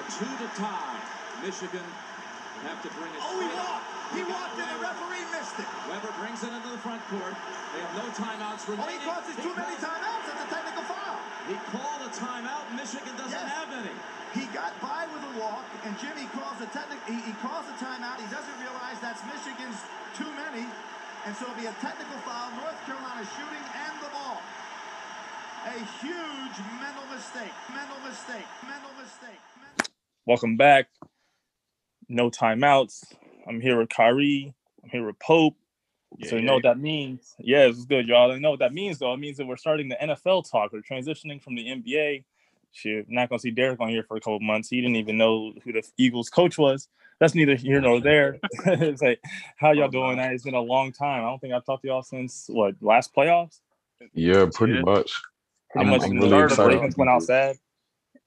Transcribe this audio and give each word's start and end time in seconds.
A 0.00 0.02
two 0.16 0.24
to 0.40 0.48
tie. 0.56 0.96
Michigan 1.44 1.84
would 1.84 2.64
have 2.72 2.80
to 2.80 2.90
bring 2.96 3.12
it. 3.12 3.20
Oh, 3.20 3.36
he 3.36 3.48
walked. 3.52 3.88
He 4.16 4.22
walked 4.26 4.56
and 4.58 4.68
the 4.74 4.80
referee 4.80 5.24
missed 5.30 5.60
it. 5.60 5.68
Webber 5.86 6.10
brings 6.18 6.40
it 6.42 6.50
into 6.56 6.72
the 6.72 6.80
front 6.80 7.04
court. 7.12 7.36
They 7.76 7.80
have 7.84 7.94
no 7.94 8.06
timeouts 8.16 8.64
remaining. 8.66 8.80
Oh, 8.80 8.88
he 8.90 8.96
remaining. 8.96 9.06
causes 9.06 9.34
too 9.38 9.54
many 9.54 9.76
timeouts. 9.78 10.24
That's 10.26 10.42
a 10.44 10.50
technical 10.50 10.84
foul. 10.88 11.16
He 11.46 11.56
called 11.70 12.00
a 12.02 12.10
timeout. 12.16 12.64
Michigan 12.74 13.12
doesn't 13.20 13.36
Yes. 13.36 13.52
have 13.54 13.70
any. 13.76 13.94
He 14.34 14.46
got 14.56 14.72
by 14.80 15.04
with 15.10 15.22
a 15.26 15.32
walk, 15.42 15.66
and 15.84 15.92
Jimmy 15.98 16.26
calls 16.34 16.58
a 16.64 16.68
technical. 16.72 17.02
He, 17.06 17.18
he 17.28 17.34
calls 17.44 17.66
a 17.68 17.76
timeout. 17.82 18.16
He 18.22 18.28
doesn't 18.30 18.56
realize 18.62 18.96
that's 19.04 19.20
Michigan's 19.26 19.78
too 20.16 20.28
many, 20.38 20.64
and 21.26 21.32
so 21.36 21.44
it'll 21.50 21.58
be 21.60 21.66
a 21.66 21.76
technical 21.82 22.16
foul. 22.26 22.50
North 22.56 22.78
Carolina 22.86 23.22
shooting 23.36 23.64
and 23.74 23.94
the 24.00 24.10
ball. 24.14 24.38
A 25.66 25.76
huge 26.00 26.56
mental 26.80 27.04
mistake. 27.12 27.52
Mental 27.74 27.98
mistake. 28.06 28.46
Mental 28.64 28.90
mistake. 28.96 29.40
Mental 29.60 29.79
Welcome 30.30 30.56
back. 30.56 30.86
No 32.08 32.30
timeouts. 32.30 33.02
I'm 33.48 33.60
here 33.60 33.76
with 33.76 33.88
Kyrie. 33.88 34.54
I'm 34.84 34.88
here 34.88 35.04
with 35.04 35.18
Pope. 35.18 35.56
so 36.22 36.36
you 36.36 36.42
know 36.42 36.54
what 36.54 36.62
that 36.62 36.78
means. 36.78 37.34
Yeah, 37.40 37.66
it's 37.66 37.84
good, 37.84 38.06
y'all. 38.06 38.32
You 38.32 38.38
know 38.38 38.50
what 38.50 38.60
that 38.60 38.72
means, 38.72 39.00
though. 39.00 39.12
It 39.12 39.16
means 39.16 39.38
that 39.38 39.48
we're 39.48 39.56
starting 39.56 39.88
the 39.88 39.96
NFL 39.96 40.48
talk. 40.48 40.72
We're 40.72 40.82
transitioning 40.82 41.42
from 41.42 41.56
the 41.56 41.66
NBA. 41.66 42.22
Shit, 42.70 43.10
not 43.10 43.28
gonna 43.28 43.40
see 43.40 43.50
Derek 43.50 43.80
on 43.80 43.88
here 43.88 44.04
for 44.04 44.18
a 44.18 44.20
couple 44.20 44.38
months. 44.38 44.68
He 44.68 44.80
didn't 44.80 44.94
even 44.94 45.18
know 45.18 45.52
who 45.64 45.72
the 45.72 45.82
Eagles 45.98 46.30
coach 46.30 46.56
was. 46.56 46.86
That's 47.18 47.34
neither 47.34 47.56
here 47.56 47.80
nor 47.80 48.00
there. 48.00 48.38
it's 48.66 49.02
like, 49.02 49.20
how 49.56 49.72
y'all 49.72 49.86
oh, 49.86 49.90
doing? 49.90 50.18
That 50.18 50.32
it's 50.32 50.44
been 50.44 50.54
a 50.54 50.60
long 50.60 50.92
time. 50.92 51.24
I 51.24 51.28
don't 51.28 51.40
think 51.40 51.54
I've 51.54 51.64
talked 51.64 51.82
to 51.82 51.88
y'all 51.88 52.04
since 52.04 52.46
what 52.48 52.76
last 52.80 53.12
playoffs. 53.12 53.62
Yeah, 54.14 54.46
pretty 54.54 54.74
Yeah. 54.74 54.82
much. 54.82 55.12
Pretty 55.72 55.88
I'm- 55.88 55.88
much 55.88 56.02
I'm 56.02 56.10
from 56.10 56.18
really 56.18 56.30
the 56.30 56.36
start 56.36 56.50
excited 56.52 56.74
Ravens 56.76 56.96
went 56.96 57.10
outside. 57.10 57.56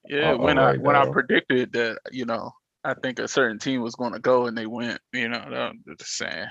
Yeah, 0.08 0.32
Uh, 0.32 0.38
when 0.38 0.58
I 0.58 0.62
alright, 0.62 0.80
when 0.80 0.96
I 0.96 1.10
predicted 1.10 1.72
that, 1.72 1.98
you 2.12 2.24
know, 2.24 2.52
I 2.84 2.94
think 2.94 3.18
a 3.18 3.28
certain 3.28 3.58
team 3.58 3.80
was 3.82 3.94
going 3.94 4.12
to 4.12 4.18
go 4.18 4.46
and 4.46 4.56
they 4.56 4.66
went. 4.66 5.00
You 5.12 5.28
know, 5.28 5.38
that, 5.38 5.54
I'm 5.54 5.84
just 5.98 6.16
saying. 6.16 6.46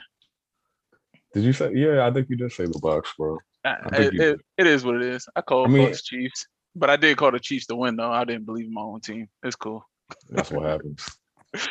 Did 1.34 1.44
you 1.44 1.54
say? 1.54 1.72
Yeah, 1.74 2.06
I 2.06 2.12
think 2.12 2.30
you 2.30 2.36
did 2.36 2.52
say 2.52 2.66
the 2.66 2.80
Bucks, 2.80 3.14
bro. 3.18 3.38
I, 3.66 3.70
I 3.70 3.98
it, 3.98 4.14
it, 4.16 4.42
it 4.58 4.68
is 4.68 4.84
what 4.84 4.96
it 4.96 5.04
is. 5.04 5.28
I 5.36 5.42
called 5.42 5.68
I 5.68 5.72
mean- 5.72 5.88
Bucks 5.88 6.04
Chiefs, 6.04 6.48
but 6.76 6.90
I 6.90 6.96
did 6.96 7.18
call 7.18 7.32
the 7.32 7.40
Chiefs 7.40 7.68
to 7.68 7.76
win 7.76 7.96
though. 7.96 8.12
I 8.12 8.26
didn't 8.26 8.46
believe 8.46 8.66
in 8.66 8.74
my 8.74 8.82
own 8.82 9.02
team. 9.02 9.28
It's 9.44 9.56
cool. 9.56 9.88
That's 10.30 10.52
what 10.52 10.66
happens. 10.66 11.08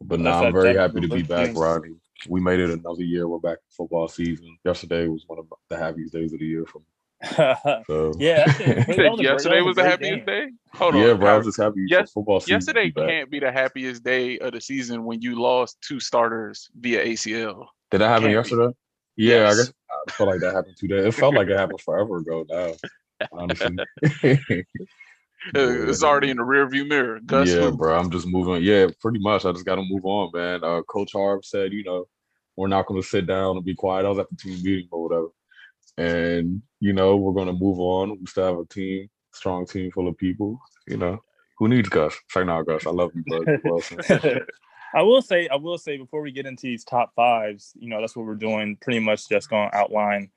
But 0.00 0.18
That's 0.22 0.24
now 0.24 0.44
I'm 0.44 0.52
very 0.52 0.76
happy 0.76 1.00
to 1.00 1.08
be 1.08 1.22
back, 1.22 1.46
things. 1.46 1.56
Rodney. 1.58 1.94
We 2.28 2.40
made 2.40 2.60
it 2.60 2.68
another 2.68 3.02
year. 3.02 3.26
We're 3.26 3.38
back 3.38 3.58
in 3.58 3.70
football 3.74 4.06
season. 4.06 4.58
Yesterday 4.64 5.06
was 5.08 5.24
one 5.26 5.38
of 5.38 5.46
the 5.70 5.78
happiest 5.78 6.12
days 6.12 6.32
of 6.34 6.40
the 6.40 6.44
year 6.44 6.66
for 6.66 6.80
me. 6.80 6.84
So 7.86 8.12
yeah, 8.18 8.44
that 8.46 8.56
shit- 8.56 8.76
that 8.76 8.88
was 8.88 8.88
a 8.88 8.94
great- 8.96 9.16
that 9.16 9.22
yesterday 9.22 9.60
was 9.62 9.76
the 9.76 9.82
happiest 9.84 10.14
game. 10.16 10.24
day. 10.26 10.46
Hold 10.74 10.94
yeah, 10.94 11.10
on, 11.10 11.18
bro. 11.20 11.34
I 11.34 11.36
was 11.38 11.46
just 11.46 11.60
happy 11.60 11.84
Yes- 11.88 12.12
football 12.12 12.40
season. 12.40 12.54
yesterday 12.54 12.90
be 12.90 13.00
can't 13.00 13.30
be 13.30 13.38
the 13.40 13.52
happiest 13.52 14.02
day 14.04 14.38
of 14.38 14.52
the 14.52 14.60
season 14.60 15.04
when 15.04 15.20
you 15.22 15.40
lost 15.40 15.78
two 15.80 16.00
starters 16.00 16.68
via 16.78 17.04
ACL. 17.04 17.66
Did 17.90 18.00
that 18.00 18.08
happen 18.08 18.24
can't 18.24 18.32
be. 18.32 18.50
yesterday? 18.50 18.74
Yeah, 19.16 19.34
Yes. 19.36 19.52
I 19.52 19.56
guess 19.56 19.72
I 20.08 20.10
feel 20.12 20.26
like 20.26 20.40
that 20.40 20.54
happened 20.54 20.76
today. 20.76 21.06
It 21.06 21.14
felt 21.14 21.34
like 21.34 21.48
it 21.48 21.56
happened 21.56 21.80
forever 21.80 22.16
ago 22.18 22.44
now. 22.48 22.72
Honestly. 23.32 23.76
Uh, 25.54 25.88
It's 25.90 26.02
already 26.02 26.30
in 26.30 26.38
the 26.38 26.42
rearview 26.42 26.88
mirror. 26.88 27.20
Gus, 27.20 27.50
yeah, 27.50 27.60
who? 27.68 27.76
bro. 27.76 27.98
I'm 27.98 28.10
just 28.10 28.26
moving. 28.26 28.62
Yeah, 28.62 28.86
pretty 28.98 29.18
much. 29.18 29.44
I 29.44 29.52
just 29.52 29.66
got 29.66 29.74
to 29.74 29.82
move 29.86 30.04
on, 30.06 30.30
man. 30.32 30.64
Uh, 30.64 30.80
Coach 30.88 31.12
Harb 31.12 31.44
said, 31.44 31.70
you 31.72 31.84
know, 31.84 32.06
we're 32.56 32.66
not 32.68 32.86
going 32.86 33.00
to 33.02 33.06
sit 33.06 33.26
down 33.26 33.56
and 33.56 33.64
be 33.64 33.74
quiet. 33.74 34.06
I 34.06 34.08
was 34.08 34.18
at 34.20 34.30
the 34.30 34.36
team 34.36 34.62
meeting 34.62 34.88
or 34.90 35.02
whatever, 35.06 35.26
and 35.96 36.62
you 36.80 36.92
know, 36.92 37.16
we're 37.16 37.44
to 37.44 37.52
move 37.52 37.78
on. 37.78 38.18
We 38.20 38.26
still 38.26 38.46
have 38.46 38.58
a 38.58 38.66
team, 38.66 39.08
strong 39.32 39.66
team 39.66 39.90
full 39.90 40.08
of 40.08 40.16
people. 40.16 40.60
You 40.86 40.96
know, 40.96 41.22
who 41.58 41.68
needs 41.68 41.88
Gus? 41.88 42.14
Say 42.30 42.44
now, 42.44 42.62
Gus. 42.62 42.86
I 42.86 42.90
love 42.90 43.12
you, 43.14 43.24
bro. 43.26 43.80
I 44.94 45.02
will 45.02 45.22
say, 45.22 45.48
I 45.48 45.56
will 45.56 45.78
say 45.78 45.96
before 45.96 46.22
we 46.22 46.30
get 46.30 46.46
into 46.46 46.62
these 46.62 46.84
top 46.84 47.12
fives, 47.16 47.72
you 47.74 47.88
know, 47.88 48.00
that's 48.00 48.14
what 48.14 48.26
we're 48.26 48.36
doing. 48.36 48.76
Pretty 48.80 49.00
much 49.00 49.28
just 49.28 49.48
to 49.48 49.68
outline 49.72 50.30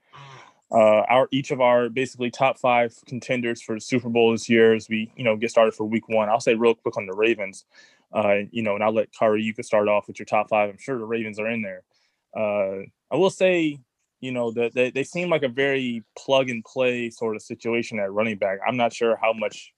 uh, 0.72 1.04
our 1.08 1.28
each 1.32 1.52
of 1.52 1.62
our 1.62 1.90
basically 1.90 2.32
top 2.32 2.58
five 2.58 2.94
contenders 3.06 3.62
for 3.62 3.76
the 3.76 3.82
Super 3.82 4.10
Bowl 4.10 4.32
this 4.32 4.50
year 4.50 4.74
as 4.74 4.90
we, 4.90 5.12
you 5.16 5.24
know, 5.24 5.36
get 5.36 5.52
started 5.52 5.74
for 5.74 5.86
Week 5.86 6.10
One. 6.10 6.30
I'll 6.30 6.40
say 6.40 6.56
real 6.56 6.76
quick 6.76 6.98
on 6.98 7.06
the 7.06 7.16
Ravens, 7.16 7.66
uh, 8.14 8.38
you 8.52 8.64
know, 8.64 8.76
and 8.76 8.84
I'll 8.84 8.94
let 8.94 9.14
Kari, 9.14 9.44
you 9.44 9.54
can 9.54 9.64
start 9.64 9.88
off 9.88 10.08
with 10.08 10.20
your 10.20 10.26
top 10.26 10.50
five. 10.50 10.70
I'm 10.70 10.78
sure 10.78 10.98
the 10.98 11.06
Ravens 11.06 11.40
are 11.40 11.50
in 11.50 11.62
there. 11.62 11.84
Uh, 12.36 12.84
I 13.12 13.16
will 13.16 13.30
say, 13.30 13.80
you 14.20 14.32
know, 14.32 14.52
that 14.52 14.74
they, 14.74 14.90
they 14.90 15.04
seem 15.04 15.30
like 15.30 15.44
a 15.44 15.48
very 15.50 16.04
plug 16.18 16.50
and 16.50 16.64
play 16.66 17.10
sort 17.10 17.36
of 17.36 17.42
situation 17.42 18.00
at 18.00 18.12
running 18.12 18.38
back. 18.38 18.60
I'm 18.68 18.78
not 18.78 18.94
sure 18.94 19.18
how 19.22 19.34
much 19.34 19.74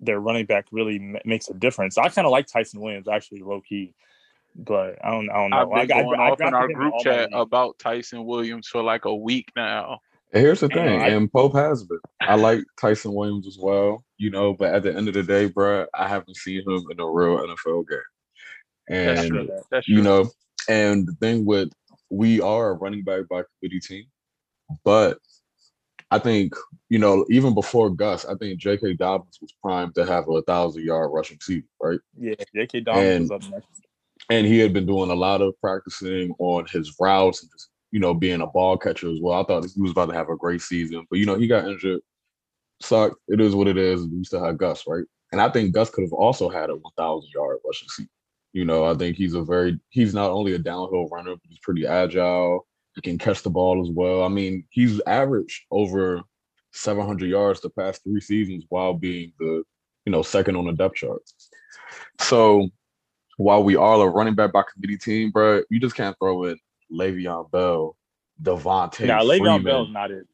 their 0.00 0.20
running 0.20 0.46
back 0.46 0.66
really 0.72 0.96
m- 0.96 1.16
makes 1.24 1.48
a 1.50 1.54
difference. 1.54 1.98
I 1.98 2.08
kind 2.08 2.26
of 2.26 2.30
like 2.32 2.46
Ty'Son 2.46 2.80
Williams 2.80 3.08
actually, 3.08 3.42
low 3.42 3.60
key, 3.60 3.94
but 4.56 4.96
I 5.04 5.10
don't, 5.10 5.28
I 5.30 5.34
don't 5.34 5.50
know. 5.50 5.56
I've 5.58 5.68
been 5.88 5.96
I, 5.96 6.00
I- 6.00 6.02
going 6.02 6.20
I 6.20 6.30
off 6.30 6.40
in 6.40 6.54
our 6.54 6.68
group 6.72 6.94
chat 7.02 7.28
about 7.32 7.78
Ty'Son 7.78 8.24
Williams 8.24 8.68
for 8.68 8.82
like 8.82 9.04
a 9.04 9.14
week 9.14 9.50
now. 9.56 9.98
And 10.32 10.42
here's 10.44 10.60
the 10.60 10.66
I 10.72 10.74
know, 10.76 10.82
thing, 10.84 11.00
I- 11.00 11.08
and 11.08 11.32
Pope 11.32 11.54
has 11.54 11.82
been. 11.84 11.98
I 12.20 12.36
like 12.36 12.62
Ty'Son 12.80 13.12
Williams 13.12 13.46
as 13.46 13.58
well, 13.60 14.04
you 14.16 14.30
know, 14.30 14.54
but 14.54 14.72
at 14.72 14.84
the 14.84 14.94
end 14.96 15.08
of 15.08 15.14
the 15.14 15.22
day, 15.24 15.46
bro, 15.46 15.86
I 15.92 16.06
haven't 16.08 16.36
seen 16.36 16.60
him 16.60 16.84
in 16.90 17.00
a 17.00 17.10
real 17.10 17.38
NFL 17.38 17.88
game. 17.88 17.98
That's 18.88 19.20
And 19.22 19.28
true. 19.30 19.48
That's 19.70 19.86
true. 19.86 19.96
you 19.96 20.02
know, 20.02 20.30
and 20.68 21.06
the 21.06 21.12
thing 21.14 21.44
with 21.44 21.70
we 22.10 22.40
are 22.40 22.70
a 22.70 22.74
running 22.74 23.02
back 23.04 23.28
by 23.28 23.42
committee 23.60 23.80
team, 23.80 24.04
but 24.84 25.18
I 26.10 26.18
think 26.18 26.54
you 26.88 26.98
know 26.98 27.24
even 27.30 27.54
before 27.54 27.90
Gus, 27.90 28.24
I 28.24 28.34
think 28.34 28.58
J.K. 28.60 28.94
Dobbins 28.94 29.38
was 29.40 29.52
primed 29.62 29.94
to 29.94 30.04
have 30.04 30.28
a 30.28 30.42
thousand 30.42 30.84
yard 30.84 31.10
rushing 31.12 31.38
season, 31.40 31.68
right? 31.80 32.00
Yeah, 32.18 32.34
J.K. 32.54 32.80
Dobbins 32.80 33.04
And- 33.06 33.30
was 33.30 33.30
up 33.46 33.52
next. 33.52 33.66
And 34.28 34.46
he 34.46 34.58
had 34.58 34.72
been 34.72 34.86
doing 34.86 35.10
a 35.10 35.14
lot 35.14 35.40
of 35.40 35.54
practicing 35.60 36.32
on 36.38 36.64
his 36.70 36.94
routes 37.00 37.42
and 37.42 37.50
just 37.50 37.70
you 37.90 37.98
know 38.00 38.14
being 38.14 38.40
a 38.42 38.46
ball 38.46 38.76
catcher 38.76 39.10
as 39.10 39.18
well. 39.20 39.40
I 39.40 39.44
thought 39.44 39.64
he 39.74 39.80
was 39.80 39.90
about 39.92 40.06
to 40.10 40.14
have 40.14 40.28
a 40.28 40.36
great 40.36 40.60
season, 40.62 41.04
but 41.10 41.18
you 41.18 41.26
know 41.26 41.36
he 41.36 41.46
got 41.46 41.66
injured. 41.66 42.00
Sucked. 42.82 43.16
It 43.28 43.40
is 43.40 43.54
what 43.54 43.66
it 43.68 43.76
is. 43.76 44.06
We 44.06 44.24
still 44.24 44.44
have 44.44 44.56
Gus, 44.58 44.84
right? 44.86 45.04
And 45.32 45.40
I 45.40 45.48
think 45.50 45.72
Gus 45.74 45.90
could 45.90 46.02
have 46.04 46.12
also 46.12 46.48
had 46.48 46.70
a 46.70 46.76
one 46.76 46.92
thousand 46.96 47.30
yard 47.34 47.58
rushing 47.64 47.88
season. 47.88 48.10
You 48.52 48.64
know, 48.64 48.84
I 48.84 48.94
think 48.94 49.16
he's 49.16 49.34
a 49.34 49.42
very 49.42 49.78
he's 49.90 50.14
not 50.14 50.30
only 50.30 50.54
a 50.54 50.58
downhill 50.58 51.08
runner, 51.08 51.32
but 51.32 51.48
he's 51.48 51.60
pretty 51.60 51.86
agile. 51.86 52.66
He 52.94 53.00
can 53.00 53.18
catch 53.18 53.42
the 53.42 53.50
ball 53.50 53.80
as 53.82 53.90
well. 53.90 54.24
I 54.24 54.28
mean, 54.28 54.64
he's 54.70 55.00
averaged 55.06 55.62
over 55.70 56.22
700 56.72 57.28
yards 57.28 57.60
the 57.60 57.70
past 57.70 58.02
three 58.02 58.20
seasons 58.20 58.64
while 58.68 58.94
being 58.94 59.32
the 59.38 59.62
you 60.04 60.12
know 60.12 60.22
second 60.22 60.56
on 60.56 60.66
the 60.66 60.72
depth 60.72 60.96
chart. 60.96 61.22
So 62.18 62.68
while 63.36 63.62
we 63.62 63.76
are 63.76 64.06
a 64.06 64.10
running 64.10 64.34
back 64.34 64.52
by 64.52 64.64
committee 64.72 64.98
team, 64.98 65.30
bro, 65.30 65.62
you 65.70 65.80
just 65.80 65.96
can't 65.96 66.16
throw 66.18 66.44
in 66.44 66.58
Le'Veon 66.92 67.50
Bell, 67.50 67.96
Devontae 68.42 69.06
Now, 69.06 69.22
Le'Veon 69.22 69.38
Freeman, 69.38 69.64
Bell's 69.64 69.90
not 69.90 70.10
it. 70.10 70.26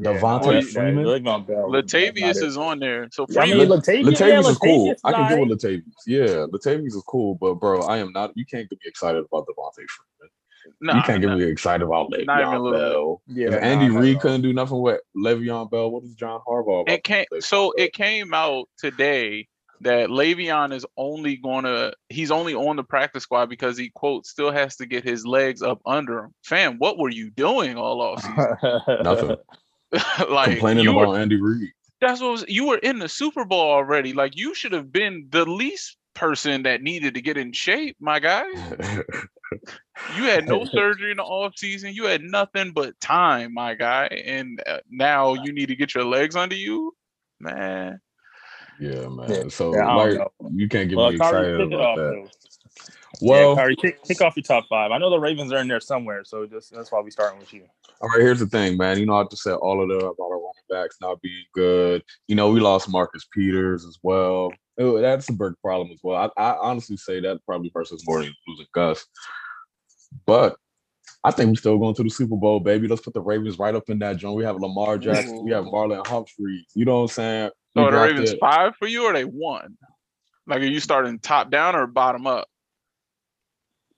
Devontae 0.00 0.46
Well, 0.46 0.62
Freeman. 0.62 1.04
Le'Veon 1.04 1.46
Bell. 1.46 1.68
Latavius 1.70 2.42
is 2.42 2.56
on 2.56 2.78
there. 2.78 3.08
So 3.12 3.26
I 3.38 3.46
mean, 3.46 3.68
Latavius, 3.68 4.04
Latavius 4.04 4.20
yeah, 4.20 4.40
is 4.50 4.58
cool. 4.58 4.88
Latavius 4.90 4.98
I 5.04 5.12
can 5.12 5.20
alright. 5.22 5.38
get 5.38 5.48
with 5.48 5.62
Latavius. 5.62 5.82
Yeah, 6.06 6.46
Latavius 6.46 6.86
is 6.86 7.04
cool, 7.06 7.34
but 7.34 7.54
bro, 7.54 7.82
I 7.82 7.98
am 7.98 8.12
not. 8.12 8.32
You 8.34 8.46
can't 8.46 8.68
get 8.68 8.78
me 8.82 8.88
excited 8.88 9.24
about 9.30 9.46
Devonta 9.46 9.74
Freeman. 9.74 10.30
nah, 10.80 10.96
you 10.96 11.02
can't 11.02 11.20
get 11.20 11.28
nah. 11.28 11.36
me 11.36 11.44
excited 11.44 11.84
about 11.84 12.10
Not 12.10 12.42
Le'Veon. 12.44 12.72
Bell. 12.72 13.22
Yeah, 13.26 13.46
if 13.48 13.52
nah, 13.52 13.58
Andy 13.58 13.88
not 13.88 13.96
at 13.96 14.00
Reid 14.02 14.14
all. 14.16 14.20
couldn't 14.22 14.42
do 14.42 14.52
nothing 14.52 14.80
with 14.80 15.00
Le'Veon 15.16 15.70
Bell, 15.70 15.90
what 15.90 16.04
is 16.04 16.14
John 16.14 16.40
Harbaugh? 16.46 16.82
About 16.82 16.94
It 16.94 17.04
came 17.04 17.26
so 17.40 17.72
Bell? 17.76 17.84
it 17.86 17.92
came 17.92 18.32
out 18.32 18.68
today 18.78 19.48
that 19.82 20.08
Le'Veon 20.10 20.72
is 20.74 20.84
only 20.96 21.36
gonna 21.36 21.92
he's 22.10 22.30
only 22.30 22.54
on 22.54 22.76
the 22.76 22.84
practice 22.84 23.22
squad 23.22 23.48
because 23.48 23.78
he 23.78 23.90
quote 23.94 24.26
still 24.26 24.50
has 24.50 24.76
to 24.76 24.86
get 24.86 25.04
his 25.04 25.24
legs 25.26 25.62
up 25.62 25.80
under 25.86 26.20
him. 26.20 26.34
Fam, 26.44 26.76
what 26.78 26.98
were 26.98 27.10
you 27.10 27.30
doing 27.30 27.76
all 27.76 28.00
off 28.02 28.22
season? 28.22 29.02
nothing. 29.02 29.36
like 30.28 30.50
Complaining 30.50 30.84
you 30.84 30.90
about 30.90 31.08
were, 31.08 31.18
Andy 31.18 31.40
Reid. 31.40 31.70
that's 32.00 32.20
what 32.20 32.30
was 32.32 32.44
you 32.48 32.66
were 32.68 32.78
in 32.78 32.98
the 32.98 33.08
Super 33.08 33.44
Bowl 33.44 33.70
already. 33.70 34.12
Like 34.12 34.36
you 34.36 34.54
should 34.54 34.72
have 34.72 34.92
been 34.92 35.26
the 35.30 35.44
least 35.44 35.96
person 36.14 36.62
that 36.64 36.82
needed 36.82 37.14
to 37.14 37.20
get 37.20 37.36
in 37.36 37.52
shape, 37.52 37.96
my 38.00 38.18
guy. 38.20 38.44
You 40.16 40.24
had 40.24 40.46
no 40.46 40.64
surgery 40.64 41.10
in 41.10 41.16
the 41.16 41.24
off 41.24 41.54
season. 41.56 41.92
You 41.92 42.04
had 42.04 42.22
nothing 42.22 42.70
but 42.70 42.98
time, 43.00 43.52
my 43.52 43.74
guy. 43.74 44.06
And 44.06 44.62
uh, 44.64 44.78
now 44.88 45.34
you 45.34 45.52
need 45.52 45.66
to 45.66 45.76
get 45.76 45.92
your 45.94 46.04
legs 46.04 46.36
under 46.36 46.54
you, 46.54 46.94
man. 47.40 48.00
yeah, 48.78 49.08
man. 49.08 49.50
So 49.50 49.74
yeah, 49.74 49.92
like, 49.92 50.18
you 50.52 50.68
can't 50.68 50.88
get 50.88 50.96
Well, 50.96 51.10
me 51.10 51.16
excited 51.16 51.60
about 51.60 51.80
off, 51.80 51.96
that. 51.96 52.02
though. 52.02 52.28
Well, 53.20 53.50
yeah, 53.50 53.54
Kari, 53.56 53.76
kick, 53.76 54.04
kick 54.04 54.20
off 54.22 54.36
your 54.36 54.44
top 54.44 54.66
five. 54.68 54.92
I 54.92 54.98
know 54.98 55.10
the 55.10 55.18
Ravens 55.18 55.52
are 55.52 55.58
in 55.58 55.66
there 55.68 55.80
somewhere, 55.80 56.22
so 56.24 56.46
just 56.46 56.72
that's 56.72 56.92
why 56.92 57.00
we 57.00 57.10
starting 57.10 57.40
with 57.40 57.52
you. 57.52 57.64
All 58.00 58.08
right, 58.08 58.20
here's 58.20 58.38
the 58.40 58.46
thing, 58.46 58.78
man. 58.78 58.98
You 58.98 59.04
know, 59.06 59.16
I 59.16 59.24
just 59.24 59.42
said 59.42 59.54
all 59.54 59.82
of 59.82 59.88
the 59.88 59.96
about 60.06 60.16
our 60.24 60.30
running 60.38 60.52
backs 60.70 60.96
not 61.02 61.20
being 61.20 61.44
good. 61.54 62.02
You 62.28 62.34
know, 62.34 62.50
we 62.50 62.58
lost 62.60 62.88
Marcus 62.88 63.26
Peters 63.32 63.84
as 63.84 63.98
well. 64.02 64.52
Oh, 64.78 64.98
that's 65.00 65.28
a 65.28 65.32
big 65.34 65.52
problem 65.62 65.90
as 65.92 66.00
well. 66.02 66.32
I, 66.38 66.42
I 66.42 66.56
honestly 66.56 66.96
say 66.96 67.20
that 67.20 67.44
probably 67.44 67.70
versus 67.74 68.00
us 68.00 68.06
more 68.06 68.22
than 68.22 68.34
losing 68.48 68.66
Gus. 68.72 69.04
But 70.24 70.56
I 71.22 71.30
think 71.30 71.48
we're 71.50 71.56
still 71.56 71.76
going 71.78 71.94
to 71.96 72.02
the 72.02 72.08
Super 72.08 72.36
Bowl, 72.36 72.60
baby. 72.60 72.88
Let's 72.88 73.02
put 73.02 73.12
the 73.12 73.20
Ravens 73.20 73.58
right 73.58 73.74
up 73.74 73.90
in 73.90 73.98
that 73.98 74.16
joint. 74.16 74.36
We 74.36 74.44
have 74.44 74.56
Lamar 74.56 74.96
Jackson, 74.96 75.44
we 75.44 75.50
have 75.52 75.64
Marlon 75.66 76.06
Humphrey. 76.06 76.66
You 76.74 76.86
know 76.86 76.96
what 76.96 77.02
I'm 77.02 77.08
saying? 77.08 77.50
We 77.76 77.82
So 77.82 77.86
are 77.88 77.90
the 77.90 77.98
Ravens 77.98 78.30
drafted- 78.30 78.40
five 78.40 78.72
for 78.78 78.88
you 78.88 79.04
or 79.04 79.12
they 79.12 79.26
won? 79.26 79.76
Like, 80.46 80.62
are 80.62 80.66
you 80.66 80.80
starting 80.80 81.18
top 81.18 81.50
down 81.50 81.76
or 81.76 81.86
bottom 81.86 82.26
up? 82.26 82.48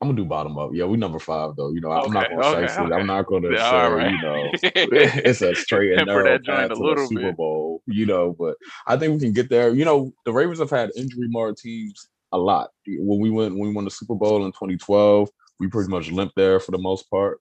I'm 0.02 0.08
gonna 0.08 0.16
do 0.16 0.25
bottom 0.25 0.58
up. 0.58 0.70
Yeah, 0.75 0.87
we 0.87 0.96
number 0.96 1.20
five 1.20 1.54
though. 1.54 1.70
You 1.70 1.81
know, 1.81 1.93
I'm 1.93 2.12
not 2.12 2.28
gonna 2.28 2.44
okay, 2.44 2.64
okay. 2.64 2.94
I'm 2.94 3.06
not 3.06 3.26
gonna 3.26 3.52
Yeah, 3.52 3.70
say, 3.70 3.93
right. 3.93 4.10
you 4.10 4.20
know, 4.20 4.50
it's 4.62 5.43
a 5.43 5.54
straight 5.54 5.96
and 5.96 6.08
narrow 6.08 6.40
path 6.40 6.72
a 6.72 6.75
to 6.75 6.75
the 6.75 7.06
Super 7.08 7.20
bit. 7.22 7.37
Bowl, 7.37 7.82
you 7.87 8.04
know, 8.04 8.34
but 8.37 8.56
I 8.88 8.96
think 8.96 9.12
we 9.14 9.20
can 9.20 9.32
get 9.32 9.49
there. 9.49 9.72
You 9.72 9.84
know, 9.84 10.12
the 10.25 10.32
Ravens 10.32 10.58
have 10.58 10.70
had 10.70 10.90
injury 10.96 11.28
marred 11.28 11.56
teams 11.56 12.08
a 12.32 12.38
lot. 12.38 12.70
When 12.88 13.20
we 13.20 13.31
went 13.31 13.54
when 13.54 13.69
we 13.69 13.72
won 13.75 13.84
the 13.84 13.93
Super 13.93 14.16
Bowl 14.16 14.44
in 14.44 14.50
2012, 14.50 15.31
we 15.60 15.69
pretty 15.69 15.88
much 15.88 16.10
limped 16.10 16.34
there 16.34 16.58
for 16.58 16.72
the 16.72 16.78
most 16.78 17.08
part. 17.08 17.38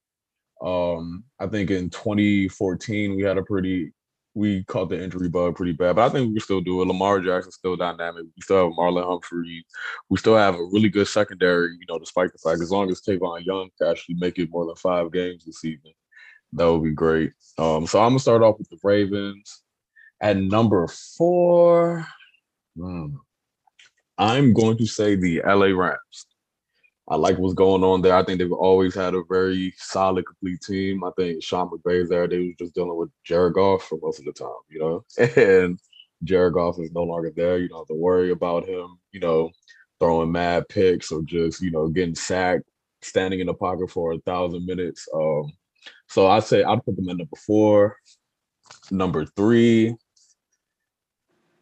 Um, 0.63 1.23
I 1.39 1.47
think 1.47 1.71
in 1.71 1.89
2014 1.89 3.15
we 3.15 3.23
had 3.23 3.39
a 3.39 3.43
pretty 3.43 3.91
we 4.33 4.63
caught 4.63 4.89
the 4.89 5.01
injury 5.01 5.27
bug 5.27 5.55
pretty 5.55 5.73
bad, 5.73 5.97
but 5.97 6.05
I 6.05 6.09
think 6.09 6.27
we 6.27 6.33
can 6.35 6.41
still 6.41 6.61
do 6.61 6.81
it. 6.81 6.85
Lamar 6.85 7.19
Jackson's 7.19 7.55
still 7.55 7.75
dynamic. 7.75 8.23
We 8.23 8.41
still 8.41 8.65
have 8.69 8.77
Marlon 8.77 9.05
Humphrey. 9.05 9.65
We 10.09 10.17
still 10.17 10.37
have 10.37 10.55
a 10.55 10.63
really 10.71 10.89
good 10.89 11.07
secondary, 11.07 11.71
you 11.73 11.85
know, 11.89 11.99
despite 11.99 12.31
the 12.31 12.37
fact 12.37 12.61
as 12.61 12.71
long 12.71 12.89
as 12.89 13.01
Tavon 13.01 13.45
Young 13.45 13.69
can 13.77 13.89
actually 13.89 14.15
make 14.15 14.39
it 14.39 14.49
more 14.49 14.65
than 14.65 14.75
five 14.75 15.11
games 15.11 15.43
this 15.43 15.59
season, 15.59 15.91
that 16.53 16.71
would 16.71 16.83
be 16.83 16.91
great. 16.91 17.33
Um, 17.57 17.85
so 17.85 17.99
I'm 17.99 18.11
gonna 18.11 18.19
start 18.19 18.41
off 18.41 18.57
with 18.57 18.69
the 18.69 18.77
Ravens. 18.83 19.63
At 20.21 20.37
number 20.37 20.87
four, 21.17 22.05
hmm, 22.77 23.15
I'm 24.17 24.53
going 24.53 24.77
to 24.77 24.85
say 24.85 25.15
the 25.15 25.41
LA 25.43 25.75
Rams. 25.75 26.27
I 27.11 27.15
like 27.15 27.37
what's 27.37 27.53
going 27.53 27.83
on 27.83 28.01
there. 28.01 28.15
I 28.15 28.23
think 28.23 28.39
they've 28.39 28.53
always 28.53 28.95
had 28.95 29.15
a 29.15 29.23
very 29.27 29.73
solid, 29.75 30.25
complete 30.25 30.61
team. 30.61 31.03
I 31.03 31.11
think 31.17 31.43
Sean 31.43 31.69
McVay's 31.69 32.07
there. 32.07 32.25
They 32.25 32.37
was 32.39 32.55
just 32.57 32.73
dealing 32.73 32.95
with 32.95 33.09
Jared 33.25 33.55
Goff 33.55 33.83
for 33.83 33.99
most 34.01 34.19
of 34.19 34.25
the 34.25 34.31
time, 34.31 34.47
you 34.69 34.79
know. 34.79 35.03
And 35.35 35.77
Jared 36.23 36.53
Goff 36.53 36.79
is 36.79 36.89
no 36.93 37.03
longer 37.03 37.29
there. 37.35 37.57
You 37.57 37.67
don't 37.67 37.79
have 37.79 37.87
to 37.87 37.95
worry 37.95 38.31
about 38.31 38.65
him, 38.65 38.97
you 39.11 39.19
know, 39.19 39.51
throwing 39.99 40.31
mad 40.31 40.69
picks 40.69 41.11
or 41.11 41.21
just, 41.23 41.61
you 41.61 41.69
know, 41.69 41.89
getting 41.89 42.15
sacked, 42.15 42.63
standing 43.01 43.41
in 43.41 43.47
the 43.47 43.53
pocket 43.55 43.91
for 43.91 44.13
a 44.13 44.19
thousand 44.19 44.65
minutes. 44.65 45.05
Um, 45.13 45.51
so 46.07 46.27
I 46.27 46.39
say 46.39 46.63
I'd 46.63 46.85
put 46.85 46.95
them 46.95 47.09
at 47.09 47.17
number 47.17 47.35
four. 47.45 47.97
Number 48.89 49.25
three. 49.25 49.95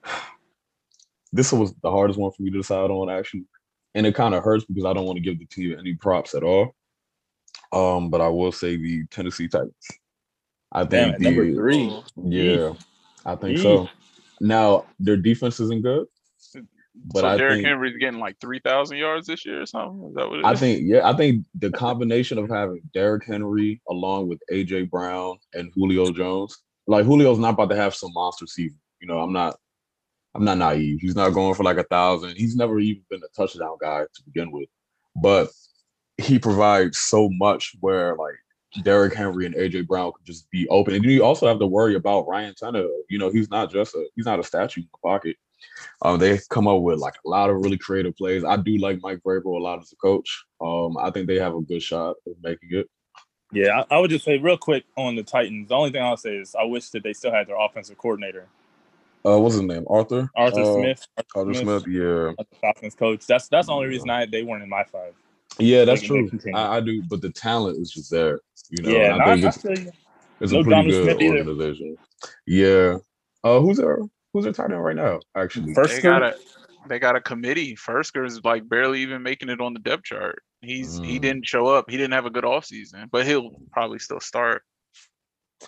This 1.31 1.53
was 1.53 1.75
the 1.83 1.91
hardest 1.91 2.17
one 2.17 2.31
for 2.31 2.41
me 2.41 2.49
to 2.49 2.57
decide 2.57 2.89
on, 2.89 3.07
actually 3.07 3.43
and 3.95 4.05
it 4.05 4.15
kind 4.15 4.33
of 4.33 4.43
hurts 4.43 4.65
because 4.65 4.85
I 4.85 4.93
don't 4.93 5.05
want 5.05 5.17
to 5.17 5.23
give 5.23 5.39
the 5.39 5.45
team 5.45 5.75
any 5.77 5.93
props 5.93 6.35
at 6.35 6.43
all. 6.43 6.75
Um, 7.71 8.09
but 8.09 8.21
I 8.21 8.27
will 8.27 8.51
say 8.51 8.75
the 8.75 9.05
Tennessee 9.07 9.47
Titans. 9.47 9.73
I 10.71 10.83
Damn, 10.83 11.11
think 11.11 11.21
number 11.21 11.53
three. 11.53 12.03
Yeah, 12.15 12.73
I 13.25 13.35
think 13.35 13.57
Yeesh. 13.57 13.63
so. 13.63 13.89
Now 14.41 14.85
their 14.99 15.17
defense 15.17 15.59
isn't 15.59 15.81
good, 15.81 16.07
but 17.13 17.21
so 17.21 17.27
I 17.27 17.37
Derrick 17.37 17.55
think 17.55 17.67
Henry's 17.67 17.97
getting 17.97 18.19
like 18.19 18.37
three 18.39 18.59
thousand 18.59 18.97
yards 18.97 19.27
this 19.27 19.45
year 19.45 19.61
or 19.61 19.65
something. 19.65 20.09
Is 20.09 20.15
that 20.15 20.29
what 20.29 20.39
it 20.39 20.39
is? 20.39 20.45
I 20.45 20.55
think 20.55 20.81
yeah, 20.85 21.09
I 21.09 21.13
think 21.13 21.45
the 21.55 21.71
combination 21.71 22.37
of 22.37 22.49
having 22.49 22.81
Derrick 22.93 23.25
Henry 23.25 23.81
along 23.89 24.29
with 24.29 24.39
AJ 24.51 24.89
Brown 24.89 25.37
and 25.53 25.71
Julio 25.75 26.11
Jones, 26.11 26.57
like 26.87 27.05
Julio's 27.05 27.39
not 27.39 27.55
about 27.55 27.69
to 27.69 27.75
have 27.75 27.95
some 27.95 28.13
monster 28.13 28.47
season. 28.47 28.79
You 29.01 29.07
know, 29.07 29.19
I'm 29.19 29.33
not 29.33 29.57
I'm 30.35 30.45
not 30.45 30.57
naive. 30.57 30.99
He's 31.01 31.15
not 31.15 31.31
going 31.31 31.55
for 31.55 31.63
like 31.63 31.77
a 31.77 31.83
thousand. 31.83 32.35
He's 32.35 32.55
never 32.55 32.79
even 32.79 33.03
been 33.09 33.21
a 33.23 33.35
touchdown 33.35 33.77
guy 33.81 34.01
to 34.01 34.23
begin 34.23 34.51
with. 34.51 34.69
But 35.15 35.49
he 36.17 36.37
provides 36.37 36.99
so 36.99 37.29
much 37.29 37.75
where 37.79 38.15
like 38.15 38.35
Derrick 38.83 39.13
Henry 39.13 39.45
and 39.45 39.55
AJ 39.55 39.87
Brown 39.87 40.11
could 40.15 40.25
just 40.25 40.49
be 40.51 40.67
open. 40.69 40.93
And 40.93 41.03
you 41.03 41.23
also 41.23 41.47
have 41.47 41.59
to 41.59 41.67
worry 41.67 41.95
about 41.95 42.27
Ryan 42.27 42.53
Tannehill. 42.53 43.01
You 43.09 43.17
know, 43.17 43.31
he's 43.31 43.49
not 43.49 43.71
just 43.71 43.95
a 43.95 44.07
he's 44.15 44.25
not 44.25 44.39
a 44.39 44.43
statue 44.43 44.81
in 44.81 44.87
the 44.91 45.09
pocket. 45.09 45.37
Um, 46.01 46.19
they 46.19 46.39
come 46.49 46.67
up 46.67 46.81
with 46.81 46.99
like 46.99 47.15
a 47.25 47.29
lot 47.29 47.49
of 47.49 47.57
really 47.57 47.77
creative 47.77 48.15
plays. 48.15 48.43
I 48.45 48.57
do 48.57 48.77
like 48.77 48.99
Mike 49.01 49.19
Vrabel 49.25 49.57
a 49.57 49.63
lot 49.63 49.79
as 49.79 49.91
a 49.91 49.95
coach. 49.95 50.45
Um, 50.61 50.97
I 50.97 51.09
think 51.11 51.27
they 51.27 51.39
have 51.39 51.55
a 51.55 51.61
good 51.61 51.81
shot 51.81 52.15
of 52.27 52.33
making 52.41 52.69
it. 52.71 52.87
Yeah, 53.51 53.83
I, 53.89 53.95
I 53.95 53.99
would 53.99 54.11
just 54.11 54.25
say 54.25 54.37
real 54.37 54.57
quick 54.57 54.85
on 54.95 55.15
the 55.15 55.23
Titans. 55.23 55.69
The 55.69 55.75
only 55.75 55.91
thing 55.91 56.03
I'll 56.03 56.17
say 56.17 56.35
is 56.35 56.55
I 56.55 56.63
wish 56.63 56.89
that 56.91 57.03
they 57.03 57.13
still 57.13 57.31
had 57.31 57.47
their 57.47 57.59
offensive 57.59 57.97
coordinator, 57.97 58.47
Uh, 59.25 59.39
what's 59.39 59.55
his 59.55 59.63
name? 59.63 59.85
Arthur. 59.89 60.29
Arthur 60.35 60.61
Uh, 60.61 60.73
Smith, 60.75 61.07
Arthur 61.35 61.53
Smith. 61.53 61.83
Smith. 61.83 61.87
Yeah, 61.87 62.31
the 62.37 62.45
Falcons 62.61 62.95
coach. 62.95 63.25
That's 63.27 63.47
that's 63.49 63.67
the 63.67 63.73
only 63.73 63.87
reason 63.87 64.09
I 64.09 64.25
they 64.25 64.43
weren't 64.43 64.63
in 64.63 64.69
my 64.69 64.83
five. 64.85 65.13
yeah, 65.57 65.83
that's 65.85 66.01
true. 66.01 66.29
I, 66.53 66.77
I 66.77 66.79
do, 66.79 67.03
but 67.09 67.21
the 67.21 67.29
talent 67.31 67.77
is 67.79 67.91
just 67.91 68.09
there. 68.11 68.39
You 68.69 68.83
know, 68.83 68.89
yeah, 68.97 69.15
I 69.15 69.31
I, 69.31 69.33
think 69.35 69.45
I 69.45 69.47
it's, 69.49 69.61
feel 69.61 69.77
you. 69.77 69.91
it's 70.39 70.51
no 70.53 70.59
a 70.59 70.63
pretty 70.63 70.89
Donald 70.89 70.91
good 70.91 71.19
Smith 71.19 71.75
either. 71.77 71.95
Yeah. 72.45 72.97
Uh, 73.43 73.59
who's 73.59 73.77
their 73.77 73.99
who's 74.33 74.43
their 74.43 74.53
tight 74.53 74.71
end 74.71 74.83
right 74.83 74.95
now? 74.95 75.19
Actually, 75.35 75.73
First 75.73 75.95
they 75.95 76.01
got 76.01 76.23
a 76.23 76.35
they 76.87 76.99
got 76.99 77.15
a 77.15 77.21
committee. 77.21 77.75
Firkser 77.75 78.25
is 78.25 78.43
like 78.43 78.67
barely 78.67 79.01
even 79.01 79.21
making 79.23 79.49
it 79.49 79.59
on 79.61 79.73
the 79.73 79.79
depth 79.79 80.03
chart. 80.03 80.41
He's 80.61 80.97
he 80.99 81.19
Mm. 81.19 81.21
didn't 81.21 81.45
show 81.47 81.67
up. 81.67 81.89
He 81.89 81.97
didn't 81.97 82.13
have 82.13 82.25
a 82.25 82.29
good 82.29 82.43
offseason, 82.43 83.09
but 83.11 83.25
he'll 83.25 83.51
probably 83.71 83.99
still 83.99 84.19
start. 84.19 84.63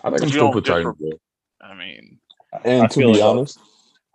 I 0.03 0.09
think 0.09 0.13
But 0.19 0.23
I'm 0.23 0.29
still 0.29 0.51
put 0.53 0.65
just 0.65 0.77
Titans. 0.77 1.13
I 1.61 1.75
mean, 1.75 2.19
And 2.65 2.83
I 2.83 2.87
to 2.87 2.99
be 2.99 3.11
it, 3.11 3.17
though. 3.17 3.29
honest, 3.31 3.59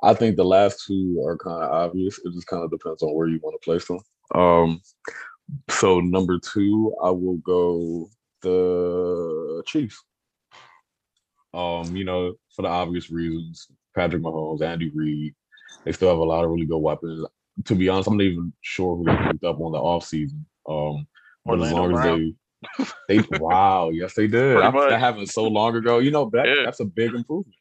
I 0.03 0.15
think 0.15 0.37
the 0.37 0.45
last 0.45 0.85
two 0.87 1.23
are 1.27 1.37
kind 1.39 1.63
of 1.65 1.71
obvious. 1.71 2.19
It 2.25 2.33
just 2.35 2.47
kind 2.47 2.63
of 2.63 2.71
depends 2.71 3.03
on 3.03 3.15
where 3.15 3.29
you 3.29 3.41
want 3.43 3.61
to 3.61 3.65
place 3.65 3.87
them. 3.87 3.99
Um, 4.35 4.81
so 5.71 6.01
number 6.01 6.39
two, 6.39 6.95
I 7.03 7.11
will 7.11 7.39
go 7.39 8.09
the 8.43 9.63
Chiefs. 9.67 10.03
Um, 11.55 11.97
you 11.97 12.05
know, 12.05 12.35
for 12.55 12.63
the 12.63 12.69
obvious 12.69 13.11
reasons, 13.11 13.69
Patrick 13.95 14.23
Mahomes, 14.23 14.61
Andy 14.63 14.91
Reid, 14.95 15.35
they 15.85 15.93
still 15.93 16.11
have 16.11 16.19
a 16.19 16.25
lot 16.25 16.45
of 16.45 16.51
really 16.51 16.67
good 16.67 16.79
weapons. 16.79 17.25
To 17.65 17.75
be 17.75 17.89
honest, 17.89 18.09
I'm 18.09 18.19
not 18.19 18.25
even 18.25 18.53
sure 18.61 18.97
who 18.97 19.05
they 19.05 19.17
picked 19.31 19.45
up 19.45 19.61
on 19.61 19.73
the 19.73 19.79
offseason. 19.79 20.45
Um, 20.69 21.07
but 21.47 21.63
as 21.63 21.73
long 21.73 21.93
Brown. 21.93 22.35
as 22.79 22.89
they, 23.09 23.19
they, 23.21 23.29
wow, 23.39 23.89
yes, 23.89 24.13
they 24.15 24.27
did. 24.27 24.59
I, 24.59 24.71
that 24.91 25.01
happened 25.01 25.31
so 25.31 25.45
long 25.45 25.75
ago. 25.77 25.99
You 26.01 26.11
know, 26.11 26.29
that, 26.35 26.47
Yeah. 26.47 26.65
that's 26.65 26.81
a 26.81 26.85
big 26.85 27.15
improvement 27.15 27.55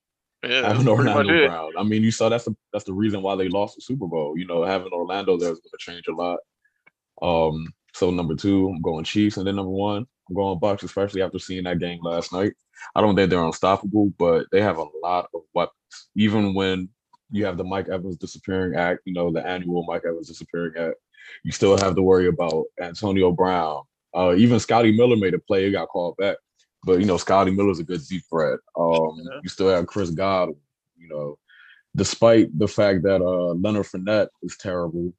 yeah, 0.48 0.68
having 0.68 0.88
Orlando. 0.88 1.48
Brown. 1.48 1.72
I 1.78 1.84
mean, 1.84 2.04
you 2.04 2.12
saw 2.12 2.30
that's 2.30 2.46
the 2.46 2.56
that's 2.72 2.86
the 2.86 2.94
reason 2.94 3.22
why 3.22 3.36
they 3.36 3.48
lost 3.48 3.76
the 3.76 3.82
Super 3.82 4.08
Bowl. 4.08 4.38
You 4.38 4.46
know, 4.46 4.64
having 4.64 4.92
Orlando 4.92 5.38
there 5.38 5.52
is 5.52 5.60
going 5.60 5.72
to 5.72 5.78
change 5.78 6.08
a 6.08 6.14
lot. 6.14 6.40
Um, 7.22 7.68
so 7.94 8.12
number 8.12 8.36
two, 8.36 8.70
I'm 8.70 8.82
going 8.82 9.06
Chiefs, 9.06 9.38
and 9.38 9.48
then 9.48 9.56
number 9.56 9.72
one, 9.72 10.06
I'm 10.30 10.36
going 10.36 10.60
Bucks, 10.60 10.84
especially 10.84 11.22
after 11.22 11.40
seeing 11.40 11.64
that 11.64 11.80
game 11.80 12.00
last 12.02 12.34
night. 12.34 12.54
I 12.94 13.02
don't 13.02 13.16
think 13.16 13.30
they're 13.30 13.44
unstoppable, 13.44 14.12
but 14.18 14.48
they 14.52 14.62
have 14.62 14.78
a 14.78 14.86
lot 15.02 15.30
of 15.34 15.42
weapons. 15.54 15.76
Even 16.16 16.54
when 16.54 16.90
you 17.32 17.46
have 17.46 17.58
the 17.58 17.64
Mike 17.64 17.90
Evans 17.90 18.18
disappearing 18.18 18.76
act, 18.76 19.02
you 19.06 19.14
know, 19.14 19.32
the 19.32 19.46
annual 19.46 19.86
Mike 19.86 20.04
Evans 20.06 20.28
disappearing 20.28 20.74
act, 20.78 20.96
you 21.44 21.52
still 21.52 21.78
have 21.78 21.96
to 21.96 22.02
worry 22.02 22.28
about 22.28 22.66
Antonio 22.82 23.32
Brown. 23.32 23.84
Uh, 24.14 24.36
even 24.38 24.60
Scotty 24.60 24.96
Miller 24.96 25.16
made 25.16 25.34
a 25.34 25.40
play, 25.40 25.66
it 25.66 25.72
got 25.72 25.88
called 25.88 26.18
back. 26.18 26.38
But 26.86 27.00
you 27.00 27.06
know, 27.06 27.18
Scotty 27.18 27.52
Miller's 27.52 27.80
a 27.80 27.84
good 27.84 28.02
deep 28.08 28.24
threat. 28.30 28.60
Um, 28.78 29.18
Yeah. 29.18 29.40
you 29.44 29.50
still 29.50 29.70
have 29.70 29.88
Chris 29.88 30.12
Godwin, 30.12 30.56
you 30.98 31.10
know, 31.10 31.38
despite 31.96 32.58
the 32.58 32.68
fact 32.68 33.04
that 33.04 33.22
uh 33.22 33.54
Leonard 33.56 33.88
Fournette 33.88 34.28
is 34.44 34.56
terrible. 34.58 35.12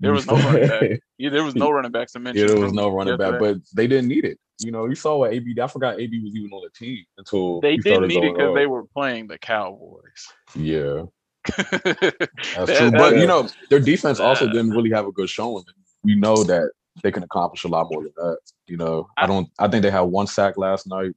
There 0.00 0.12
was 0.12 0.26
no 0.26 0.34
running 0.36 0.68
back. 0.68 1.00
Yeah, 1.18 1.30
there 1.30 1.42
was 1.42 1.56
no 1.56 1.70
running 1.72 1.90
backs 1.90 2.12
to 2.12 2.20
mention. 2.20 2.46
yeah, 2.46 2.54
there 2.54 2.62
was 2.62 2.72
no 2.72 2.90
running 2.90 3.16
back, 3.16 3.32
yesterday. 3.32 3.54
but 3.54 3.62
they 3.74 3.88
didn't 3.88 4.06
need 4.06 4.24
it. 4.24 4.38
You 4.60 4.70
know, 4.70 4.86
you 4.86 4.94
saw 4.94 5.16
what 5.16 5.32
AB. 5.32 5.60
I 5.60 5.66
forgot 5.66 5.98
AB 5.98 6.22
was 6.22 6.36
even 6.36 6.52
on 6.52 6.62
the 6.62 6.70
team 6.70 7.04
until 7.16 7.60
they 7.60 7.72
he 7.72 7.78
didn't 7.78 8.06
need 8.06 8.22
it 8.22 8.34
because 8.36 8.54
they 8.54 8.66
were 8.66 8.84
playing 8.84 9.26
the 9.26 9.36
Cowboys. 9.36 10.28
Yeah, 10.54 11.06
that's 11.58 12.78
true. 12.78 12.92
But 12.92 13.16
you 13.16 13.26
know, 13.26 13.48
their 13.68 13.80
defense 13.80 14.20
also 14.20 14.46
didn't 14.46 14.70
really 14.70 14.90
have 14.90 15.06
a 15.06 15.12
good 15.12 15.28
showing. 15.28 15.64
We 16.04 16.14
know 16.14 16.44
that 16.44 16.70
they 17.02 17.10
can 17.12 17.22
accomplish 17.22 17.64
a 17.64 17.68
lot 17.68 17.88
more 17.90 18.02
than 18.02 18.12
that. 18.16 18.38
You 18.66 18.76
know, 18.76 19.08
I 19.16 19.24
I- 19.24 19.26
don't. 19.26 19.48
I 19.58 19.68
think 19.68 19.82
they 19.82 19.90
had 19.90 20.00
one 20.02 20.26
sack 20.26 20.56
last 20.56 20.86
night, 20.86 21.12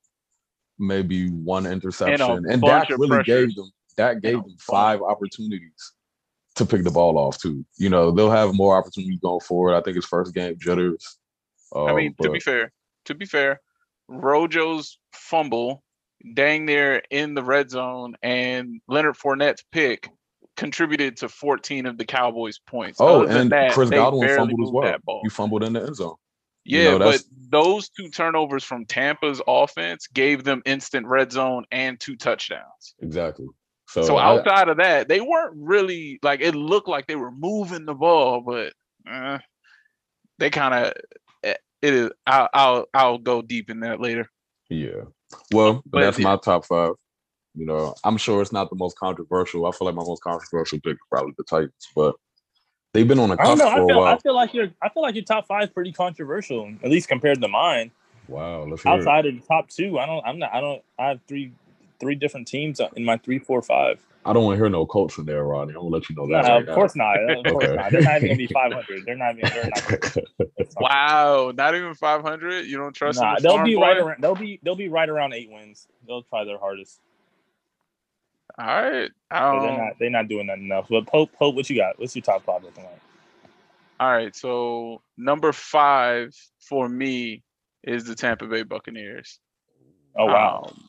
maybe 0.79 1.29
one 1.29 1.65
interception, 1.65 2.45
and, 2.49 2.61
bunch 2.61 2.89
Dak 2.89 2.97
really 2.97 3.23
gave 3.23 3.55
them. 3.55 3.71
Dak 3.97 4.21
gave 4.21 4.41
them 4.41 4.55
five 4.59 5.01
opportunities 5.01 5.93
to 6.55 6.65
pick 6.65 6.83
the 6.83 6.91
ball 6.91 7.17
off 7.17 7.37
too. 7.39 7.65
You 7.77 7.89
know, 7.89 8.11
they'll 8.11 8.31
have 8.31 8.53
more 8.53 8.75
opportunities 8.75 9.19
going 9.19 9.41
forward. 9.41 9.75
I 9.75 9.81
think 9.81 9.97
it's 9.97 10.05
first 10.05 10.33
game 10.33 10.57
jitters. 10.59 11.17
I 11.75 11.93
mean, 11.93 12.15
Um, 12.19 12.25
to 12.25 12.31
be 12.31 12.39
fair, 12.39 12.71
to 13.05 13.15
be 13.15 13.25
fair, 13.25 13.61
Rojo's 14.09 14.97
fumble, 15.13 15.83
dang 16.33 16.65
near 16.65 17.01
in 17.09 17.33
the 17.33 17.43
red 17.43 17.69
zone, 17.69 18.15
and 18.21 18.81
Leonard 18.87 19.15
Fournette's 19.15 19.63
pick 19.71 20.09
contributed 20.57 21.17
to 21.17 21.29
14 21.29 21.85
of 21.85 21.97
the 21.97 22.05
Cowboys' 22.05 22.59
points. 22.59 22.99
Oh, 23.01 23.23
Other 23.23 23.37
and 23.39 23.49
that, 23.51 23.71
Chris 23.73 23.89
Godwin 23.89 24.27
fumbled 24.35 24.61
as 24.63 24.71
well. 24.71 25.19
He 25.23 25.29
fumbled 25.29 25.63
in 25.63 25.73
the 25.73 25.83
end 25.83 25.95
zone. 25.95 26.15
you 26.63 26.79
Yeah, 26.81 26.91
know, 26.91 26.99
but 26.99 27.23
those 27.49 27.89
two 27.89 28.09
turnovers 28.09 28.63
from 28.63 28.85
Tampa's 28.85 29.41
offense 29.47 30.07
gave 30.07 30.43
them 30.43 30.61
instant 30.65 31.07
red 31.07 31.31
zone 31.31 31.65
and 31.71 31.99
two 31.99 32.15
touchdowns. 32.15 32.95
Exactly. 33.01 33.47
So, 33.87 34.03
So, 34.03 34.15
I- 34.17 34.25
outside 34.37 34.69
of 34.69 34.77
that, 34.77 35.07
they 35.07 35.19
weren't 35.21 35.53
really 35.57 36.19
like 36.23 36.41
it 36.41 36.55
looked 36.55 36.87
like 36.87 37.07
they 37.07 37.15
were 37.17 37.31
moving 37.31 37.85
the 37.85 37.93
ball, 37.95 38.41
but 38.41 38.73
uh, 39.09 39.39
they 40.37 40.49
kind 40.49 40.73
of 40.73 40.93
it 41.43 41.59
is. 41.95 42.11
I'll, 42.27 42.47
I'll 42.53 42.85
I'll 42.93 43.17
go 43.17 43.41
deep 43.41 43.69
in 43.71 43.79
that 43.79 43.99
later. 43.99 44.29
Yeah. 44.69 45.05
Well, 45.51 45.81
But 45.85 46.01
that's 46.01 46.19
yeah. 46.19 46.25
my 46.25 46.37
top 46.37 46.65
five. 46.65 46.93
You 47.55 47.65
know, 47.65 47.93
I'm 48.03 48.17
sure 48.17 48.41
it's 48.41 48.53
not 48.53 48.69
the 48.69 48.75
most 48.75 48.97
controversial. 48.97 49.65
I 49.65 49.71
feel 49.71 49.85
like 49.85 49.95
my 49.95 50.03
most 50.05 50.23
controversial 50.23 50.79
pick 50.79 50.93
is 50.93 50.99
probably 51.09 51.33
the 51.37 51.43
Titans, 51.43 51.73
but 51.95 52.15
They've 52.93 53.07
been 53.07 53.19
on 53.19 53.29
the 53.29 53.39
I 53.39 53.45
don't 53.45 53.57
cusp 53.57 53.63
know. 53.63 53.69
I 53.71 53.75
for 53.75 53.83
a 53.83 53.87
feel 53.87 54.03
I 54.03 54.17
feel 54.17 54.35
like 54.35 54.53
your 54.53 54.67
I 54.81 54.89
feel 54.89 55.03
like 55.03 55.15
your 55.15 55.23
top 55.23 55.47
five 55.47 55.63
is 55.63 55.69
pretty 55.69 55.93
controversial, 55.93 56.69
at 56.83 56.89
least 56.91 57.07
compared 57.07 57.39
to 57.41 57.47
mine. 57.47 57.91
Wow, 58.27 58.63
let's 58.63 58.83
hear 58.83 58.91
it. 58.91 58.95
Outside 58.97 59.25
of 59.27 59.35
the 59.35 59.41
top 59.41 59.69
two, 59.69 59.97
I 59.97 60.05
don't. 60.05 60.25
I'm 60.25 60.39
not. 60.39 60.53
I 60.53 60.59
don't. 60.59 60.81
I 60.99 61.07
have 61.09 61.19
three 61.25 61.53
three 62.01 62.15
different 62.15 62.47
teams 62.49 62.81
in 62.97 63.05
my 63.05 63.15
three, 63.17 63.39
four, 63.39 63.61
five. 63.61 64.05
I 64.25 64.33
don't 64.33 64.43
want 64.43 64.57
to 64.57 64.61
hear 64.61 64.69
no 64.69 64.85
Colts 64.85 65.17
in 65.17 65.25
there, 65.25 65.43
Ronnie. 65.45 65.69
I'm 65.71 65.75
gonna 65.77 65.87
let 65.87 66.09
you 66.09 66.15
know 66.17 66.27
that. 66.27 66.43
right 66.43 66.61
of 66.61 66.67
now. 66.67 66.75
course 66.75 66.95
not. 66.97 67.17
Of 67.17 67.45
course 67.45 67.63
Okay. 67.63 67.75
not. 67.75 67.91
They're 67.93 68.01
not 68.01 68.17
even 68.17 68.27
gonna 68.27 68.37
be 68.37 68.47
500. 68.47 69.05
They're 69.05 69.15
not 69.15 69.37
even. 69.37 69.49
They're 69.53 69.69
not. 69.69 69.83
it's 70.57 70.75
not- 70.75 70.81
Wow, 70.81 71.51
not 71.55 71.75
even 71.75 71.93
500. 71.95 72.65
You 72.65 72.77
don't 72.77 72.93
trust 72.93 73.21
Nah, 73.21 73.37
in 73.37 73.43
they'll 73.43 73.63
be 73.63 73.75
boy? 73.75 73.81
right 73.83 73.97
around. 73.97 74.21
They'll 74.21 74.35
be. 74.35 74.59
They'll 74.63 74.75
be 74.75 74.89
right 74.89 75.07
around 75.07 75.33
eight 75.33 75.49
wins. 75.49 75.87
They'll 76.05 76.23
try 76.23 76.43
their 76.43 76.59
hardest. 76.59 76.99
All 78.61 78.67
right. 78.91 79.09
But 79.29 79.59
they're 79.61 79.71
Um, 79.71 79.77
not. 79.77 79.93
They're 79.99 80.09
not 80.09 80.27
doing 80.27 80.47
that 80.47 80.59
enough. 80.59 80.87
But 80.89 81.07
Pope, 81.07 81.31
Pope, 81.33 81.55
what 81.55 81.69
you 81.69 81.77
got? 81.77 81.97
What's 81.99 82.15
your 82.15 82.21
top 82.21 82.43
five 82.43 82.63
looking 82.63 82.83
like? 82.83 82.99
all 83.99 84.11
right. 84.11 84.35
So 84.35 85.01
number 85.17 85.51
five 85.51 86.35
for 86.59 86.87
me 86.87 87.43
is 87.83 88.05
the 88.05 88.15
Tampa 88.15 88.45
Bay 88.47 88.63
Buccaneers. 88.63 89.39
Oh 90.15 90.25
wow. 90.25 90.65
Um, 90.67 90.83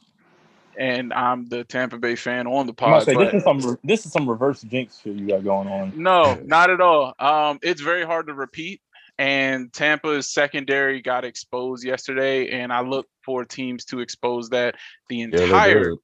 and 0.78 1.12
I'm 1.12 1.46
the 1.48 1.64
Tampa 1.64 1.98
Bay 1.98 2.14
fan 2.16 2.46
on 2.46 2.66
the 2.66 2.72
I'm 2.72 2.74
pod. 2.74 3.02
say 3.04 3.14
this 3.14 3.34
is 3.34 3.44
some. 3.44 3.78
This 3.84 4.06
is 4.06 4.12
some 4.12 4.28
reverse 4.28 4.62
jinx 4.62 5.00
shit 5.00 5.14
you 5.16 5.28
got 5.28 5.44
going 5.44 5.68
on. 5.68 5.92
No, 5.96 6.40
not 6.44 6.70
at 6.70 6.80
all. 6.80 7.14
Um, 7.18 7.58
it's 7.62 7.80
very 7.80 8.04
hard 8.04 8.26
to 8.26 8.34
repeat. 8.34 8.80
And 9.18 9.72
Tampa's 9.72 10.32
secondary 10.32 11.02
got 11.02 11.24
exposed 11.24 11.84
yesterday, 11.84 12.48
and 12.50 12.72
I 12.72 12.80
look 12.80 13.06
for 13.24 13.44
teams 13.44 13.84
to 13.86 14.00
expose 14.00 14.48
that 14.50 14.76
the 15.08 15.20
entire 15.20 15.90
did. 15.90 15.98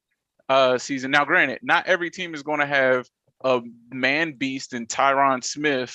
Uh, 0.48 0.78
season. 0.78 1.10
Now, 1.10 1.24
granted, 1.26 1.58
not 1.62 1.86
every 1.86 2.10
team 2.10 2.34
is 2.34 2.42
going 2.42 2.60
to 2.60 2.66
have 2.66 3.06
a 3.44 3.60
man 3.92 4.32
beast 4.32 4.72
in 4.72 4.86
Tyron 4.86 5.44
Smith 5.44 5.94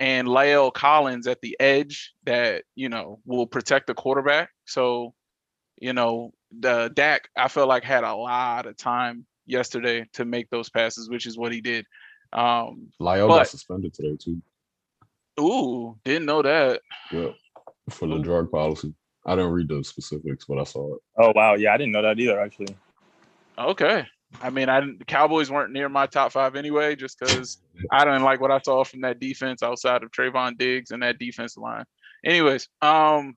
and 0.00 0.26
La'el 0.26 0.72
Collins 0.72 1.26
at 1.28 1.40
the 1.40 1.56
edge 1.60 2.12
that 2.24 2.64
you 2.74 2.88
know 2.88 3.20
will 3.24 3.46
protect 3.46 3.86
the 3.86 3.94
quarterback. 3.94 4.50
So, 4.66 5.14
you 5.80 5.92
know, 5.92 6.32
the 6.58 6.90
Dak 6.94 7.28
I 7.36 7.46
felt 7.46 7.68
like 7.68 7.84
had 7.84 8.02
a 8.02 8.14
lot 8.14 8.66
of 8.66 8.76
time 8.76 9.24
yesterday 9.46 10.04
to 10.14 10.24
make 10.24 10.50
those 10.50 10.68
passes, 10.68 11.08
which 11.08 11.26
is 11.26 11.38
what 11.38 11.52
he 11.52 11.60
did. 11.60 11.86
Um, 12.32 12.88
Lyle 12.98 13.28
but- 13.28 13.38
got 13.38 13.48
suspended 13.48 13.94
today 13.94 14.16
too. 14.18 14.42
ooh, 15.40 15.96
didn't 16.04 16.26
know 16.26 16.42
that. 16.42 16.80
Yeah, 17.12 17.28
for 17.88 18.08
the 18.08 18.16
Ooh. 18.16 18.22
drug 18.22 18.50
policy. 18.50 18.94
I 19.24 19.36
didn't 19.36 19.52
read 19.52 19.68
the 19.68 19.84
specifics, 19.84 20.44
but 20.48 20.58
I 20.58 20.64
saw 20.64 20.96
it. 20.96 21.00
Oh 21.18 21.32
wow. 21.36 21.54
Yeah, 21.54 21.72
I 21.72 21.76
didn't 21.76 21.92
know 21.92 22.02
that 22.02 22.18
either. 22.18 22.40
Actually. 22.40 22.74
Okay. 23.58 24.06
I 24.40 24.50
mean, 24.50 24.68
I 24.68 24.80
didn't, 24.80 24.98
the 24.98 25.04
Cowboys 25.04 25.50
weren't 25.50 25.72
near 25.72 25.88
my 25.88 26.06
top 26.06 26.32
five 26.32 26.56
anyway, 26.56 26.96
just 26.96 27.18
because 27.18 27.58
I 27.90 28.04
didn't 28.04 28.22
like 28.22 28.40
what 28.40 28.50
I 28.50 28.58
saw 28.60 28.82
from 28.82 29.02
that 29.02 29.20
defense 29.20 29.62
outside 29.62 30.02
of 30.02 30.10
Trevon 30.10 30.56
Diggs 30.56 30.90
and 30.90 31.02
that 31.02 31.18
defense 31.18 31.56
line. 31.56 31.84
Anyways, 32.24 32.68
um, 32.80 33.34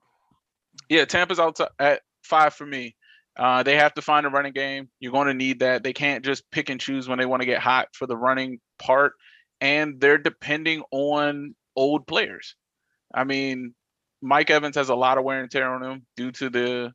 yeah, 0.89 1.05
Tampa's 1.05 1.39
out 1.39 1.60
at 1.79 2.01
five 2.24 2.53
for 2.53 2.65
me. 2.65 2.95
Uh, 3.38 3.63
they 3.63 3.75
have 3.75 3.93
to 3.95 4.01
find 4.01 4.25
a 4.25 4.29
running 4.29 4.53
game. 4.53 4.89
You're 5.00 5.12
going 5.12 5.27
to 5.27 5.34
need 5.34 5.60
that. 5.60 5.84
They 5.84 5.91
can't 5.91 6.24
just 6.24 6.50
pick 6.51 6.69
and 6.69 6.79
choose 6.79 7.10
when 7.10 7.19
they 7.19 7.25
want 7.25 7.41
to 7.41 7.45
get 7.45 7.60
hot 7.60 7.89
for 7.93 8.07
the 8.07 8.15
running 8.15 8.60
part, 8.79 9.13
and 9.60 10.00
they're 10.00 10.17
depending 10.17 10.84
on 10.91 11.55
old 11.75 12.07
players. 12.07 12.55
I 13.13 13.25
mean, 13.25 13.74
Mike 14.22 14.50
Evans 14.50 14.77
has 14.77 14.89
a 14.89 14.95
lot 14.95 15.17
of 15.17 15.25
wear 15.25 15.41
and 15.41 15.51
tear 15.51 15.69
on 15.69 15.84
him 15.84 16.05
due 16.15 16.31
to 16.31 16.50
the, 16.50 16.93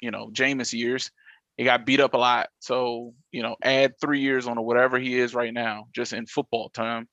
you 0.00 0.10
know, 0.10 0.30
Jameis 0.32 0.72
years. 0.72 1.10
He 1.56 1.64
got 1.64 1.86
beat 1.86 2.00
up 2.00 2.14
a 2.14 2.18
lot. 2.18 2.48
So, 2.58 3.14
you 3.30 3.42
know, 3.42 3.56
add 3.62 3.94
three 4.00 4.20
years 4.20 4.46
on 4.46 4.62
whatever 4.64 4.98
he 4.98 5.18
is 5.18 5.34
right 5.34 5.52
now, 5.52 5.86
just 5.94 6.12
in 6.12 6.26
football 6.26 6.68
time. 6.70 7.08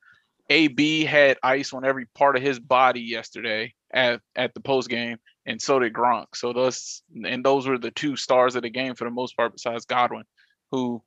AB 0.50 1.06
had 1.06 1.38
ice 1.44 1.74
on 1.74 1.86
every 1.86 2.08
part 2.16 2.36
of 2.36 2.42
his 2.42 2.60
body 2.60 3.02
yesterday 3.02 3.74
at, 3.94 4.20
at 4.36 4.54
the 4.54 4.60
post 4.60 4.90
game, 4.90 5.18
and 5.46 5.62
so 5.62 5.80
did 5.80 5.94
Gronk. 5.94 6.26
So 6.36 6.52
those 6.52 7.04
and 7.24 7.46
those 7.46 7.68
were 7.68 7.78
the 7.78 7.92
two 7.92 8.16
stars 8.16 8.56
of 8.56 8.64
the 8.64 8.70
game 8.70 8.96
for 8.96 9.06
the 9.06 9.12
most 9.12 9.38
part, 9.38 9.54
besides 9.54 9.86
Godwin, 9.86 10.24
who 10.72 11.02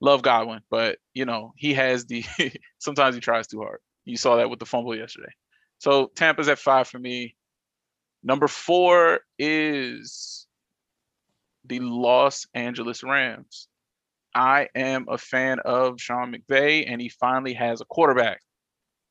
love 0.00 0.22
Godwin, 0.22 0.60
but 0.70 0.98
you 1.14 1.24
know, 1.24 1.52
he 1.56 1.74
has 1.74 2.06
the 2.06 2.24
sometimes 2.78 3.14
he 3.14 3.20
tries 3.20 3.46
too 3.46 3.60
hard. 3.60 3.80
You 4.04 4.16
saw 4.16 4.36
that 4.36 4.50
with 4.50 4.58
the 4.58 4.66
fumble 4.66 4.96
yesterday. 4.96 5.32
So 5.78 6.10
Tampa's 6.14 6.48
at 6.48 6.58
five 6.58 6.88
for 6.88 6.98
me. 6.98 7.34
Number 8.22 8.48
four 8.48 9.20
is 9.38 10.46
the 11.70 11.78
Los 11.78 12.48
Angeles 12.52 13.04
Rams. 13.04 13.68
I 14.34 14.68
am 14.74 15.06
a 15.08 15.16
fan 15.16 15.60
of 15.60 16.00
Sean 16.00 16.34
McVay, 16.34 16.84
and 16.86 17.00
he 17.00 17.08
finally 17.08 17.54
has 17.54 17.80
a 17.80 17.84
quarterback. 17.84 18.40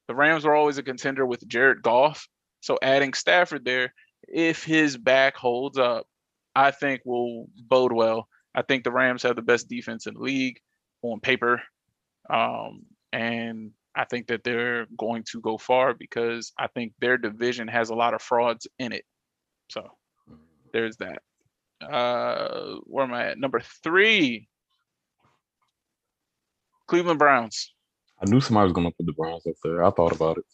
The 0.10 0.16
Rams 0.16 0.44
were 0.44 0.56
always 0.56 0.78
a 0.78 0.84
contender 0.84 1.26
with 1.26 1.48
Jared 1.48 1.82
Goff. 1.82 2.28
So 2.60 2.78
adding 2.82 3.14
Stafford 3.14 3.64
there, 3.64 3.94
if 4.28 4.64
his 4.64 4.98
back 4.98 5.38
holds 5.38 5.78
up, 5.78 6.06
I 6.54 6.72
think 6.72 7.02
will 7.06 7.48
bode 7.56 7.94
well. 7.94 8.28
I 8.54 8.62
think 8.62 8.84
the 8.84 8.92
Rams 8.92 9.24
have 9.24 9.38
the 9.38 9.42
best 9.42 9.70
defense 9.70 10.06
in 10.06 10.16
the 10.16 10.20
league 10.20 10.60
on 11.02 11.22
paper. 11.22 11.62
Um, 12.30 12.82
and 13.14 13.72
I 13.96 14.04
think 14.04 14.28
that 14.28 14.44
they're 14.44 14.88
going 14.98 15.24
to 15.32 15.40
go 15.40 15.58
far 15.58 15.94
because 15.94 16.52
I 16.60 16.68
think 16.68 16.92
their 17.00 17.18
division 17.18 17.70
has 17.70 17.90
a 17.90 17.96
lot 17.96 18.14
of 18.14 18.22
frauds 18.22 18.68
in 18.80 18.92
it. 18.92 19.06
So 19.70 19.88
there's 20.74 20.98
that. 20.98 21.22
Uh, 21.82 22.76
where 22.84 23.06
am 23.06 23.14
I 23.14 23.28
at? 23.28 23.38
Number 23.38 23.62
three, 23.84 24.48
Cleveland 26.88 27.20
Browns. 27.20 27.74
I 28.22 28.30
knew 28.30 28.42
somebody 28.42 28.66
was 28.66 28.74
gonna 28.74 28.92
put 28.92 29.06
the 29.06 29.14
Browns 29.14 29.46
up 29.48 29.56
there. 29.64 29.84
I 29.84 29.92
thought 29.92 30.12
about 30.12 30.38
it. 30.38 30.46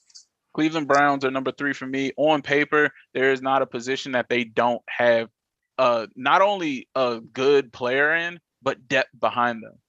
Cleveland 0.54 0.88
Browns 0.88 1.26
are 1.26 1.32
number 1.32 1.52
three 1.52 1.74
for 1.74 1.86
me. 1.86 2.12
On 2.18 2.42
paper, 2.42 2.92
there 3.14 3.32
is 3.32 3.42
not 3.42 3.62
a 3.62 3.66
position 3.66 4.14
that 4.14 4.30
they 4.30 4.44
don't 4.44 4.82
have 4.88 5.30
uh 5.78 6.08
not 6.16 6.42
only 6.42 6.88
a 6.96 7.20
good 7.20 7.74
player 7.74 8.16
in, 8.16 8.40
but 8.62 8.88
depth 8.88 9.10
behind 9.20 9.64
them. 9.64 9.80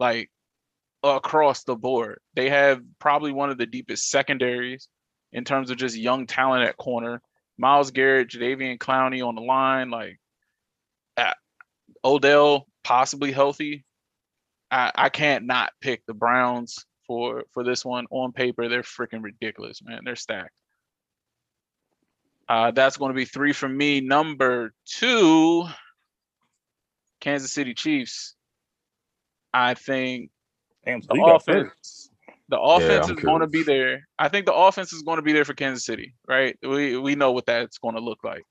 Like 0.00 0.30
across 1.02 1.64
the 1.64 1.76
board. 1.76 2.20
They 2.34 2.50
have 2.50 2.82
probably 2.98 3.32
one 3.32 3.50
of 3.50 3.58
the 3.58 3.66
deepest 3.66 4.08
secondaries 4.08 4.88
in 5.32 5.44
terms 5.44 5.70
of 5.70 5.76
just 5.76 5.96
young 5.96 6.26
talent 6.26 6.64
at 6.64 6.76
corner. 6.76 7.22
Myles 7.56 7.90
Garrett, 7.90 8.30
Jadeveon 8.30 8.78
Clowney 8.78 9.26
on 9.26 9.34
the 9.34 9.42
line, 9.42 9.90
like 9.90 10.18
Odell 12.08 12.66
possibly 12.84 13.32
healthy. 13.32 13.84
I, 14.70 14.90
I 14.94 15.08
can't 15.10 15.44
not 15.46 15.72
pick 15.80 16.04
the 16.06 16.14
Browns 16.14 16.86
for 17.06 17.44
for 17.52 17.62
this 17.62 17.84
one 17.84 18.06
on 18.10 18.32
paper. 18.32 18.68
They're 18.68 18.82
freaking 18.82 19.22
ridiculous, 19.22 19.82
man. 19.82 20.00
They're 20.04 20.16
stacked. 20.16 20.54
Uh, 22.48 22.70
that's 22.70 22.96
going 22.96 23.10
to 23.10 23.16
be 23.16 23.26
three 23.26 23.52
for 23.52 23.68
me. 23.68 24.00
Number 24.00 24.72
two, 24.86 25.66
Kansas 27.20 27.52
City 27.52 27.74
Chiefs. 27.74 28.34
I 29.52 29.74
think 29.74 30.30
Damn, 30.86 31.02
so 31.02 31.08
the 31.10 31.16
you 31.16 31.24
got 31.26 31.42
offense, 31.42 32.10
the 32.48 32.58
offense 32.58 33.10
is 33.10 33.16
going 33.16 33.42
to 33.42 33.46
be 33.46 33.62
there. 33.62 34.08
I 34.18 34.28
think 34.28 34.46
the 34.46 34.54
offense 34.54 34.94
is 34.94 35.02
going 35.02 35.16
to 35.16 35.22
be 35.22 35.32
there 35.34 35.44
for 35.44 35.52
Kansas 35.52 35.84
City, 35.84 36.14
right? 36.26 36.56
We 36.62 36.96
we 36.96 37.14
know 37.16 37.32
what 37.32 37.44
that's 37.44 37.76
going 37.78 37.96
to 37.96 38.00
look 38.00 38.24
like. 38.24 38.44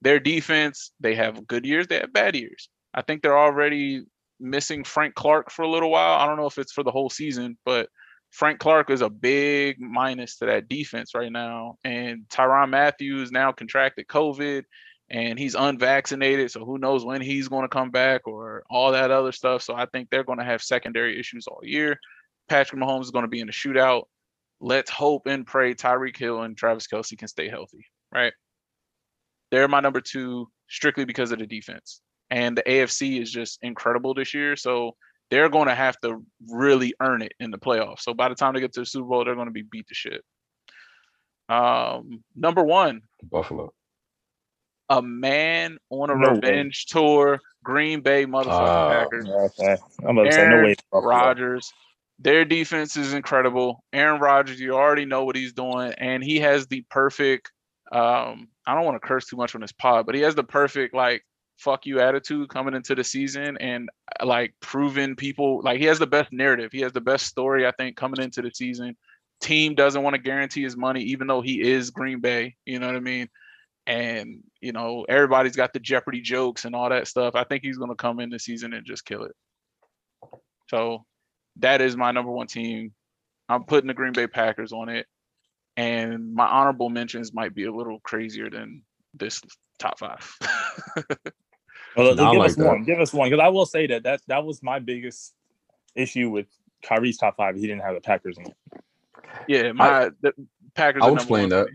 Their 0.00 0.20
defense, 0.20 0.92
they 1.00 1.14
have 1.14 1.46
good 1.46 1.66
years, 1.66 1.86
they 1.86 1.96
have 1.96 2.12
bad 2.12 2.34
years. 2.34 2.68
I 2.94 3.02
think 3.02 3.22
they're 3.22 3.38
already 3.38 4.04
missing 4.40 4.84
Frank 4.84 5.14
Clark 5.14 5.50
for 5.50 5.62
a 5.62 5.70
little 5.70 5.90
while. 5.90 6.18
I 6.18 6.26
don't 6.26 6.36
know 6.36 6.46
if 6.46 6.58
it's 6.58 6.72
for 6.72 6.82
the 6.84 6.90
whole 6.90 7.10
season, 7.10 7.58
but 7.64 7.88
Frank 8.30 8.58
Clark 8.58 8.90
is 8.90 9.00
a 9.00 9.10
big 9.10 9.80
minus 9.80 10.38
to 10.38 10.46
that 10.46 10.68
defense 10.68 11.14
right 11.14 11.30
now. 11.30 11.76
And 11.84 12.24
Tyrann 12.28 12.70
Mathieu 12.70 13.26
now 13.30 13.52
contracted 13.52 14.06
COVID 14.08 14.64
and 15.10 15.38
he's 15.38 15.54
unvaccinated. 15.54 16.50
So 16.50 16.64
who 16.64 16.78
knows 16.78 17.04
when 17.04 17.20
he's 17.20 17.48
going 17.48 17.62
to 17.62 17.68
come 17.68 17.90
back 17.90 18.26
or 18.26 18.64
all 18.70 18.92
that 18.92 19.10
other 19.10 19.32
stuff. 19.32 19.62
So 19.62 19.74
I 19.74 19.86
think 19.86 20.10
they're 20.10 20.24
going 20.24 20.38
to 20.38 20.44
have 20.44 20.62
secondary 20.62 21.18
issues 21.18 21.46
all 21.46 21.60
year. 21.62 21.98
Patrick 22.48 22.80
Mahomes 22.80 23.02
is 23.02 23.10
going 23.10 23.24
to 23.24 23.28
be 23.28 23.40
in 23.40 23.48
a 23.48 23.52
shootout. 23.52 24.04
Let's 24.60 24.90
hope 24.90 25.26
and 25.26 25.46
pray 25.46 25.74
Tyreek 25.74 26.16
Hill 26.16 26.42
and 26.42 26.56
Travis 26.56 26.86
Kelce 26.86 27.16
can 27.18 27.28
stay 27.28 27.48
healthy, 27.48 27.86
right? 28.12 28.32
They're 29.50 29.68
my 29.68 29.80
number 29.80 30.00
two 30.00 30.48
strictly 30.68 31.04
because 31.04 31.32
of 31.32 31.38
the 31.38 31.46
defense. 31.46 32.00
And 32.30 32.56
the 32.56 32.62
AFC 32.62 33.20
is 33.20 33.30
just 33.30 33.58
incredible 33.62 34.14
this 34.14 34.34
year. 34.34 34.56
So 34.56 34.96
they're 35.30 35.48
going 35.48 35.68
to 35.68 35.74
have 35.74 35.98
to 36.00 36.22
really 36.50 36.94
earn 37.00 37.22
it 37.22 37.32
in 37.40 37.50
the 37.50 37.58
playoffs. 37.58 38.00
So 38.00 38.14
by 38.14 38.28
the 38.28 38.34
time 38.34 38.54
they 38.54 38.60
get 38.60 38.72
to 38.74 38.80
the 38.80 38.86
Super 38.86 39.06
Bowl, 39.06 39.24
they're 39.24 39.34
going 39.34 39.46
to 39.48 39.52
be 39.52 39.62
beat 39.62 39.86
to 39.88 39.94
shit. 39.94 40.22
Um, 41.48 42.22
number 42.34 42.62
one, 42.62 43.02
Buffalo. 43.22 43.72
a 44.88 45.02
man 45.02 45.78
on 45.90 46.10
a 46.10 46.14
No 46.16 46.28
way. 46.30 46.34
revenge 46.36 46.86
tour, 46.86 47.38
Green 47.62 48.00
Bay 48.00 48.24
motherfucking 48.26 48.46
Ah. 48.46 48.90
Packers. 49.04 49.28
Okay. 49.28 49.76
I'm 50.06 50.16
about 50.18 50.24
to 50.30 50.32
say 50.32 50.46
no 50.48 50.54
Aaron 50.56 50.64
way. 50.66 50.74
Rodgers. 50.92 51.72
Their 52.20 52.44
defense 52.44 52.96
is 52.96 53.12
incredible. 53.12 53.82
Aaron 53.92 54.20
Rodgers, 54.20 54.60
you 54.60 54.74
already 54.74 55.04
know 55.04 55.24
what 55.24 55.36
he's 55.36 55.52
doing, 55.52 55.92
and 55.98 56.22
he 56.22 56.38
has 56.40 56.66
the 56.68 56.82
perfect. 56.90 57.50
Um, 57.92 58.48
I 58.66 58.74
don't 58.74 58.84
want 58.84 59.00
to 59.00 59.06
curse 59.06 59.26
too 59.26 59.36
much 59.36 59.54
on 59.54 59.60
this 59.60 59.72
pod, 59.72 60.06
but 60.06 60.14
he 60.14 60.20
has 60.22 60.34
the 60.34 60.44
perfect 60.44 60.94
like 60.94 61.22
fuck 61.58 61.86
you 61.86 62.00
attitude 62.00 62.48
coming 62.48 62.74
into 62.74 62.94
the 62.94 63.04
season 63.04 63.56
and 63.58 63.88
like 64.22 64.54
proving 64.60 65.16
people 65.16 65.62
like 65.62 65.78
he 65.78 65.86
has 65.86 65.98
the 65.98 66.06
best 66.06 66.32
narrative. 66.32 66.72
He 66.72 66.80
has 66.80 66.92
the 66.92 67.00
best 67.00 67.26
story, 67.26 67.66
I 67.66 67.72
think, 67.72 67.96
coming 67.96 68.22
into 68.22 68.42
the 68.42 68.50
season, 68.50 68.96
team 69.40 69.74
doesn't 69.74 70.02
want 70.02 70.14
to 70.14 70.22
guarantee 70.22 70.62
his 70.62 70.76
money, 70.76 71.02
even 71.02 71.26
though 71.26 71.40
he 71.40 71.60
is 71.60 71.90
Green 71.90 72.20
Bay. 72.20 72.56
You 72.64 72.78
know 72.78 72.86
what 72.86 72.96
I 72.96 73.00
mean? 73.00 73.28
And 73.86 74.42
you 74.60 74.72
know, 74.72 75.04
everybody's 75.08 75.56
got 75.56 75.72
the 75.72 75.80
Jeopardy 75.80 76.20
jokes 76.20 76.64
and 76.64 76.74
all 76.74 76.88
that 76.88 77.06
stuff. 77.06 77.34
I 77.34 77.44
think 77.44 77.62
he's 77.62 77.78
going 77.78 77.90
to 77.90 77.96
come 77.96 78.20
in 78.20 78.30
this 78.30 78.44
season 78.44 78.72
and 78.72 78.86
just 78.86 79.04
kill 79.04 79.24
it. 79.24 79.36
So 80.68 81.04
that 81.58 81.80
is 81.80 81.96
my 81.96 82.10
number 82.10 82.32
one 82.32 82.46
team. 82.46 82.92
I'm 83.48 83.64
putting 83.64 83.88
the 83.88 83.94
Green 83.94 84.14
Bay 84.14 84.26
Packers 84.26 84.72
on 84.72 84.88
it, 84.88 85.06
and 85.76 86.34
my 86.34 86.46
honorable 86.46 86.88
mentions 86.88 87.34
might 87.34 87.54
be 87.54 87.64
a 87.64 87.72
little 87.72 88.00
crazier 88.00 88.48
than 88.48 88.82
this 89.12 89.42
top 89.78 89.98
five. 89.98 90.36
Well, 91.96 92.14
give 92.14 92.38
like 92.38 92.50
us 92.50 92.56
one. 92.56 92.84
Give 92.84 93.00
us 93.00 93.12
one, 93.12 93.30
because 93.30 93.42
I 93.42 93.48
will 93.48 93.66
say 93.66 93.86
that 93.86 94.02
that 94.04 94.20
that 94.26 94.44
was 94.44 94.62
my 94.62 94.78
biggest 94.78 95.34
issue 95.94 96.30
with 96.30 96.46
Kyrie's 96.82 97.16
top 97.16 97.36
five. 97.36 97.56
He 97.56 97.62
didn't 97.62 97.82
have 97.82 97.94
the 97.94 98.00
Packers 98.00 98.36
in 98.38 98.46
it. 98.46 98.56
yeah, 99.48 99.72
my 99.72 100.10
the 100.20 100.32
Packers. 100.74 101.02
I'll 101.04 101.14
explain 101.14 101.50
one 101.50 101.50
that. 101.50 101.66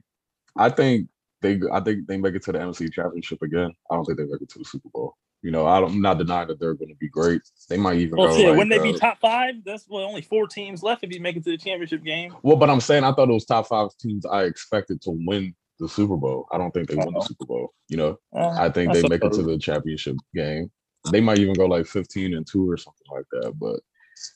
I 0.57 0.69
think 0.69 1.07
they 1.41 1.59
I 1.71 1.79
think 1.79 2.07
they 2.07 2.17
make 2.17 2.35
it 2.35 2.43
to 2.43 2.51
the 2.51 2.59
NFC 2.59 2.91
Championship 2.91 3.41
again. 3.41 3.71
I 3.89 3.95
don't 3.95 4.05
think 4.05 4.17
they 4.17 4.25
make 4.25 4.41
it 4.41 4.49
to 4.49 4.59
the 4.59 4.65
Super 4.65 4.89
Bowl. 4.93 5.15
You 5.41 5.51
know, 5.51 5.65
I 5.65 5.79
don't, 5.79 5.91
I'm 5.93 6.01
not 6.01 6.17
denying 6.17 6.49
that 6.49 6.59
they're 6.59 6.73
going 6.73 6.89
to 6.89 6.95
be 6.95 7.07
great. 7.07 7.41
They 7.69 7.77
might 7.77 7.97
even 7.99 8.17
Well, 8.17 8.27
go. 8.27 8.35
shit, 8.35 8.49
like, 8.49 8.57
wouldn't 8.57 8.71
they 8.71 8.91
be 8.91 8.93
uh, 8.93 8.99
top 8.99 9.19
five? 9.21 9.55
That's 9.63 9.87
well, 9.87 10.03
only 10.03 10.21
four 10.21 10.47
teams 10.47 10.83
left 10.83 11.01
if 11.05 11.13
you 11.13 11.21
make 11.21 11.37
it 11.37 11.45
to 11.45 11.51
the 11.51 11.57
championship 11.57 12.03
game. 12.03 12.35
Well, 12.43 12.57
but 12.57 12.69
I'm 12.69 12.81
saying 12.81 13.05
I 13.05 13.13
thought 13.13 13.29
it 13.29 13.33
was 13.33 13.45
top 13.45 13.67
five 13.67 13.87
teams 14.01 14.25
I 14.25 14.43
expected 14.43 15.01
to 15.03 15.11
win 15.11 15.55
the 15.79 15.89
Super 15.89 16.17
Bowl. 16.17 16.47
I 16.51 16.57
don't 16.57 16.71
think 16.71 16.87
they 16.87 16.95
win 16.95 17.13
the 17.13 17.21
Super 17.21 17.45
Bowl. 17.45 17.73
You 17.87 17.97
know, 17.97 18.19
Uh, 18.35 18.49
I 18.49 18.69
think 18.69 18.91
I 18.91 18.93
they 19.01 19.07
make 19.07 19.23
it 19.23 19.33
to 19.33 19.43
the 19.43 19.57
championship 19.57 20.17
game. 20.35 20.69
They 21.11 21.21
might 21.21 21.39
even 21.39 21.53
go 21.53 21.65
like 21.65 21.85
15 21.85 22.35
and 22.35 22.45
two 22.45 22.69
or 22.69 22.77
something 22.77 23.07
like 23.11 23.25
that. 23.31 23.53
But 23.57 23.79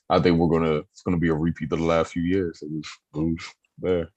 I 0.09 0.19
think 0.19 0.39
we're 0.39 0.59
gonna 0.59 0.77
it's 0.77 1.01
gonna 1.01 1.17
be 1.17 1.29
a 1.29 1.33
repeat 1.33 1.71
of 1.71 1.79
the 1.79 1.85
last 1.85 2.13
few 2.13 2.23
years. 2.23 2.61
It 2.61 2.71
was 2.71 2.87
lose 3.13 3.53
there. 3.77 4.09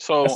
So 0.00 0.26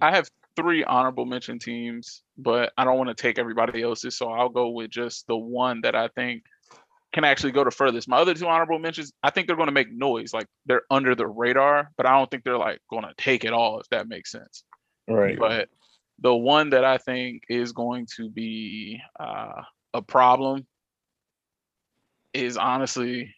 I 0.00 0.14
have 0.14 0.30
three 0.56 0.84
honorable 0.84 1.26
mention 1.26 1.58
teams, 1.58 2.22
but 2.38 2.72
I 2.76 2.84
don't 2.84 2.98
want 2.98 3.08
to 3.08 3.20
take 3.20 3.38
everybody 3.38 3.82
else's, 3.82 4.16
so 4.16 4.30
I'll 4.30 4.48
go 4.48 4.70
with 4.70 4.90
just 4.90 5.26
the 5.26 5.36
one 5.36 5.80
that 5.82 5.94
I 5.94 6.08
think 6.08 6.44
can 7.12 7.24
actually 7.24 7.52
go 7.52 7.64
the 7.64 7.70
furthest. 7.70 8.08
My 8.08 8.18
other 8.18 8.34
two 8.34 8.46
honorable 8.46 8.78
mentions, 8.78 9.12
I 9.22 9.30
think 9.30 9.46
they're 9.46 9.56
going 9.56 9.66
to 9.68 9.72
make 9.72 9.92
noise, 9.92 10.32
like 10.32 10.46
they're 10.66 10.82
under 10.90 11.14
the 11.14 11.26
radar, 11.26 11.90
but 11.96 12.06
I 12.06 12.12
don't 12.16 12.30
think 12.30 12.44
they're 12.44 12.56
like 12.58 12.80
going 12.88 13.02
to 13.02 13.12
take 13.18 13.44
it 13.44 13.52
all, 13.52 13.80
if 13.80 13.88
that 13.90 14.08
makes 14.08 14.30
sense. 14.30 14.64
Right. 15.08 15.38
But 15.38 15.68
the 16.20 16.34
one 16.34 16.70
that 16.70 16.84
I 16.84 16.98
think 16.98 17.42
is 17.48 17.72
going 17.72 18.06
to 18.16 18.30
be 18.30 19.00
uh, 19.18 19.62
a 19.94 20.02
problem 20.02 20.66
is 22.32 22.56
honestly, 22.56 23.34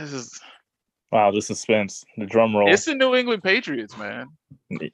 this 0.00 0.12
is, 0.12 0.40
Wow, 1.12 1.30
the 1.30 1.40
suspense, 1.40 2.04
the 2.18 2.26
drum 2.26 2.54
roll. 2.54 2.72
it's 2.72 2.84
the 2.84 2.94
New 2.94 3.14
England 3.14 3.42
Patriots, 3.42 3.96
man. 3.96 4.26
yeah, 4.70 4.88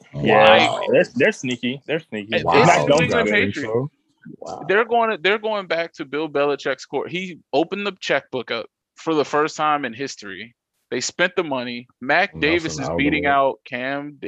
Wow. 0.68 0.84
they're 0.90 1.04
they're 1.16 1.32
sneaky. 1.32 1.82
They're 1.86 2.00
sneaky. 2.00 2.28
It's 2.36 2.44
Wow, 2.44 2.64
Mac 2.64 2.86
New 2.86 2.92
England 3.02 3.10
got 3.10 3.18
guys 3.24 3.28
it. 3.28 3.30
think 3.30 3.54
Patriots. 3.54 3.90
Wow. 4.38 4.64
they're 4.69 4.85
going 4.85 5.19
they're 5.23 5.38
going 5.38 5.67
back 5.67 5.93
to 5.95 6.05
Bill 6.05 6.29
Belichick's 6.29 6.87
court. 6.87 7.11
He 7.11 7.41
opened 7.52 7.87
the 7.87 7.93
checkbook 8.00 8.50
up 8.50 8.67
for 8.97 9.14
the 9.14 9.25
first 9.25 9.57
time 9.57 9.85
in 9.85 9.93
history. 9.93 10.55
They 10.91 11.00
spent 11.00 11.37
the 11.37 11.45
money. 11.45 11.87
Mac 12.00 12.35
Nelson 12.35 12.41
Davis 12.41 12.79
is 12.79 12.88
beating 12.97 13.26
out 13.26 13.61
Cam. 13.64 14.21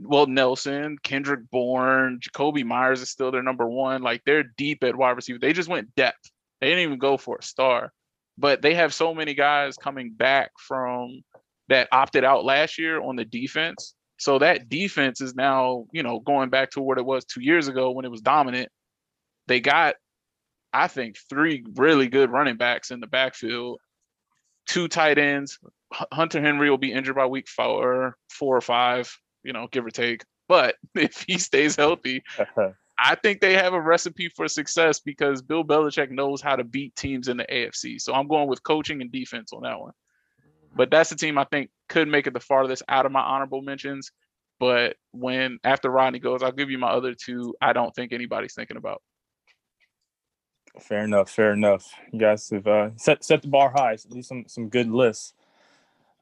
Well, 0.00 0.26
Nelson, 0.26 0.98
Kendrick 1.02 1.48
Bourne, 1.50 2.18
Jakobi 2.18 2.64
Meyers 2.64 3.00
is 3.00 3.10
still 3.10 3.30
their 3.30 3.42
number 3.42 3.68
one. 3.68 4.02
Like 4.02 4.22
they're 4.26 4.42
deep 4.42 4.82
at 4.82 4.96
wide 4.96 5.12
receiver. 5.12 5.38
They 5.38 5.52
just 5.52 5.68
went 5.68 5.94
depth. 5.94 6.30
They 6.60 6.68
didn't 6.68 6.84
even 6.84 6.98
go 6.98 7.16
for 7.16 7.38
a 7.38 7.42
star, 7.42 7.92
but 8.36 8.62
they 8.62 8.74
have 8.74 8.92
so 8.92 9.14
many 9.14 9.34
guys 9.34 9.76
coming 9.76 10.12
back 10.12 10.50
from 10.58 11.22
that 11.68 11.88
opted 11.92 12.24
out 12.24 12.44
last 12.44 12.78
year 12.78 13.00
on 13.00 13.16
the 13.16 13.24
defense. 13.24 13.94
So 14.18 14.38
that 14.38 14.68
defense 14.68 15.20
is 15.20 15.34
now, 15.34 15.86
you 15.92 16.02
know, 16.02 16.20
going 16.20 16.50
back 16.50 16.70
to 16.72 16.80
what 16.80 16.98
it 16.98 17.04
was 17.04 17.24
two 17.24 17.40
years 17.40 17.66
ago 17.66 17.90
when 17.90 18.04
it 18.04 18.10
was 18.10 18.20
dominant. 18.20 18.68
They 19.46 19.60
got, 19.60 19.96
I 20.72 20.88
think, 20.88 21.16
three 21.28 21.64
really 21.74 22.08
good 22.08 22.30
running 22.30 22.56
backs 22.56 22.90
in 22.90 23.00
the 23.00 23.06
backfield, 23.06 23.80
two 24.66 24.88
tight 24.88 25.18
ends. 25.18 25.58
Hunter 26.12 26.40
Henry 26.40 26.70
will 26.70 26.78
be 26.78 26.92
injured 26.92 27.16
by 27.16 27.26
week 27.26 27.48
four, 27.48 28.16
four 28.30 28.56
or 28.56 28.60
five, 28.60 29.14
you 29.42 29.52
know, 29.52 29.68
give 29.70 29.84
or 29.84 29.90
take. 29.90 30.24
But 30.48 30.76
if 30.94 31.24
he 31.26 31.38
stays 31.38 31.76
healthy, 31.76 32.22
I 32.98 33.16
think 33.16 33.40
they 33.40 33.54
have 33.54 33.72
a 33.72 33.80
recipe 33.80 34.28
for 34.28 34.46
success 34.48 35.00
because 35.00 35.42
Bill 35.42 35.64
Belichick 35.64 36.10
knows 36.10 36.40
how 36.40 36.56
to 36.56 36.64
beat 36.64 36.94
teams 36.94 37.28
in 37.28 37.36
the 37.36 37.46
AFC. 37.50 38.00
So 38.00 38.14
I'm 38.14 38.28
going 38.28 38.48
with 38.48 38.62
coaching 38.62 39.00
and 39.00 39.10
defense 39.10 39.52
on 39.52 39.62
that 39.62 39.80
one. 39.80 39.92
But 40.74 40.90
that's 40.90 41.10
the 41.10 41.16
team 41.16 41.36
I 41.36 41.44
think 41.44 41.70
could 41.88 42.08
make 42.08 42.26
it 42.26 42.32
the 42.32 42.40
farthest 42.40 42.82
out 42.88 43.04
of 43.04 43.12
my 43.12 43.20
honorable 43.20 43.60
mentions. 43.60 44.12
But 44.58 44.96
when 45.10 45.58
after 45.64 45.90
Rodney 45.90 46.20
goes, 46.20 46.42
I'll 46.42 46.52
give 46.52 46.70
you 46.70 46.78
my 46.78 46.90
other 46.90 47.14
two. 47.14 47.54
I 47.60 47.72
don't 47.72 47.94
think 47.94 48.12
anybody's 48.12 48.54
thinking 48.54 48.76
about. 48.76 49.02
Fair 50.80 51.04
enough. 51.04 51.30
Fair 51.30 51.52
enough. 51.52 51.92
You 52.12 52.18
guys 52.18 52.48
have 52.50 52.66
uh, 52.66 52.90
set 52.96 53.24
set 53.24 53.42
the 53.42 53.48
bar 53.48 53.72
high. 53.74 53.96
So 53.96 54.08
at 54.08 54.16
least 54.16 54.28
some 54.28 54.44
some 54.46 54.68
good 54.68 54.88
lists. 54.88 55.34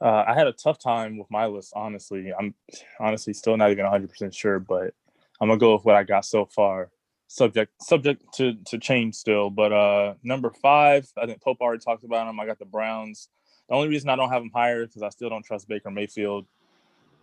Uh, 0.01 0.25
I 0.27 0.35
had 0.35 0.47
a 0.47 0.53
tough 0.53 0.79
time 0.79 1.19
with 1.19 1.31
my 1.31 1.47
list. 1.47 1.73
Honestly, 1.77 2.33
I'm 2.37 2.55
honestly 2.99 3.33
still 3.33 3.57
not 3.57 3.71
even 3.71 3.85
100 3.85 4.09
percent 4.09 4.35
sure, 4.35 4.59
but 4.59 4.95
I'm 5.41 5.49
gonna 5.49 5.59
go 5.59 5.75
with 5.75 5.85
what 5.85 5.95
I 5.95 6.03
got 6.03 6.25
so 6.25 6.47
far. 6.47 6.91
Subject 7.29 7.71
subject 7.81 8.25
to 8.35 8.55
to 8.67 8.79
change 8.79 9.15
still, 9.15 9.51
but 9.51 9.73
uh, 9.73 10.15
number 10.25 10.51
five, 10.51 11.07
I 11.17 11.27
think 11.27 11.41
Pope 11.43 11.59
already 11.61 11.81
talked 11.81 12.03
about 12.03 12.29
him. 12.29 12.41
I 12.41 12.47
got 12.47 12.59
the 12.59 12.65
Browns. 12.65 13.29
The 13.69 13.77
only 13.77 13.89
reason 13.89 14.09
I 14.09 14.17
don't 14.17 14.31
have 14.31 14.43
him 14.43 14.51
higher 14.53 14.85
because 14.85 15.03
I 15.03 15.11
still 15.11 15.29
don't 15.31 15.45
trust 15.45 15.69
Baker 15.69 15.93
Mayfield. 15.93 16.47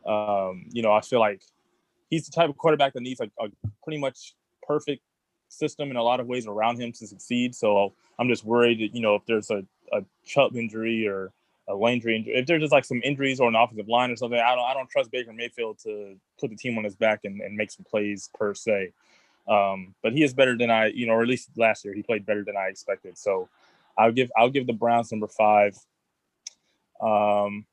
Um, 0.05 0.67
you 0.71 0.81
know, 0.81 0.93
I 0.93 1.01
feel 1.01 1.19
like 1.19 1.41
he's 2.09 2.25
the 2.25 2.31
type 2.31 2.49
of 2.49 2.57
quarterback 2.57 2.93
that 2.93 3.01
needs 3.01 3.19
like 3.19 3.31
a 3.37 3.49
pretty 3.83 3.99
much 3.99 4.33
perfect 4.65 5.03
system 5.49 5.89
in 5.91 5.97
a 5.97 6.03
lot 6.03 6.19
of 6.19 6.27
ways 6.27 6.47
around 6.47 6.79
him 6.79 6.91
to 6.93 7.07
succeed. 7.07 7.55
So 7.55 7.93
I'm 8.19 8.27
just 8.27 8.43
worried 8.43 8.79
that, 8.79 8.95
you 8.95 9.01
know, 9.01 9.15
if 9.15 9.25
there's 9.25 9.49
a, 9.51 9.63
a 9.93 10.03
Chubb 10.25 10.55
injury 10.55 11.07
or 11.07 11.31
a 11.67 11.75
Landry 11.75 12.15
injury, 12.15 12.36
if 12.36 12.45
there's 12.45 12.62
just 12.62 12.71
like 12.71 12.86
some 12.86 13.01
injuries 13.03 13.39
or 13.39 13.47
an 13.49 13.55
offensive 13.55 13.88
line 13.88 14.12
or 14.12 14.15
something, 14.15 14.39
I 14.39 14.55
don't 14.55 14.65
I 14.65 14.73
don't 14.73 14.89
trust 14.89 15.12
Baker 15.12 15.33
Mayfield 15.33 15.79
to 15.79 16.15
put 16.39 16.49
the 16.49 16.55
team 16.55 16.77
on 16.77 16.83
his 16.83 16.95
back 16.95 17.21
and, 17.25 17.41
and 17.41 17.55
make 17.55 17.71
some 17.71 17.86
plays 17.86 18.29
per 18.38 18.53
se. 18.53 18.93
Um, 19.47 19.95
but 20.03 20.13
he 20.13 20.23
is 20.23 20.33
better 20.33 20.57
than 20.57 20.69
I, 20.69 20.88
you 20.88 21.07
know, 21.07 21.13
or 21.13 21.21
at 21.21 21.27
least 21.27 21.49
last 21.55 21.86
year 21.86 21.93
he 21.93 22.03
played 22.03 22.25
better 22.25 22.43
than 22.43 22.57
I 22.57 22.67
expected. 22.67 23.17
So 23.17 23.49
I'll 23.97 24.12
give 24.12 24.31
I'll 24.38 24.49
give 24.49 24.67
the 24.67 24.73
Browns 24.73 25.12
number 25.12 25.27
five. 25.27 25.77
Um, 27.01 27.65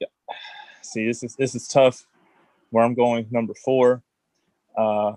yeah. 0.00 0.08
See, 0.82 1.06
this 1.06 1.22
is 1.22 1.36
this 1.36 1.54
is 1.54 1.68
tough. 1.68 2.06
Where 2.70 2.84
I'm 2.84 2.94
going, 2.94 3.28
number 3.30 3.54
four. 3.54 4.02
Uh, 4.76 5.12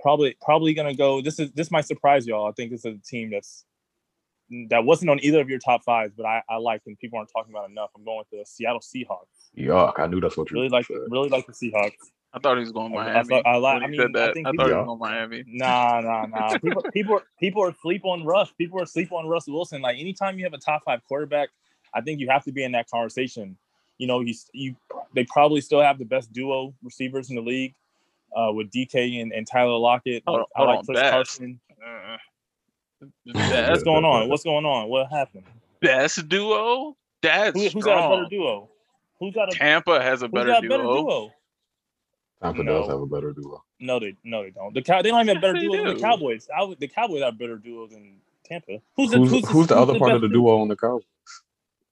probably 0.00 0.36
probably 0.42 0.74
gonna 0.74 0.94
go. 0.94 1.20
This 1.20 1.38
is 1.38 1.50
this 1.52 1.70
might 1.70 1.86
surprise 1.86 2.26
y'all. 2.26 2.46
I 2.48 2.52
think 2.52 2.70
this 2.70 2.84
is 2.84 2.94
a 2.96 2.98
team 3.02 3.30
that's 3.30 3.64
that 4.70 4.84
wasn't 4.84 5.10
on 5.10 5.20
either 5.22 5.40
of 5.40 5.48
your 5.50 5.58
top 5.58 5.84
fives, 5.84 6.14
but 6.16 6.24
I, 6.24 6.42
I 6.48 6.56
like 6.56 6.80
and 6.86 6.98
people 6.98 7.18
aren't 7.18 7.30
talking 7.34 7.52
about 7.52 7.68
enough. 7.68 7.90
I'm 7.96 8.04
going 8.04 8.18
with 8.18 8.30
the 8.30 8.44
Seattle 8.46 8.80
Seahawks. 8.80 9.50
Yuck! 9.56 9.98
I 9.98 10.06
knew 10.06 10.20
that's 10.20 10.36
what 10.38 10.50
you 10.50 10.54
Really 10.56 10.68
like 10.70 10.88
gonna 10.88 11.00
really 11.10 11.28
like 11.28 11.46
the 11.46 11.52
Seahawks. 11.52 11.92
I 12.32 12.38
thought 12.38 12.56
he 12.56 12.60
was 12.60 12.72
going 12.72 12.94
I- 12.96 13.00
I 13.00 13.12
Miami. 13.12 13.28
thought- 13.28 13.46
I 13.46 13.56
li- 13.56 13.66
I 13.66 13.86
mean, 13.86 14.00
said 14.00 14.10
I 14.16 14.26
that. 14.26 14.34
think 14.34 14.46
I, 14.46 14.50
people- 14.50 14.64
thought 14.66 14.70
he 14.70 14.76
was 14.76 14.86
going 14.86 14.98
Miami. 15.00 15.44
Nah, 15.46 16.00
nah, 16.02 16.26
nah. 16.26 16.58
People, 16.62 16.82
people, 16.92 17.14
are, 17.14 17.22
people 17.40 17.62
are 17.62 17.70
asleep 17.70 18.04
on 18.04 18.22
Russ. 18.24 18.52
People 18.58 18.80
are 18.80 18.82
asleep 18.84 19.12
on 19.12 19.26
Russell 19.26 19.54
Wilson. 19.54 19.80
Like 19.80 19.98
anytime 19.98 20.38
you 20.38 20.44
have 20.44 20.52
a 20.52 20.58
top 20.58 20.82
five 20.84 21.00
quarterback, 21.08 21.48
I 21.94 22.02
think 22.02 22.20
you 22.20 22.28
have 22.28 22.44
to 22.44 22.52
be 22.52 22.64
in 22.64 22.72
that 22.72 22.88
conversation. 22.90 23.56
You 23.96 24.06
know, 24.06 24.20
he's 24.20 24.48
you. 24.52 24.76
They 25.14 25.24
probably 25.24 25.60
still 25.62 25.80
have 25.80 25.98
the 25.98 26.04
best 26.04 26.32
duo 26.32 26.74
receivers 26.82 27.30
in 27.30 27.36
the 27.36 27.42
league, 27.42 27.74
uh, 28.36 28.52
with 28.52 28.70
DK 28.70 29.20
and, 29.22 29.32
and 29.32 29.46
Tyler 29.46 29.76
Lockett. 29.78 30.22
Hold 30.26 30.40
on, 30.40 30.46
I 30.54 30.58
hold 30.58 30.68
like 30.68 30.78
on, 30.78 30.84
Chris 30.84 31.00
best. 31.00 31.12
Carson. 31.12 31.60
Uh, 31.84 32.16
What's 33.70 33.82
going 33.84 34.04
on? 34.04 34.28
What's 34.28 34.44
going 34.44 34.64
on? 34.64 34.88
What 34.88 35.10
happened? 35.10 35.44
best 35.80 36.28
duo? 36.28 36.96
That's 37.22 37.56
Who, 37.56 37.68
who's 37.68 37.84
got 37.84 38.12
a 38.12 38.16
better 38.16 38.28
duo? 38.28 38.68
Who's 39.20 39.34
got 39.34 39.52
a 39.52 39.56
Tampa 39.56 40.00
has 40.02 40.22
a 40.22 40.28
better 40.28 40.48
got 40.48 40.64
a 40.64 40.68
duo. 40.68 40.70
better 40.78 40.82
duo? 40.84 41.30
Tampa 42.42 42.62
No. 42.64 42.80
does 42.80 42.88
have 42.90 43.00
a 43.00 43.06
better 43.06 43.32
duo. 43.32 43.62
No, 43.80 43.98
they 44.00 44.14
no 44.24 44.42
they 44.42 44.50
don't. 44.50 44.74
The 44.74 44.82
cow 44.82 45.02
they 45.02 45.10
don't 45.10 45.20
even 45.22 45.36
have 45.36 45.42
better 45.42 45.54
Yes, 45.58 45.62
they 45.70 45.76
duo 45.76 45.86
than 45.88 45.94
the. 45.96 46.00
Cowboys. 46.00 46.48
I 46.56 46.74
the 46.78 46.88
Cowboys 46.88 47.22
have 47.22 47.38
better 47.38 47.56
duo 47.56 47.86
than 47.86 48.16
Tampa. 48.44 48.80
Who's 48.96 49.10
the 49.10 49.18
Who's, 49.18 49.30
who's, 49.30 49.48
who's 49.48 49.66
the 49.68 49.76
other 49.76 49.98
part 49.98 50.12
of 50.12 50.20
the 50.20 50.28
duo 50.28 50.60
on 50.60 50.68
the 50.68 50.76
Cowboys? 50.76 51.04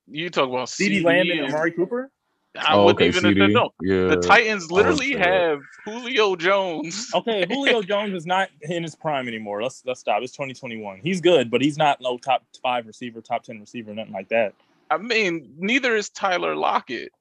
You 0.09 0.31
talk 0.31 0.49
about 0.49 0.69
CeeDee 0.69 1.01
CeeDee 1.01 1.05
Lamb 1.05 1.31
and 1.31 1.41
and- 1.41 1.49
Amari 1.55 1.73
Cooper? 1.73 2.11
I 2.59 2.75
oh, 2.75 2.85
wouldn't 2.85 3.01
okay, 3.01 3.19
even 3.19 3.35
CeeDee. 3.35 3.53
no. 3.53 3.73
Yeah. 3.81 4.09
The 4.09 4.17
Titans 4.17 4.71
literally 4.71 5.13
say 5.13 5.19
have 5.19 5.61
Julio 5.85 6.37
Jones. 6.37 7.11
Okay, 7.15 7.47
Julio 7.51 7.83
Jones 7.83 8.15
is 8.15 8.27
not 8.27 8.49
in 8.63 8.83
his 8.83 8.95
prime 8.95 9.29
anymore. 9.29 9.63
Let's 9.63 9.83
let's 9.87 10.01
stop. 10.01 10.23
It's 10.23 10.33
2021. 10.33 11.01
He's 11.03 11.21
good, 11.21 11.51
but 11.51 11.63
he's 11.63 11.77
not 11.77 12.01
no 12.01 12.19
top 12.19 12.43
five 12.63 12.87
receiver, 12.87 13.21
top 13.21 13.43
ten 13.45 13.61
receiver, 13.61 13.95
nothing 13.95 14.13
like 14.13 14.29
that. 14.29 14.55
I 14.91 14.99
mean, 14.99 15.53
neither 15.59 15.97
is 15.97 16.09
Tyler 16.11 16.55
Lockett. 16.55 17.13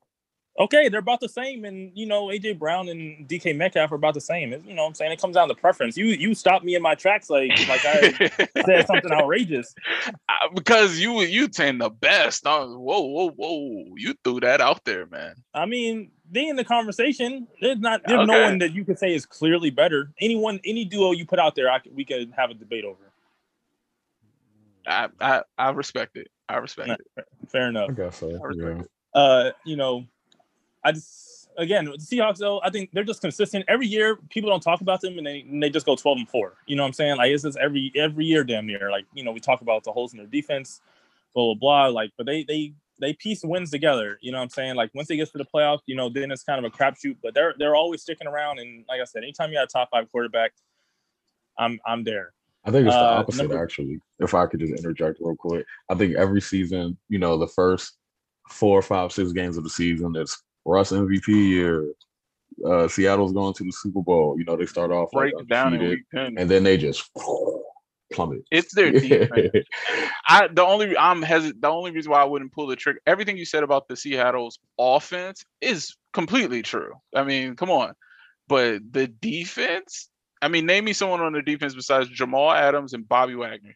Okay, 0.57 0.87
they're 0.87 1.01
about 1.01 1.19
the 1.19 1.27
same, 1.27 1.65
and 1.65 1.91
you 1.95 2.05
know 2.05 2.27
AJ 2.27 2.57
Brown 2.57 2.87
and 2.87 3.27
DK 3.27 3.53
Metcalf 3.57 3.91
are 3.91 3.95
about 3.95 4.13
the 4.13 4.21
same. 4.21 4.53
It- 4.53 4.63
you 4.65 4.73
know, 4.73 4.83
what 4.83 4.87
I'm 4.87 4.93
saying 4.95 5.11
it 5.11 5.19
comes 5.19 5.35
down 5.35 5.49
to 5.49 5.53
preference. 5.55 5.97
You 5.97 6.05
you 6.05 6.33
stopped 6.33 6.63
me 6.63 6.75
in 6.75 6.81
my 6.81 6.95
tracks 6.95 7.29
like 7.29 7.49
like 7.67 7.85
I 7.85 8.11
said 8.65 8.87
something 8.87 9.11
outrageous. 9.11 9.75
I- 10.29 10.47
because 10.55 10.97
you 10.97 11.21
you 11.23 11.49
saying 11.51 11.79
the 11.79 11.89
best. 11.89 12.47
I 12.47 12.59
was, 12.59 12.73
whoa, 12.73 13.01
whoa, 13.01 13.31
whoa! 13.31 13.95
You 13.97 14.13
threw 14.23 14.39
that 14.39 14.61
out 14.61 14.85
there, 14.85 15.05
man. 15.07 15.35
I 15.53 15.65
mean, 15.65 16.11
they 16.31 16.47
in 16.47 16.55
the 16.55 16.63
conversation. 16.63 17.47
There's 17.59 17.79
not 17.79 18.01
there's 18.07 18.25
no 18.25 18.41
one 18.43 18.59
that 18.59 18.73
you 18.73 18.85
could 18.85 18.97
say 18.97 19.13
is 19.13 19.25
clearly 19.25 19.71
better. 19.71 20.13
Anyone, 20.21 20.61
any 20.63 20.85
duo 20.85 21.11
you 21.11 21.25
put 21.25 21.37
out 21.39 21.55
there, 21.55 21.69
I 21.69 21.81
we 21.93 22.05
could 22.05 22.31
have 22.33 22.49
a 22.49 22.53
debate 22.53 22.85
over. 22.85 23.11
I 24.87 25.09
I, 25.19 25.41
I 25.57 25.69
respect 25.71 26.15
it. 26.15 26.29
I 26.47 26.57
respect 26.57 26.87
Nah. 26.87 26.95
it. 27.17 27.25
Fair 27.51 27.67
enough. 27.67 27.89
I 27.89 27.93
enough. 27.93 27.97
guess 27.97 28.17
so. 28.19 28.29
I 28.41 28.47
respect 28.47 28.89
Yeah. 29.15 29.21
Uh, 29.21 29.51
you 29.65 29.75
know, 29.75 30.05
I 30.85 30.91
just 30.93 31.49
again 31.57 31.85
the 31.85 31.91
Seahawks 31.97 32.37
though, 32.37 32.61
I 32.63 32.69
think 32.69 32.91
they're 32.93 33.03
just 33.03 33.21
consistent. 33.21 33.65
Every 33.67 33.87
year, 33.87 34.17
people 34.29 34.49
don't 34.49 34.61
talk 34.63 34.81
about 34.81 35.01
them, 35.01 35.17
and 35.17 35.25
they 35.27 35.41
and 35.41 35.61
they 35.61 35.69
just 35.69 35.85
go 35.85 35.95
twelve 35.95 36.17
and 36.19 36.29
four. 36.29 36.53
You 36.67 36.75
know 36.75 36.83
what 36.83 36.87
I'm 36.87 36.93
saying? 36.93 37.17
Like 37.17 37.31
it's 37.31 37.43
just 37.43 37.57
every 37.57 37.91
every 37.95 38.25
year, 38.25 38.43
damn 38.43 38.67
near. 38.67 38.91
Like 38.91 39.05
you 39.13 39.23
know, 39.23 39.31
we 39.31 39.39
talk 39.39 39.61
about 39.61 39.83
the 39.83 39.91
holes 39.91 40.13
in 40.13 40.17
their 40.17 40.27
defense, 40.27 40.79
blah 41.33 41.43
blah 41.45 41.55
blah. 41.55 41.87
Like, 41.87 42.11
but 42.17 42.25
they 42.25 42.43
they 42.43 42.73
they 42.99 43.13
piece 43.13 43.43
wins 43.43 43.71
together. 43.71 44.17
You 44.21 44.31
know 44.31 44.37
what 44.37 44.43
I'm 44.43 44.49
saying? 44.49 44.75
Like 44.75 44.91
once 44.93 45.07
they 45.09 45.17
get 45.17 45.29
to 45.31 45.37
the 45.37 45.45
playoffs, 45.45 45.81
you 45.85 45.95
know, 45.95 46.07
then 46.07 46.31
it's 46.31 46.43
kind 46.43 46.63
of 46.63 46.71
a 46.71 46.75
crapshoot. 46.75 47.17
But 47.21 47.33
they're 47.33 47.55
they're 47.57 47.75
always 47.75 48.01
sticking 48.03 48.27
around. 48.27 48.59
And 48.59 48.85
like 48.87 49.01
I 49.01 49.05
said, 49.05 49.23
anytime 49.23 49.51
you 49.51 49.57
have 49.57 49.67
a 49.67 49.71
top 49.71 49.89
five 49.91 50.09
quarterback, 50.11 50.53
I'm 51.57 51.79
I'm 51.85 52.03
there. 52.03 52.33
I 52.67 52.71
think 52.71 52.87
it's 52.87 52.95
the 52.95 52.99
Uh, 52.99 53.19
opposite, 53.19 53.43
number- 53.43 53.61
actually. 53.63 53.99
If 54.19 54.33
I 54.33 54.45
could 54.47 54.59
just 54.59 54.73
interject 54.73 55.19
real 55.21 55.35
quick, 55.35 55.65
I 55.89 55.95
think 55.95 56.15
every 56.15 56.41
season, 56.41 56.97
you 57.09 57.19
know, 57.19 57.37
the 57.37 57.47
first 57.47 57.97
four, 58.49 58.81
five, 58.81 59.11
six 59.11 59.31
games 59.33 59.57
of 59.57 59.63
the 59.63 59.69
season, 59.69 60.15
it's 60.15 60.41
Russ 60.65 60.91
MVP 60.91 61.27
year. 61.27 61.85
Uh, 62.65 62.87
Seattle's 62.87 63.33
going 63.33 63.53
to 63.53 63.63
the 63.63 63.71
Super 63.71 64.01
Bowl. 64.01 64.35
You 64.37 64.45
know, 64.45 64.55
they 64.55 64.65
start 64.65 64.91
off 64.91 65.09
like 65.13 65.33
down 65.47 65.73
in 65.73 65.89
week 65.89 66.03
ten. 66.13 66.35
and 66.37 66.49
then 66.49 66.63
they 66.63 66.77
just 66.77 67.09
plummet. 68.13 68.43
It's 68.51 68.73
their 68.73 68.91
defense. 68.99 69.65
I 70.27 70.47
the 70.47 70.63
only 70.63 70.97
I'm 70.97 71.21
hesit 71.21 71.59
the 71.59 71.67
only 71.67 71.91
reason 71.91 72.11
why 72.11 72.21
I 72.21 72.25
wouldn't 72.25 72.53
pull 72.53 72.67
the 72.67 72.75
trigger. 72.75 72.99
Everything 73.05 73.37
you 73.37 73.45
said 73.45 73.63
about 73.63 73.87
the 73.87 73.95
Seattle's 73.95 74.59
offense 74.79 75.45
is 75.61 75.95
completely 76.13 76.61
true. 76.61 76.93
I 77.13 77.23
mean, 77.23 77.55
come 77.55 77.69
on, 77.69 77.93
but 78.47 78.81
the 78.91 79.07
defense. 79.07 80.09
I 80.41 80.47
mean, 80.47 80.65
name 80.65 80.85
me 80.85 80.93
someone 80.93 81.21
on 81.21 81.33
the 81.33 81.41
defense 81.41 81.73
besides 81.73 82.09
Jamal 82.09 82.51
Adams 82.51 82.93
and 82.93 83.07
Bobby 83.07 83.35
Wagner. 83.35 83.75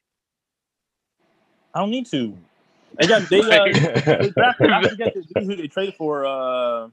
I 1.74 1.80
don't 1.80 1.90
need 1.90 2.06
to. 2.08 2.38
Again, 3.00 3.26
they 3.30 3.40
uh, 3.40 3.66
they 4.22 4.30
drafted, 4.30 4.72
I 4.72 4.88
forget 4.88 5.14
the 5.14 5.26
dude 5.36 5.44
who 5.44 5.56
they 5.56 5.68
traded 5.68 5.96
for. 5.96 6.26
Uh, 6.26 6.90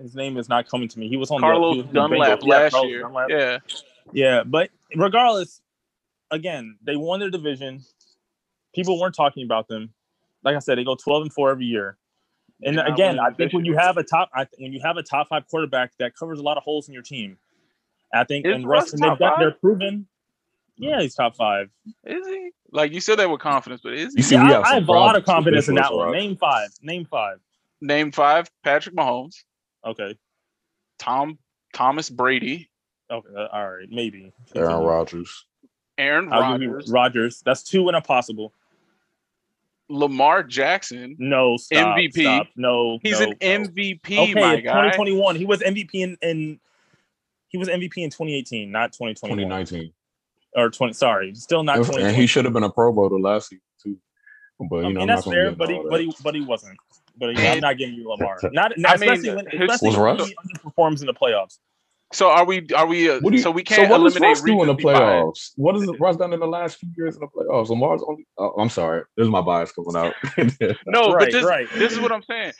his 0.00 0.14
name 0.14 0.38
is 0.38 0.48
not 0.48 0.68
coming 0.68 0.88
to 0.88 0.98
me. 0.98 1.08
He 1.08 1.16
was 1.16 1.30
on 1.30 1.40
the, 1.40 1.46
Carlos 1.46 1.76
was 1.76 1.86
on 1.86 1.92
the 1.92 2.00
Dunlap 2.00 2.40
Bengals. 2.40 2.46
Yeah, 2.46 2.54
last 2.54 2.72
Carlos 2.72 2.90
year. 2.90 3.02
Dunlap. 3.02 3.28
Yeah, 3.28 3.58
Yeah, 4.12 4.42
but 4.44 4.70
regardless, 4.96 5.60
again, 6.30 6.78
they 6.82 6.96
won 6.96 7.20
their 7.20 7.30
division. 7.30 7.84
People 8.74 8.98
weren't 8.98 9.14
talking 9.14 9.44
about 9.44 9.68
them. 9.68 9.92
Like 10.42 10.56
I 10.56 10.60
said, 10.60 10.78
they 10.78 10.84
go 10.84 10.96
twelve 10.96 11.22
and 11.22 11.32
four 11.32 11.50
every 11.50 11.66
year. 11.66 11.98
And 12.62 12.78
They're 12.78 12.86
again, 12.86 13.18
I 13.18 13.30
think 13.30 13.52
when 13.52 13.64
you 13.64 13.76
have 13.76 13.96
a 13.96 14.02
top, 14.02 14.30
I, 14.34 14.46
when 14.58 14.72
you 14.72 14.80
have 14.82 14.96
a 14.96 15.02
top 15.02 15.28
five 15.28 15.46
quarterback, 15.48 15.92
that 15.98 16.14
covers 16.14 16.40
a 16.40 16.42
lot 16.42 16.56
of 16.56 16.62
holes 16.62 16.88
in 16.88 16.94
your 16.94 17.02
team. 17.02 17.38
I 18.12 18.24
think, 18.24 18.46
Is 18.46 18.54
and 18.54 18.68
Russ 18.68 18.84
Russ, 18.84 18.92
and 18.94 19.02
they've 19.02 19.18
got, 19.18 19.36
five? 19.36 19.38
they're 19.40 19.50
proven. 19.52 20.06
Yeah, 20.80 21.00
he's 21.00 21.14
top 21.14 21.36
five. 21.36 21.70
is 22.04 22.26
he? 22.26 22.50
Like 22.72 22.92
you 22.92 23.00
said 23.00 23.18
that 23.18 23.30
with 23.30 23.40
confidence, 23.40 23.80
but 23.82 23.92
is 23.94 24.14
he? 24.14 24.18
You 24.18 24.22
see, 24.22 24.34
Yeah, 24.36 24.44
we 24.44 24.50
I, 24.50 24.52
have 24.54 24.62
I 24.62 24.68
some 24.70 24.74
have 24.80 24.88
a 24.88 24.92
lot 24.92 25.16
of 25.16 25.24
confidence 25.24 25.68
in 25.68 25.74
that 25.76 25.92
one. 25.92 26.06
Rob. 26.06 26.14
Name 26.14 26.36
five. 26.36 26.68
Name 26.82 27.04
five. 27.04 27.38
Name 27.80 28.12
five: 28.12 28.50
Patrick 28.62 28.94
Mahomes, 28.94 29.36
Okay. 29.84 30.16
Tom 30.98 31.38
Thomas 31.72 32.10
Brady, 32.10 32.68
Okay. 33.10 33.28
uh, 33.36 33.46
all 33.52 33.70
right. 33.70 33.88
Maybe. 33.90 34.32
Aaron 34.54 34.82
Rodgers. 34.82 35.46
Aaron 35.98 36.32
I'll 36.32 36.52
give 36.52 36.62
you 36.62 36.72
Rodgers, 36.72 36.90
Rodgers. 36.90 37.42
That's 37.44 37.62
two 37.62 37.88
and 37.88 37.96
a 37.96 38.00
possible. 38.00 38.52
Lamar 39.88 40.42
Jackson. 40.44 41.16
No. 41.18 41.56
Stop, 41.56 41.96
MVP. 41.98 42.22
Stop. 42.22 42.46
No. 42.56 42.98
He's 43.02 43.18
no, 43.20 43.26
an 43.26 43.34
no. 43.40 43.68
MVP, 43.68 43.98
Okay, 44.04 44.34
my 44.34 44.54
in 44.54 44.64
guy. 44.64 44.72
2021. 44.92 45.36
He 45.36 45.44
was 45.44 45.60
MVP 45.60 45.90
in, 45.94 46.16
in 46.22 46.60
he 47.48 47.58
was 47.58 47.68
MVP 47.68 47.96
in 47.98 48.10
2018, 48.10 48.70
not 48.70 48.92
2021 48.92 49.48
2019. 49.48 49.92
Or 50.54 50.70
20. 50.70 50.92
Sorry, 50.92 51.34
still 51.34 51.62
not 51.62 51.88
And 51.98 52.16
he 52.16 52.26
should 52.26 52.44
have 52.44 52.54
been 52.54 52.64
a 52.64 52.70
Pro 52.70 52.92
Bowler 52.92 53.20
last 53.20 53.48
season, 53.48 53.62
too. 53.82 53.96
But, 54.68 54.76
you 54.76 54.80
I 54.80 54.82
know, 54.82 54.88
mean, 54.88 55.00
I'm 55.02 55.06
that's 55.08 55.26
fair, 55.26 55.52
but 55.52 55.68
he, 55.70 55.76
get 55.76 55.88
but 55.90 56.00
he, 56.00 56.14
but 56.22 56.34
he 56.34 56.40
wasn't. 56.42 56.76
But 57.18 57.36
he, 57.36 57.46
I'm 57.46 57.60
not 57.60 57.76
giving 57.78 57.94
you 57.94 58.08
Lamar. 58.08 58.38
Not, 58.52 58.72
I 58.86 58.96
mean, 58.96 59.10
especially 59.10 59.34
when, 59.36 59.46
especially 59.48 59.88
Was 59.88 59.96
when 59.96 60.04
Russ? 60.04 60.28
he 60.28 60.36
underperforms 60.36 61.00
in 61.00 61.06
the 61.06 61.14
playoffs. 61.14 61.58
So 62.12 62.28
are 62.28 62.44
we? 62.44 62.66
Are 62.74 62.86
we? 62.86 63.08
Uh, 63.08 63.20
What 63.20 63.30
do 63.30 63.36
you, 63.36 63.42
so 63.42 63.52
we 63.52 63.62
can't 63.62 63.88
so 63.88 63.92
what 63.96 64.02
does 64.02 64.16
eliminate 64.16 64.36
Russ 64.38 64.42
do 64.42 64.60
in 64.62 64.66
the 64.66 64.74
recency 64.74 64.82
bias. 64.84 64.98
playoffs? 64.98 65.50
What 65.56 65.74
has 65.76 65.88
Russ 66.00 66.16
done 66.16 66.32
in 66.32 66.40
the 66.40 66.46
last 66.46 66.78
few 66.78 66.88
years 66.96 67.14
in 67.14 67.20
the 67.20 67.28
playoffs? 67.28 67.68
Lamar's 67.68 68.02
only. 68.06 68.26
Oh, 68.36 68.52
I'm 68.58 68.68
sorry. 68.68 69.02
There's 69.16 69.28
my 69.28 69.40
bias 69.42 69.70
coming 69.70 69.94
out. 69.96 70.14
No, 70.86 71.12
Right, 71.12 71.26
but 71.26 71.32
this, 71.32 71.44
right. 71.44 71.68
this 71.74 71.92
is 71.92 72.00
what 72.00 72.10
I'm 72.10 72.24
saying. 72.24 72.52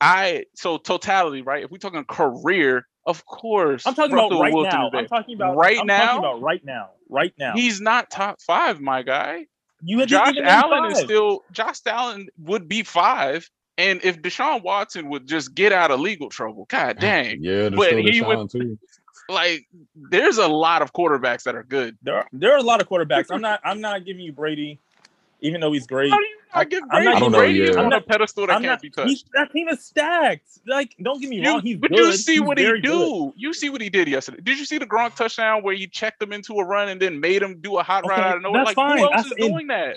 I 0.00 0.44
so 0.54 0.76
totality, 0.76 1.40
right? 1.40 1.64
If 1.64 1.70
we're 1.70 1.78
talking 1.78 2.04
career, 2.04 2.86
of 3.08 3.24
course. 3.26 3.84
I'm 3.86 3.94
talking 3.94 4.14
Russell 4.14 4.32
about 4.32 4.40
right 4.42 4.52
Wilson 4.52 4.78
now. 4.78 4.90
I'm 4.94 5.06
talking 5.06 5.34
about 5.34 5.56
Right 5.56 5.78
I'm 5.80 5.86
now? 5.86 6.06
Talking 6.06 6.18
about 6.18 6.40
right 6.42 6.64
now. 6.64 6.90
Right 7.08 7.32
now. 7.38 7.54
He's 7.54 7.80
not 7.80 8.10
top 8.10 8.40
five, 8.40 8.80
my 8.80 9.02
guy. 9.02 9.46
you 9.82 9.98
had 9.98 10.08
Josh 10.08 10.34
Allen 10.42 10.92
is 10.92 10.98
still. 11.00 11.42
Josh 11.50 11.78
Allen 11.86 12.28
would 12.38 12.68
be 12.68 12.82
five, 12.84 13.48
and 13.76 14.00
if 14.04 14.20
Deshaun 14.22 14.62
Watson 14.62 15.08
would 15.08 15.26
just 15.26 15.54
get 15.54 15.72
out 15.72 15.90
of 15.90 15.98
legal 16.00 16.28
trouble, 16.28 16.66
god 16.68 16.98
dang, 17.00 17.42
yeah, 17.42 17.70
But 17.70 17.98
he 17.98 18.18
still 18.18 18.36
would- 18.36 18.50
too. 18.50 18.78
like 19.28 19.66
there's 19.94 20.38
a 20.38 20.48
lot 20.48 20.82
of 20.82 20.92
quarterbacks 20.92 21.44
that 21.44 21.54
are 21.54 21.62
good. 21.64 21.96
There, 22.02 22.14
are, 22.16 22.26
there 22.32 22.52
are 22.54 22.58
a 22.58 22.62
lot 22.62 22.80
of 22.80 22.88
quarterbacks. 22.88 23.26
I'm 23.30 23.40
not. 23.40 23.60
I'm 23.64 23.80
not 23.80 24.04
giving 24.04 24.22
you 24.22 24.32
Brady, 24.32 24.80
even 25.40 25.60
though 25.60 25.72
he's 25.72 25.86
great. 25.86 26.10
How 26.10 26.18
do 26.18 26.24
you 26.24 26.36
not 26.54 26.70
give 26.70 26.82
I'm 26.84 26.88
Brady? 26.88 27.04
not 27.06 27.16
I 27.16 27.20
don't 27.20 27.32
know, 27.32 27.38
Brady 27.38 27.62
is 27.62 27.70
yeah. 27.76 27.80
on 27.82 27.92
I'm 27.92 27.98
a 27.98 28.00
pedestal 28.00 28.46
that 28.46 28.52
I'm 28.54 28.62
can't 28.62 28.72
not, 28.72 28.82
be 28.82 28.90
touched. 28.90 29.28
that 29.34 29.52
team 29.52 29.68
is 29.68 29.82
stacked. 29.84 30.48
Like, 30.66 30.94
don't 31.02 31.20
get 31.20 31.30
me 31.30 31.40
You- 31.42 31.48
wrong. 31.50 31.60
He's 31.62 31.76
but 31.76 31.90
good. 31.90 31.98
you 31.98 32.12
see 32.14 32.32
He's 32.32 32.40
what 32.42 32.58
he 32.58 32.64
do. 32.64 32.80
good. 32.82 33.32
You 33.36 33.52
see 33.52 33.68
what 33.70 33.80
he 33.80 33.88
did 33.90 34.08
yesterday. 34.08 34.38
Did 34.42 34.58
you 34.58 34.64
see 34.64 34.78
the 34.78 34.86
Gronk 34.86 35.14
touchdown 35.14 35.62
where 35.62 35.74
he 35.74 35.86
checked 35.86 36.22
him 36.22 36.32
into 36.32 36.54
a 36.54 36.64
run 36.64 36.88
and 36.88 37.00
then 37.00 37.20
made 37.20 37.42
him 37.42 37.60
do 37.60 37.78
a 37.78 37.82
hot 37.82 38.06
rod 38.06 38.18
Okay, 38.18 38.28
out 38.28 38.36
of 38.36 38.42
nowhere? 38.42 38.64
that's 38.64 38.76
Like 38.76 38.76
fine. 38.76 38.98
who 38.98 39.04
else 39.04 39.12
That's 39.14 39.26
is 39.26 39.32
in- 39.38 39.52
doing 39.52 39.66
that? 39.68 39.96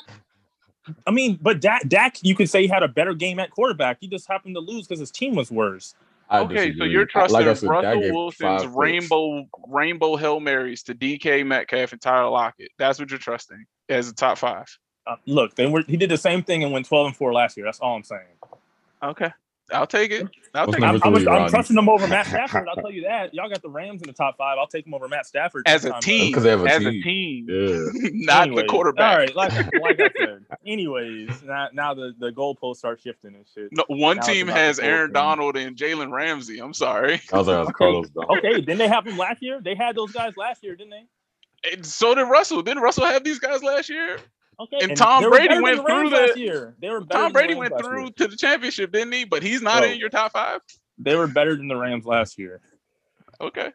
I 1.06 1.12
mean, 1.12 1.38
but 1.42 1.62
Dak, 1.62 1.88
Dak, 1.88 2.18
you 2.24 2.36
could 2.36 2.50
say 2.50 2.64
he 2.64 2.68
had 2.68 2.82
a 2.84 2.88
better 2.88 3.14
game 3.14 3.40
at 3.40 3.52
quarterback. 3.52 3.98
He 4.02 4.08
just 4.08 4.28
happened 4.28 4.56
to 4.56 4.62
lose 4.62 4.88
because 4.88 5.00
his 5.00 5.12
team 5.12 5.36
was 5.36 5.52
worse. 5.52 5.94
I 6.30 6.40
Okay, 6.40 6.74
so 6.78 6.86
you're 6.86 7.06
trusting 7.06 7.34
like 7.46 7.58
said, 7.58 7.70
Russell 7.70 8.00
Wilson's 8.14 8.40
five 8.40 8.62
picks. 8.62 8.74
rainbow 8.74 9.48
rainbow 9.68 10.16
hail 10.16 10.40
marys 10.40 10.82
to 10.84 10.96
DK 10.96 11.46
Metcalf 11.46 11.92
and 11.92 12.02
Tyler 12.02 12.30
Lockett. 12.30 12.72
That's 12.80 13.00
what 13.00 13.10
you're 13.10 13.20
trusting 13.20 13.64
as 13.90 14.08
a 14.10 14.14
top 14.16 14.38
five. 14.38 14.66
Uh, 15.12 15.16
look, 15.26 15.56
they 15.56 15.66
were. 15.68 15.84
He 15.88 15.98
did 15.98 16.10
the 16.10 16.18
same 16.18 16.44
thing 16.44 16.64
and 16.64 16.72
went 16.72 16.86
12 16.86 17.08
and 17.08 17.16
four 17.16 17.34
last 17.34 17.58
year. 17.58 17.66
That's 17.66 17.80
all 17.80 17.96
I'm 17.96 18.04
saying. 18.04 18.22
Okay, 19.04 19.32
I'll 19.74 19.88
take 19.88 20.12
it. 20.12 20.28
I'll 20.54 20.68
What's 20.68 20.78
take 20.80 20.84
I'm, 20.88 20.96
it. 20.96 21.04
number 21.06 21.30
I'm, 21.32 21.44
I'm 21.44 21.50
trusting 21.50 21.76
them 21.76 21.88
over 21.88 22.06
Matt 22.08 22.28
Stafford. 22.28 22.68
I'll 22.68 22.76
tell 22.82 22.92
you 22.92 23.04
that. 23.04 23.34
Y'all 23.34 23.48
got 23.50 23.62
the 23.62 23.70
Rams 23.70 24.02
in 24.02 24.08
the 24.08 24.14
top 24.14 24.36
five. 24.38 24.58
I'll 24.60 24.68
take 24.68 24.84
them 24.84 24.94
over 24.94 25.08
Matt 25.08 25.26
Stafford 25.26 25.64
as 25.66 25.86
a 25.86 25.94
team. 26.02 26.28
Because 26.32 26.44
they 26.44 26.50
have 26.50 26.62
a 26.64 26.66
as 26.70 26.80
team. 26.80 26.88
a 26.88 27.02
team, 27.02 27.46
Yeah. 27.50 28.10
not 28.26 28.48
Anyways, 28.48 28.64
the 28.64 28.68
quarterback. 28.68 29.12
All 29.12 29.18
right, 29.20 29.36
like, 29.36 29.54
like 29.82 30.00
I 30.02 30.10
said. 30.20 30.46
Anyways, 30.66 31.42
now, 31.44 31.70
now 31.74 31.94
the 31.94 32.14
the 32.20 32.32
goalposts 32.32 32.78
start 32.78 33.00
shifting 33.02 33.34
and 33.34 33.46
shit. 33.54 33.70
No, 33.72 33.86
one 33.88 34.18
Now 34.18 34.24
team 34.24 34.48
has 34.48 34.78
Aaron 34.80 35.08
team. 35.08 35.14
Donald 35.14 35.56
and 35.58 35.76
Jalen 35.78 36.12
Ramsey. 36.12 36.60
I'm 36.60 36.74
sorry. 36.74 37.22
I 37.34 37.38
was 37.38 37.48
like, 37.48 37.58
Okay. 37.60 37.72
Carlos 37.78 38.10
Dunn. 38.10 38.26
Okay, 38.38 38.56
didn't 38.62 38.78
they 38.78 38.88
have 38.90 39.06
them 39.06 39.18
last 39.18 39.42
year? 39.42 39.62
They 39.62 39.76
had 39.76 39.96
those 39.96 40.12
guys 40.12 40.36
last 40.36 40.64
year, 40.64 40.76
didn't 40.76 40.92
they? 40.92 41.06
And 41.74 41.86
so 41.86 42.14
did 42.14 42.24
Russell. 42.24 42.62
Didn't 42.62 42.84
Russell 42.84 43.06
have 43.06 43.24
these 43.24 43.40
guys 43.40 43.64
last 43.64 43.88
year? 43.90 44.18
Okay, 44.62 44.78
And 44.82 44.96
Tom 44.98 45.24
they 45.24 45.30
Brady 45.30 45.60
went 45.60 45.78
the 45.78 45.84
Rams 45.84 46.10
through 46.10 46.20
last 46.20 46.34
the- 46.36 46.40
year. 46.40 46.76
They 46.80 46.90
were 46.90 47.02
Tom 47.02 47.32
Brady 47.34 47.56
went 47.56 47.74
through 47.80 48.02
year. 48.04 48.12
to 48.18 48.28
the 48.28 48.36
championship, 48.36 48.92
didn't 48.92 49.12
he? 49.14 49.24
But 49.26 49.42
he's 49.44 49.62
not 49.62 49.80
Bro. 49.82 49.90
in 49.92 50.00
your 50.00 50.10
top 50.10 50.34
five. 50.34 50.62
They 51.00 51.16
were 51.16 51.28
better 51.28 51.56
than 51.56 51.68
the 51.68 51.76
Rams 51.76 52.06
last 52.06 52.38
year. 52.38 52.62
Okay. 53.40 53.72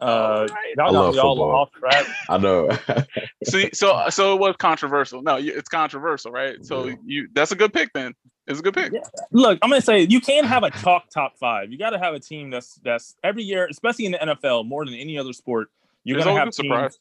Uh, 0.00 0.46
Alright. 0.50 0.50
y'all 0.78 0.86
I 0.88 0.90
love 0.90 1.14
me 1.14 1.20
all 1.20 1.36
football. 1.36 1.50
off 1.56 1.72
track. 1.72 2.06
I 2.30 2.38
know. 2.38 2.70
See, 3.44 3.68
so 3.74 4.06
so 4.08 4.34
it 4.34 4.40
was 4.40 4.56
controversial. 4.58 5.22
No, 5.22 5.36
it's 5.36 5.68
controversial, 5.68 6.32
right? 6.32 6.64
So 6.64 6.86
Yeah. 6.86 6.94
you 7.04 7.28
that's 7.34 7.52
a 7.52 7.56
good 7.56 7.72
pick 7.74 7.92
then. 7.92 8.14
It's 8.46 8.58
a 8.60 8.62
good 8.62 8.72
pick. 8.74 8.92
Yeah. 8.94 9.00
Look, 9.30 9.58
I'm 9.60 9.68
gonna 9.68 9.82
say 9.82 10.00
you 10.00 10.20
can't 10.22 10.46
have 10.46 10.62
a 10.62 10.70
chalk 10.70 11.10
top 11.10 11.36
five. 11.38 11.70
You 11.70 11.76
got 11.78 11.90
to 11.90 11.98
have 11.98 12.14
a 12.14 12.18
team 12.18 12.48
that's 12.50 12.76
that's 12.82 13.14
every 13.22 13.42
year, 13.42 13.68
especially 13.70 14.06
in 14.06 14.12
the 14.12 14.18
NFL, 14.18 14.66
more 14.66 14.84
than 14.86 14.94
any 14.94 15.18
other 15.18 15.34
sport. 15.34 15.68
You're 16.02 16.16
There's 16.16 16.24
gonna 16.24 16.38
have 16.38 16.46
teams 16.46 16.56
surprise. 16.56 16.98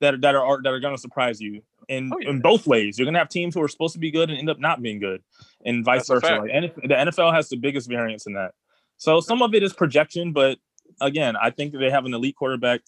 That 0.00 0.14
are, 0.14 0.18
that 0.18 0.34
are 0.34 0.62
that 0.62 0.72
are 0.72 0.80
gonna 0.80 0.98
surprise 0.98 1.40
you 1.40 1.62
in 1.88 2.10
Oh, 2.12 2.18
yeah. 2.20 2.30
in 2.30 2.40
both 2.40 2.66
ways. 2.66 2.98
You're 2.98 3.06
gonna 3.06 3.18
have 3.18 3.28
teams 3.28 3.54
who 3.54 3.62
are 3.62 3.68
supposed 3.68 3.94
to 3.94 3.98
be 3.98 4.10
good 4.10 4.30
and 4.30 4.38
end 4.38 4.50
up 4.50 4.58
not 4.58 4.82
being 4.82 4.98
good, 5.00 5.22
and 5.64 5.84
vice 5.84 6.08
That's 6.08 6.22
versa. 6.22 6.40
Like 6.40 6.74
the 6.76 6.94
NFL 6.94 7.34
has 7.34 7.48
the 7.48 7.56
biggest 7.56 7.88
variance 7.88 8.26
in 8.26 8.34
that. 8.34 8.52
So 8.96 9.20
some 9.20 9.42
of 9.42 9.54
it 9.54 9.62
is 9.62 9.72
projection, 9.72 10.32
but 10.32 10.58
again, 11.00 11.36
I 11.36 11.50
think 11.50 11.72
they 11.72 11.90
have 11.90 12.04
an 12.04 12.14
elite 12.14 12.36
quarterback, 12.36 12.80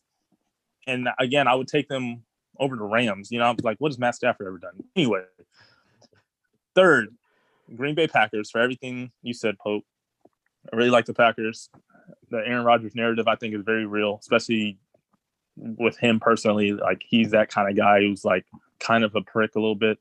and 0.87 1.09
again, 1.19 1.49
I 1.49 1.55
would 1.55 1.69
take 1.69 1.89
them 1.89 2.23
over 2.59 2.77
the 2.77 2.85
Rams. 2.85 3.31
You 3.31 3.39
know, 3.39 3.47
I'm 3.47 3.57
like, 3.63 3.79
what 3.79 3.91
has 3.91 3.99
Matt 3.99 4.15
Stafford 4.15 4.47
ever 4.47 4.59
done? 4.59 4.85
Anyway, 4.95 5.23
third, 6.75 7.15
Green 7.75 7.95
Bay 7.95 8.07
Packers 8.07 8.51
for 8.51 8.61
everything 8.61 9.11
you 9.23 9.35
said, 9.35 9.59
Pope. 9.59 9.85
I 10.73 10.77
really 10.77 10.91
like 10.91 11.07
the 11.07 11.15
Packers. 11.15 11.71
The 12.31 12.39
Aaron 12.39 12.65
Rodgers 12.65 12.95
narrative, 12.95 13.27
I 13.29 13.37
think, 13.37 13.55
is 13.55 13.63
very 13.65 13.87
real, 13.87 14.19
especially 14.21 14.79
with 15.57 15.99
him 15.99 16.21
personally. 16.21 16.73
Like 16.73 17.03
he's 17.07 17.31
that 17.33 17.51
kind 17.51 17.69
of 17.69 17.77
guy 17.77 18.01
who's 18.01 18.25
like 18.25 18.47
kind 18.81 19.05
of 19.05 19.15
a 19.15 19.23
prick 19.23 19.55
a 19.55 19.61
little 19.61 19.75
bit. 19.75 19.99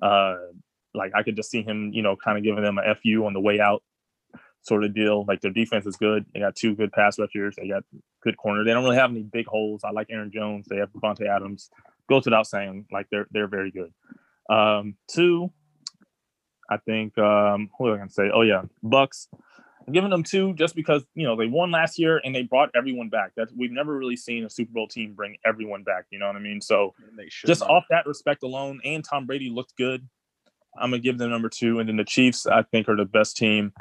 Uh, 0.00 0.36
like 0.94 1.12
I 1.14 1.22
could 1.22 1.36
just 1.36 1.50
see 1.50 1.62
him, 1.62 1.90
you 1.92 2.02
know, 2.02 2.16
kind 2.16 2.36
of 2.36 2.44
giving 2.44 2.62
them 2.62 2.78
a 2.78 2.94
fu 2.94 3.24
on 3.24 3.32
the 3.32 3.40
way 3.40 3.60
out, 3.60 3.82
sort 4.62 4.84
of 4.84 4.94
deal. 4.94 5.24
Like 5.26 5.40
their 5.40 5.52
defense 5.52 5.86
is 5.86 5.96
good. 5.96 6.26
They 6.34 6.40
got 6.40 6.56
two 6.56 6.74
good 6.74 6.92
pass 6.92 7.18
rushers. 7.18 7.56
They 7.56 7.68
got 7.68 7.84
good 8.22 8.36
corner. 8.36 8.64
They 8.64 8.72
don't 8.72 8.84
really 8.84 8.96
have 8.96 9.10
any 9.10 9.22
big 9.22 9.46
holes. 9.46 9.82
I 9.84 9.90
like 9.90 10.08
Aaron 10.10 10.30
Jones. 10.32 10.66
They 10.68 10.76
have 10.76 10.92
Davante 10.92 11.28
Adams. 11.28 11.70
Goes 12.08 12.24
without 12.24 12.46
saying, 12.46 12.86
like 12.90 13.06
they're 13.10 13.26
they're 13.30 13.48
very 13.48 13.70
good. 13.70 13.92
Um, 14.50 14.96
two, 15.08 15.52
I 16.68 16.78
think 16.78 17.16
um, 17.16 17.70
what 17.78 17.90
was 17.90 17.94
I 17.94 17.98
gonna 17.98 18.10
say? 18.10 18.30
Oh 18.34 18.42
yeah, 18.42 18.62
Bucks. 18.82 19.28
I'm 19.86 19.92
giving 19.92 20.10
them 20.10 20.22
two 20.22 20.54
just 20.54 20.74
because 20.74 21.04
you 21.14 21.26
know 21.26 21.36
they 21.36 21.46
won 21.46 21.70
last 21.70 21.98
year 21.98 22.20
and 22.24 22.34
they 22.34 22.42
brought 22.42 22.70
everyone 22.74 23.08
back. 23.08 23.32
That's 23.36 23.52
we've 23.52 23.72
never 23.72 23.96
really 23.96 24.16
seen 24.16 24.44
a 24.44 24.50
Super 24.50 24.72
Bowl 24.72 24.88
team 24.88 25.14
bring 25.14 25.36
everyone 25.44 25.82
back. 25.82 26.06
You 26.10 26.18
know 26.18 26.26
what 26.26 26.36
I 26.36 26.40
mean? 26.40 26.60
So 26.60 26.94
just 27.44 27.60
not. 27.62 27.70
off 27.70 27.84
that 27.90 28.06
respect 28.06 28.42
alone, 28.42 28.80
and 28.84 29.04
Tom 29.04 29.26
Brady 29.26 29.50
looked 29.50 29.76
good. 29.76 30.08
I'm 30.78 30.90
gonna 30.90 31.02
give 31.02 31.18
them 31.18 31.30
number 31.30 31.48
two, 31.48 31.80
and 31.80 31.88
then 31.88 31.96
the 31.96 32.04
Chiefs 32.04 32.46
I 32.46 32.62
think 32.62 32.88
are 32.88 32.96
the 32.96 33.04
best 33.04 33.36
team. 33.36 33.72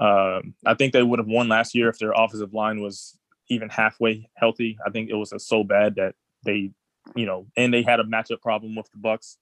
Um, 0.00 0.54
I 0.66 0.74
think 0.74 0.92
they 0.92 1.02
would 1.02 1.18
have 1.18 1.28
won 1.28 1.48
last 1.48 1.74
year 1.74 1.88
if 1.88 1.98
their 1.98 2.12
offensive 2.12 2.54
line 2.54 2.80
was 2.80 3.16
even 3.48 3.68
halfway 3.68 4.28
healthy. 4.34 4.78
I 4.84 4.90
think 4.90 5.10
it 5.10 5.14
was 5.14 5.32
so 5.38 5.62
bad 5.62 5.96
that 5.96 6.14
they, 6.44 6.72
you 7.14 7.26
know, 7.26 7.46
and 7.56 7.72
they 7.72 7.82
had 7.82 8.00
a 8.00 8.04
matchup 8.04 8.40
problem 8.40 8.74
with 8.74 8.90
the 8.90 8.98
Bucks 8.98 9.38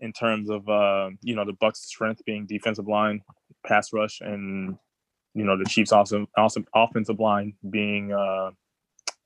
in 0.00 0.12
terms 0.12 0.50
of 0.50 0.68
uh, 0.68 1.10
you 1.22 1.34
know 1.34 1.44
the 1.44 1.52
Bucks' 1.52 1.86
strength 1.86 2.24
being 2.24 2.46
defensive 2.46 2.88
line, 2.88 3.22
pass 3.66 3.92
rush, 3.92 4.20
and 4.20 4.76
you 5.34 5.44
know 5.44 5.56
the 5.56 5.64
Chiefs' 5.64 5.92
awesome, 5.92 6.26
awesome 6.36 6.66
offensive 6.74 7.20
line 7.20 7.54
being 7.68 8.12
uh, 8.12 8.50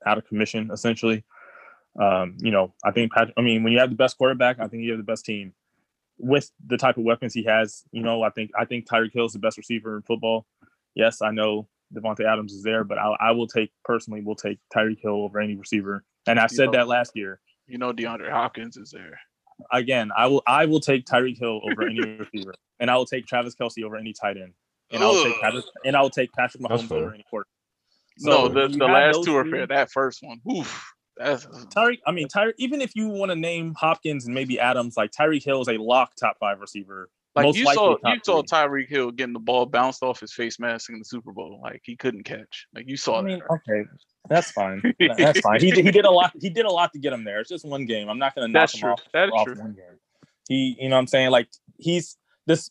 out 0.07 0.19
of 0.19 0.27
commission 0.27 0.71
essentially. 0.73 1.25
Um, 2.01 2.37
you 2.41 2.51
know, 2.51 2.75
I 2.85 2.91
think 2.91 3.13
Patrick, 3.13 3.35
I 3.37 3.41
mean 3.43 3.63
when 3.63 3.73
you 3.73 3.79
have 3.79 3.91
the 3.91 3.97
best 3.97 4.19
quarterback, 4.19 4.59
I 4.61 4.69
think 4.69 4.83
you 4.83 4.91
have 4.91 4.99
the 4.99 5.05
best 5.05 5.25
team 5.25 5.55
with 6.19 6.51
the 6.67 6.77
type 6.77 6.97
of 6.97 7.05
weapons 7.05 7.35
he 7.35 7.45
has. 7.45 7.85
You 7.93 8.03
know, 8.03 8.23
I 8.23 8.31
think 8.31 8.51
I 8.59 8.65
think 8.65 8.89
Tyreek 8.89 9.13
Hill 9.13 9.27
is 9.27 9.33
the 9.33 9.39
best 9.39 9.57
receiver 9.57 9.97
in 9.97 10.03
football. 10.03 10.47
Yes, 10.95 11.23
I 11.23 11.31
know 11.31 11.69
Davante 11.93 12.25
Adams 12.25 12.53
is 12.53 12.63
there, 12.63 12.85
but 12.85 12.99
I, 12.99 13.15
I 13.21 13.31
will 13.33 13.47
take 13.47 13.71
personally 13.85 14.23
will 14.23 14.37
take 14.37 14.59
Tyreek 14.75 15.01
Hill 15.01 15.23
over 15.23 15.41
any 15.41 15.57
receiver. 15.57 16.05
And 16.27 16.39
I 16.39 16.47
said 16.47 16.67
know- 16.67 16.73
that 16.73 16.89
last 16.89 17.13
year. 17.15 17.41
You 17.67 17.79
know, 17.79 17.95
DeAndre 17.95 18.31
Hopkins 18.31 18.77
is 18.77 18.91
there. 18.91 19.19
Again, 19.73 20.11
I 20.15 20.27
will 20.27 20.43
I 20.47 20.67
will 20.67 20.81
take 20.81 21.07
Tyreek 21.07 21.39
Hill 21.39 21.61
over 21.65 21.89
any 21.89 22.01
receiver, 22.19 22.55
and 22.79 22.91
I 22.91 22.97
will 22.97 23.07
take 23.07 23.27
Travis 23.27 23.55
Kelce 23.55 23.83
over 23.85 23.97
any 23.97 24.13
tight 24.13 24.37
end, 24.37 24.53
and 24.95 25.03
I 25.03 25.07
will 25.09 25.25
take 25.25 25.41
Patrick, 25.41 25.65
and 25.85 25.97
I 25.97 26.01
will 26.03 26.11
take 26.11 26.33
Patrick 26.33 26.63
That's 26.69 26.83
Mahomes 26.83 26.93
over 26.93 27.15
any 27.15 27.25
quarterback. 27.29 27.51
no, 28.21 28.49
So, 28.49 28.49
the, 28.49 28.69
the 28.69 28.85
last 28.87 29.25
two 29.25 29.37
are 29.37 29.43
three- 29.45 29.53
fair. 29.53 29.67
That 29.67 29.91
first 29.91 30.23
one, 30.23 30.41
oof, 30.51 30.93
that's 31.17 31.47
Tyreek, 31.47 31.99
I 32.07 32.13
mean 32.13 32.29
Tyreek. 32.29 32.55
Even 32.59 32.81
if 32.81 32.95
you 32.97 33.09
want 33.09 33.31
to 33.31 33.37
name 33.37 33.75
Hopkins 33.79 34.27
and 34.27 34.35
maybe 34.35 34.59
Adams, 34.59 34.97
like 34.97 35.11
Tyreek 35.13 35.45
Hill 35.45 35.61
is 35.63 35.69
a 35.69 35.77
lock 35.77 36.13
top 36.17 36.37
five 36.41 36.61
receiver. 36.61 37.09
like 37.37 37.45
most 37.45 37.57
you 37.57 37.65
likely 37.65 37.77
saw. 37.77 37.97
top 37.99 38.15
You 38.15 38.21
saw 38.25 38.43
three. 38.43 38.85
Tyreek 38.85 38.89
Hill 38.89 39.11
getting 39.13 39.33
the 39.33 39.39
ball 39.41 39.67
bounced 39.67 40.03
off 40.03 40.19
his 40.21 40.33
face 40.33 40.59
mask 40.59 40.91
in 40.91 40.99
the 40.99 41.05
Super 41.05 41.33
Bowl. 41.33 41.61
Like 41.63 41.83
he 41.85 41.95
couldn't 41.97 42.25
catch. 42.25 42.67
Like 42.75 42.89
you 42.89 42.97
saw 42.97 43.19
I 43.19 43.23
mean, 43.23 43.39
that. 43.41 43.53
okay, 43.69 43.89
that's 44.29 44.51
fine. 44.53 44.81
That's 45.19 45.41
fine. 45.41 45.61
He, 45.61 45.71
he 45.71 45.91
did 45.91 46.07
a 46.07 46.11
lot. 46.11 46.33
He 46.41 46.49
did 46.49 46.65
a 46.65 46.71
lot 46.73 46.93
to 46.95 46.99
get 46.99 47.13
him 47.13 47.25
there. 47.25 47.41
It's 47.41 47.51
just 47.51 47.65
one 47.65 47.85
game. 47.85 48.09
I'm 48.09 48.19
not 48.19 48.35
going 48.35 48.49
to 48.49 48.53
knock 48.53 48.63
That's 48.63 48.75
him 48.75 48.81
true. 48.81 48.91
off, 48.93 49.03
That 49.13 49.25
is 49.29 49.33
off 49.35 49.45
true. 49.45 49.55
one 49.57 49.73
game. 49.75 49.99
He, 50.49 50.77
you 50.81 50.89
know, 50.89 50.97
what 50.97 51.01
I'm 51.01 51.07
saying 51.09 51.31
like 51.31 51.49
he's 51.79 52.17
this. 52.47 52.71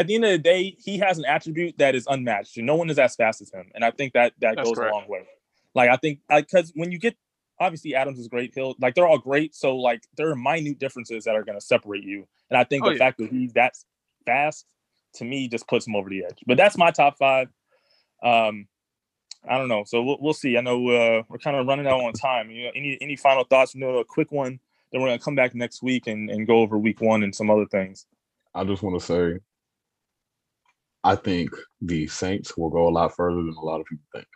At 0.00 0.06
the 0.06 0.14
end 0.14 0.24
of 0.24 0.30
the 0.30 0.38
day, 0.38 0.74
he 0.82 0.96
has 0.96 1.18
an 1.18 1.26
attribute 1.26 1.76
that 1.76 1.94
is 1.94 2.06
unmatched. 2.08 2.56
No 2.56 2.74
one 2.74 2.88
is 2.88 2.98
as 2.98 3.14
fast 3.16 3.42
as 3.42 3.50
him, 3.52 3.70
and 3.74 3.84
I 3.84 3.90
think 3.90 4.14
that 4.14 4.32
that 4.40 4.56
That's 4.56 4.66
goes 4.66 4.78
correct. 4.78 4.94
a 4.94 4.96
long 4.96 5.06
way. 5.08 5.26
Like 5.74 5.90
I 5.90 5.96
think, 5.96 6.20
because 6.34 6.72
when 6.74 6.90
you 6.90 6.98
get 6.98 7.16
obviously 7.60 7.94
Adams 7.94 8.18
is 8.18 8.26
great, 8.26 8.54
Hill 8.54 8.76
like 8.80 8.94
they're 8.94 9.06
all 9.06 9.18
great. 9.18 9.54
So 9.54 9.76
like 9.76 10.00
there 10.16 10.30
are 10.30 10.36
minute 10.36 10.78
differences 10.78 11.24
that 11.24 11.36
are 11.36 11.44
going 11.44 11.58
to 11.58 11.64
separate 11.64 12.02
you, 12.02 12.26
and 12.48 12.56
I 12.56 12.64
think 12.64 12.82
Oh, 12.82 12.86
the 12.88 12.94
yeah. 12.94 12.98
fact 12.98 13.18
that 13.18 13.30
he's 13.30 13.52
that 13.52 13.74
fast 14.24 14.64
to 15.16 15.24
me 15.26 15.48
just 15.48 15.68
puts 15.68 15.86
him 15.86 15.94
over 15.94 16.08
the 16.08 16.24
edge. 16.24 16.38
But 16.46 16.56
that's 16.56 16.78
my 16.78 16.90
top 16.90 17.18
five. 17.18 17.48
Um, 18.22 18.68
I 19.46 19.58
don't 19.58 19.68
know. 19.68 19.84
So 19.84 20.02
we'll, 20.02 20.18
we'll 20.18 20.32
see. 20.32 20.56
I 20.56 20.62
know 20.62 20.76
uh, 20.88 21.22
we're 21.28 21.38
kind 21.38 21.56
of 21.58 21.66
running 21.66 21.86
out 21.86 22.00
on 22.00 22.14
time. 22.14 22.50
You 22.50 22.64
know, 22.64 22.70
any 22.74 22.96
any 23.02 23.16
final 23.16 23.44
thoughts? 23.44 23.74
You 23.74 23.80
know, 23.82 23.98
a 23.98 24.04
quick 24.04 24.32
one. 24.32 24.60
Then 24.92 25.02
we're 25.02 25.08
gonna 25.08 25.18
come 25.18 25.34
back 25.34 25.54
next 25.54 25.82
week 25.82 26.06
and, 26.06 26.30
and 26.30 26.46
go 26.46 26.60
over 26.60 26.78
week 26.78 27.02
one 27.02 27.22
and 27.22 27.34
some 27.34 27.50
other 27.50 27.66
things. 27.66 28.06
I 28.54 28.64
just 28.64 28.82
want 28.82 28.98
to 28.98 29.06
say, 29.06 29.38
I 31.04 31.16
think 31.16 31.50
the 31.80 32.06
Saints 32.06 32.56
will 32.56 32.70
go 32.70 32.88
a 32.88 32.90
lot 32.90 33.14
further 33.16 33.36
than 33.42 33.54
a 33.56 33.64
lot 33.64 33.80
of 33.80 33.86
people 33.86 34.04
think. 34.14 34.26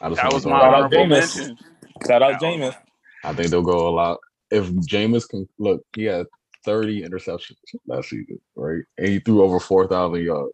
I 0.00 0.08
just 0.10 0.22
That 0.22 0.32
was 0.32 0.46
my 0.46 0.52
that 0.58 0.64
out 0.64 0.74
honorable 0.74 0.90
there. 0.90 1.22
honorable 1.22 1.56
Jameis. 1.56 2.06
Shout 2.06 2.22
out 2.22 2.30
Yeah. 2.42 2.48
Jameis. 2.48 2.76
I 3.24 3.32
think 3.32 3.50
they'll 3.50 3.62
go 3.62 3.88
a 3.88 3.90
lot. 3.90 4.18
If 4.50 4.66
Jameis 4.70 5.28
can 5.28 5.48
look, 5.58 5.82
he 5.96 6.04
had 6.04 6.26
30 6.64 7.02
interceptions 7.02 7.56
last 7.86 8.10
season, 8.10 8.40
right? 8.54 8.82
And 8.98 9.08
he 9.08 9.18
threw 9.18 9.42
over 9.42 9.58
4,000 9.58 10.22
yards. 10.22 10.52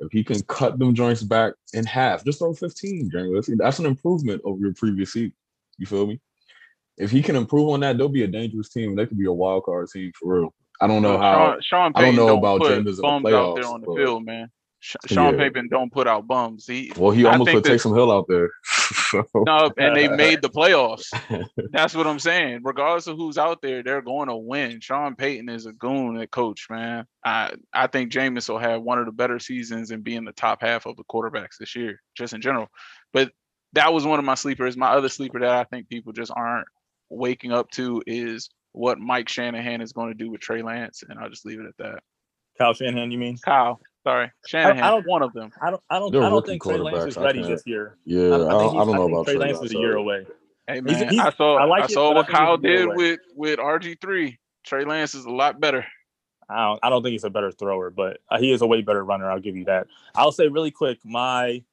If 0.00 0.08
he 0.12 0.22
can 0.24 0.42
cut 0.42 0.78
them 0.78 0.94
joints 0.94 1.22
back 1.22 1.54
in 1.72 1.86
half, 1.86 2.24
just 2.24 2.38
throw 2.40 2.52
15, 2.52 3.10
Jameis. 3.10 3.50
That's 3.56 3.78
an 3.78 3.86
improvement 3.86 4.42
over 4.44 4.58
your 4.60 4.74
previous 4.74 5.12
season. 5.12 5.32
You 5.78 5.86
feel 5.86 6.06
me? 6.06 6.20
If 6.98 7.10
he 7.10 7.22
can 7.22 7.36
improve 7.36 7.68
on 7.68 7.80
that, 7.80 7.96
they'll 7.98 8.08
be 8.08 8.22
a 8.24 8.26
dangerous 8.28 8.70
team. 8.70 8.96
They 8.96 9.06
could 9.06 9.18
be 9.18 9.26
a 9.26 9.32
wild 9.32 9.64
card 9.64 9.88
team 9.88 10.12
for 10.18 10.40
real. 10.40 10.54
I 10.80 10.86
don't 10.86 11.02
know 11.02 11.16
how. 11.18 11.52
Sean, 11.52 11.60
Sean 11.62 11.92
I 11.94 12.02
don't 12.02 12.16
know 12.16 12.26
don't 12.28 12.38
about 12.38 12.60
put 12.60 12.72
Jameis 12.72 12.78
in 12.78 12.84
the 12.96 13.02
bums 13.02 13.26
out 13.26 13.54
there 13.54 13.64
playoffs, 13.64 13.70
on 13.72 13.80
the 13.82 13.86
but- 13.86 13.96
field, 13.96 14.24
man. 14.24 14.50
Sh- 14.86 14.94
Sean 15.06 15.32
Yeah. 15.36 15.48
Payton 15.48 15.66
don't 15.68 15.90
put 15.92 16.06
out 16.06 16.28
bums. 16.28 16.64
He 16.64 16.92
Well, 16.96 17.10
he 17.10 17.24
almost 17.24 17.48
think 17.48 17.56
put 17.56 17.64
that- 17.64 17.80
Taysom 17.80 17.96
Hill 17.96 18.12
out 18.12 18.26
there. 18.28 18.50
So, 19.10 19.24
no, 19.34 19.70
and 19.78 19.96
they 19.96 20.06
made 20.08 20.42
the 20.42 20.48
playoffs. 20.48 21.06
That's 21.72 21.94
what 21.96 22.06
I'm 22.06 22.20
saying. 22.20 22.60
Regardless 22.62 23.08
of 23.08 23.16
who's 23.16 23.36
out 23.38 23.60
there, 23.60 23.82
they're 23.82 24.00
going 24.02 24.28
to 24.28 24.36
win. 24.36 24.80
Sean 24.80 25.16
Payton 25.16 25.48
is 25.48 25.66
a 25.66 25.72
goon 25.72 26.16
at 26.20 26.30
coach, 26.30 26.66
man. 26.70 27.04
I 27.24 27.52
I 27.72 27.88
think 27.88 28.12
Jameis 28.12 28.48
will 28.48 28.58
have 28.58 28.82
one 28.82 28.98
of 29.00 29.06
the 29.06 29.12
better 29.12 29.38
seasons 29.40 29.90
and 29.90 30.04
be 30.04 30.14
in 30.14 30.24
the 30.24 30.32
top 30.32 30.60
half 30.60 30.86
of 30.86 30.96
the 30.96 31.04
quarterbacks 31.04 31.56
this 31.58 31.74
year, 31.74 32.00
just 32.16 32.32
in 32.32 32.40
general. 32.40 32.68
But 33.12 33.32
that 33.72 33.92
was 33.92 34.04
one 34.06 34.18
of 34.20 34.24
my 34.24 34.34
sleepers. 34.34 34.76
My 34.76 34.90
other 34.90 35.08
sleeper 35.08 35.40
that 35.40 35.50
I 35.50 35.64
think 35.64 35.88
people 35.88 36.12
just 36.12 36.32
aren't 36.34 36.66
waking 37.10 37.50
up 37.52 37.70
to 37.72 38.02
is 38.06 38.48
what 38.72 38.98
Mike 39.00 39.28
Shanahan 39.28 39.80
is 39.80 39.92
going 39.92 40.08
to 40.08 40.14
do 40.14 40.30
with 40.30 40.40
Trey 40.40 40.62
Lance, 40.62 41.02
and 41.08 41.18
I'll 41.18 41.30
just 41.30 41.44
leave 41.46 41.58
it 41.60 41.66
at 41.66 41.76
that. 41.78 42.02
Kyle 42.58 42.72
Shanahan, 42.72 43.10
you 43.10 43.18
mean? 43.18 43.36
Kyle, 43.38 43.80
sorry, 44.06 44.30
Shanahan, 44.46 44.82
I 44.82 44.90
don't- 44.90 45.06
one 45.06 45.22
of 45.22 45.32
them. 45.32 45.50
I 45.60 45.70
don't. 45.70 45.82
I 45.90 45.98
don't. 45.98 46.12
They're 46.12 46.22
I 46.22 46.30
don't 46.30 46.46
think 46.46 46.62
Trey 46.62 46.76
Lance 46.78 47.04
is 47.04 47.16
quarterbacks. 47.16 47.20
I 47.20 47.24
ready 47.24 47.42
this 47.42 47.62
year. 47.66 47.96
yeah, 48.04 48.20
I, 48.20 48.24
I, 48.24 48.26
I 48.26 48.28
don't, 48.28 48.38
think, 48.38 48.52
I 48.52 48.54
he's, 48.54 48.60
don't 48.60 48.86
know 48.86 48.92
I 48.92 48.96
think 48.96 49.10
about 49.12 49.24
Trey 49.24 49.34
Trey 49.34 49.40
Lance 49.44 49.58
Lance. 49.58 49.70
is 49.70 49.76
a 49.76 49.78
year 49.80 49.96
away. 49.96 50.26
Hey 50.68 50.80
man, 50.80 51.08
he's- 51.08 51.26
I 51.26 51.32
saw 51.32 51.56
I 51.56 51.62
I, 51.62 51.64
like 51.66 51.84
it, 51.84 51.90
saw 51.92 52.10
but 52.10 52.12
I 52.12 52.14
what 52.16 52.26
think 52.26 52.38
Kyle 52.38 52.56
did 52.56 52.88
with 52.88 53.20
with 53.34 53.58
RG 53.58 54.00
three. 54.00 54.38
Trey 54.64 54.84
Lance 54.84 55.14
is 55.14 55.24
a 55.24 55.30
lot 55.30 55.60
better. 55.60 55.84
I 56.48 56.64
don't, 56.64 56.80
I 56.84 56.90
don't 56.90 57.02
think 57.02 57.12
he's 57.12 57.24
a 57.24 57.30
better 57.30 57.50
thrower, 57.50 57.90
but 57.90 58.18
uh, 58.30 58.38
he 58.38 58.52
is 58.52 58.62
a 58.62 58.66
way 58.68 58.80
better 58.80 59.04
runner. 59.04 59.28
I'll 59.30 59.40
give 59.40 59.56
you 59.56 59.64
that. 59.64 59.88
I'll 60.14 60.30
say 60.32 60.46
really 60.46 60.70
quick, 60.70 60.98
my 61.04 61.64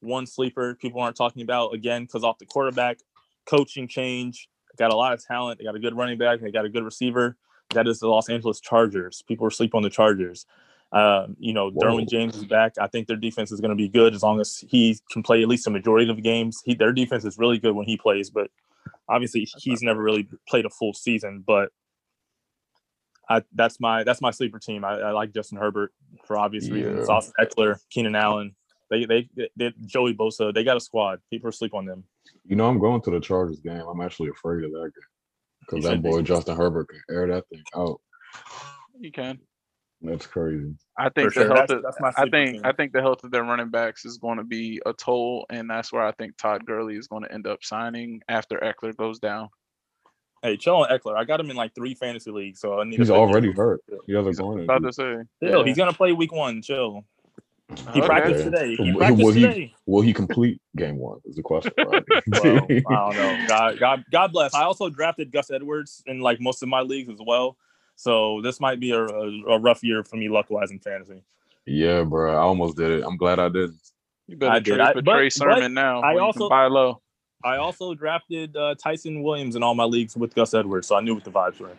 one 0.00 0.26
sleeper 0.26 0.74
people 0.74 1.00
aren't 1.00 1.16
talking 1.16 1.42
about 1.42 1.72
again 1.74 2.02
because 2.04 2.24
off 2.24 2.38
the 2.38 2.46
quarterback 2.46 2.98
coaching 3.46 3.86
change, 3.88 4.48
got 4.76 4.92
a 4.92 4.96
lot 4.96 5.12
of 5.12 5.24
talent. 5.24 5.58
They 5.58 5.64
got 5.64 5.76
a 5.76 5.80
good 5.80 5.96
running 5.96 6.18
back. 6.18 6.40
They 6.40 6.50
got 6.50 6.64
a 6.64 6.68
good 6.68 6.84
receiver. 6.84 7.36
That 7.74 7.86
is 7.86 7.98
the 8.00 8.08
Los 8.08 8.28
Angeles 8.28 8.60
Chargers. 8.60 9.22
People 9.26 9.46
are 9.46 9.50
sleep 9.50 9.74
on 9.74 9.82
the 9.82 9.90
Chargers. 9.90 10.46
Um, 10.90 11.36
you 11.38 11.52
know, 11.52 11.70
Whoa. 11.70 11.86
Derwin 11.86 12.08
James 12.08 12.36
is 12.36 12.46
back. 12.46 12.72
I 12.80 12.86
think 12.86 13.08
their 13.08 13.16
defense 13.16 13.52
is 13.52 13.60
going 13.60 13.70
to 13.70 13.76
be 13.76 13.88
good 13.88 14.14
as 14.14 14.22
long 14.22 14.40
as 14.40 14.64
he 14.68 14.98
can 15.10 15.22
play 15.22 15.42
at 15.42 15.48
least 15.48 15.66
a 15.66 15.70
majority 15.70 16.08
of 16.08 16.16
the 16.16 16.22
games. 16.22 16.62
He, 16.64 16.74
their 16.74 16.92
defense 16.92 17.24
is 17.24 17.38
really 17.38 17.58
good 17.58 17.74
when 17.74 17.86
he 17.86 17.96
plays, 17.96 18.30
but 18.30 18.50
obviously 19.08 19.46
he's 19.58 19.82
never 19.82 20.02
really 20.02 20.28
played 20.48 20.64
a 20.64 20.70
full 20.70 20.94
season. 20.94 21.44
But 21.46 21.70
I 23.28 23.42
that's 23.54 23.78
my 23.80 24.04
that's 24.04 24.22
my 24.22 24.30
sleeper 24.30 24.58
team. 24.58 24.84
I, 24.84 24.98
I 25.00 25.10
like 25.10 25.34
Justin 25.34 25.58
Herbert 25.58 25.92
for 26.26 26.38
obvious 26.38 26.70
reasons. 26.70 27.06
Yeah. 27.08 27.14
Austin 27.14 27.34
Ekeler, 27.40 27.78
Keenan 27.90 28.14
Allen. 28.14 28.54
They, 28.90 29.04
they 29.04 29.28
they 29.56 29.74
Joey 29.84 30.14
Bosa. 30.14 30.54
They 30.54 30.64
got 30.64 30.78
a 30.78 30.80
squad. 30.80 31.20
People 31.28 31.52
sleep 31.52 31.74
on 31.74 31.84
them. 31.84 32.04
You 32.46 32.56
know, 32.56 32.66
I'm 32.66 32.78
going 32.78 33.02
to 33.02 33.10
the 33.10 33.20
Chargers 33.20 33.60
game. 33.60 33.82
I'm 33.82 34.00
actually 34.00 34.30
afraid 34.30 34.64
of 34.64 34.70
that 34.70 34.92
game 34.94 35.60
because 35.60 35.84
that 35.84 36.02
boy 36.02 36.22
Justin 36.22 36.56
Herbert 36.56 36.88
can 36.88 37.02
air 37.10 37.26
that 37.28 37.46
thing 37.50 37.62
out. 37.76 38.00
You 38.98 39.12
can. 39.12 39.40
That's 40.00 40.26
crazy. 40.26 40.74
I 40.96 41.08
think 41.08 41.32
For 41.32 41.40
the 41.40 41.46
health. 41.54 41.68
That's- 41.68 41.76
of, 41.78 41.82
that's 41.82 42.00
my 42.00 42.12
I 42.16 42.28
think 42.30 42.52
team. 42.54 42.60
I 42.64 42.72
think 42.72 42.92
the 42.92 43.00
health 43.00 43.24
of 43.24 43.30
their 43.32 43.42
running 43.42 43.68
backs 43.70 44.04
is 44.04 44.18
going 44.18 44.38
to 44.38 44.44
be 44.44 44.80
a 44.86 44.92
toll, 44.92 45.44
and 45.50 45.68
that's 45.68 45.92
where 45.92 46.02
I 46.04 46.12
think 46.12 46.36
Todd 46.36 46.64
Gurley 46.66 46.96
is 46.96 47.08
going 47.08 47.24
to 47.24 47.32
end 47.32 47.46
up 47.46 47.64
signing 47.64 48.22
after 48.28 48.58
Ekeler 48.58 48.96
goes 48.96 49.18
down. 49.18 49.48
Hey, 50.42 50.56
chill 50.56 50.76
on 50.76 50.88
Ekeler. 50.88 51.16
I 51.16 51.24
got 51.24 51.40
him 51.40 51.50
in 51.50 51.56
like 51.56 51.74
three 51.74 51.94
fantasy 51.94 52.30
leagues, 52.30 52.60
so 52.60 52.78
I 52.78 52.84
need. 52.84 52.96
He's 52.98 53.08
to 53.08 53.14
play 53.14 53.20
already 53.20 53.48
defense. 53.48 53.58
hurt. 53.58 53.80
He 54.06 54.14
has 54.14 54.24
a 54.26 54.32
groin 54.40 54.60
About 54.60 54.84
to 54.84 54.92
say. 54.92 55.14
Chill. 55.42 55.58
yeah. 55.58 55.64
He's 55.64 55.76
gonna 55.76 55.92
play 55.92 56.12
week 56.12 56.32
one. 56.32 56.62
Chill. 56.62 57.04
He 57.92 57.98
Okay. 58.00 58.06
practiced 58.06 58.44
today. 58.44 58.76
He 58.76 58.94
practiced 58.96 59.22
will 59.24 59.32
he- 59.32 59.42
today. 59.42 59.74
Will 59.86 60.00
he 60.02 60.12
complete 60.14 60.60
game 60.76 60.96
one? 60.96 61.18
Is 61.24 61.34
the 61.36 61.42
question. 61.42 61.72
Rodney. 61.78 62.82
Well, 62.88 62.96
I 63.10 63.12
don't 63.12 63.16
know. 63.16 63.46
God, 63.48 63.78
God, 63.80 64.04
God 64.12 64.32
bless. 64.32 64.54
I 64.54 64.62
also 64.62 64.88
drafted 64.88 65.32
Gus 65.32 65.50
Edwards 65.50 66.02
in 66.06 66.20
like 66.20 66.40
most 66.40 66.62
of 66.62 66.68
my 66.68 66.80
leagues 66.82 67.10
as 67.10 67.18
well. 67.26 67.56
So 67.98 68.40
this 68.42 68.60
might 68.60 68.78
be 68.78 68.92
a, 68.92 69.02
a, 69.04 69.26
a 69.54 69.58
rough 69.58 69.82
year 69.82 70.04
for 70.04 70.14
me 70.14 70.28
luck 70.28 70.50
wise 70.50 70.70
in 70.70 70.78
fantasy. 70.78 71.20
yeah, 71.66 72.04
bro. 72.04 72.32
I 72.32 72.38
almost 72.38 72.76
did 72.76 72.92
it. 72.92 73.04
I'm 73.04 73.16
glad 73.16 73.40
I 73.40 73.48
didn't. 73.48 73.74
You 74.28 74.36
better 74.36 74.52
I 74.52 74.58
did. 74.60 74.66
trade 74.76 74.80
I- 74.80 74.92
for 74.92 75.02
but- 75.02 75.14
Trey 75.16 75.26
but 75.26 75.32
Sermon 75.32 75.74
now. 75.74 76.00
I 76.00 76.14
when 76.14 76.24
you 76.24 76.32
can 76.32 76.42
also- 76.42 76.48
buy 76.48 76.66
low. 76.68 77.00
I 77.42 77.56
also 77.56 77.94
drafted 77.94 78.56
uh, 78.56 78.74
Ty'Son 78.76 79.22
Williams 79.22 79.54
in 79.56 79.62
all 79.64 79.74
my 79.74 79.84
leagues 79.84 80.16
with 80.16 80.34
Gus 80.34 80.54
Edwards, 80.54 80.86
so 80.88 80.96
I 80.96 81.00
knew 81.00 81.14
what 81.14 81.22
the 81.24 81.30
vibes 81.30 81.58
were. 81.60 81.70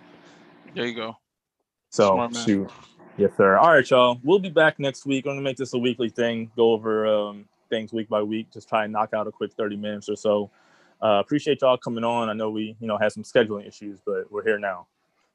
There 0.73 0.85
you 0.87 0.95
go. 0.95 1.17
So 1.89 2.13
Smart 2.13 2.33
man. 2.33 2.45
shoot. 2.45 2.69
Yes, 3.17 3.31
sir. 3.37 3.57
All 3.57 3.71
right, 3.71 3.89
y'all. 3.89 4.19
We'll 4.23 4.39
be 4.39 4.49
back 4.49 4.77
next 4.79 5.05
week. 5.05 5.25
I'm 5.25 5.31
gonna 5.31 5.41
make 5.41 5.57
this 5.57 5.73
a 5.73 5.77
weekly 5.77 6.09
thing. 6.09 6.49
Go 6.55 6.71
over 6.73 7.07
um, 7.07 7.45
things 7.69 7.91
week 7.93 8.07
by 8.09 8.21
week. 8.21 8.51
Just 8.53 8.67
try 8.69 8.83
and 8.85 8.93
knock 8.93 9.13
out 9.13 9.27
a 9.27 9.31
quick 9.31 9.51
30 9.53 9.75
minutes 9.77 10.07
or 10.09 10.15
so. 10.15 10.49
Uh, 11.03 11.19
appreciate 11.19 11.59
y'all 11.61 11.77
coming 11.77 12.03
on. 12.05 12.29
I 12.29 12.33
know 12.33 12.49
we, 12.49 12.75
you 12.79 12.87
know, 12.87 12.97
had 12.97 13.11
some 13.11 13.23
scheduling 13.23 13.67
issues, 13.67 13.99
but 14.05 14.31
we're 14.31 14.43
here 14.43 14.59
now. 14.59 14.87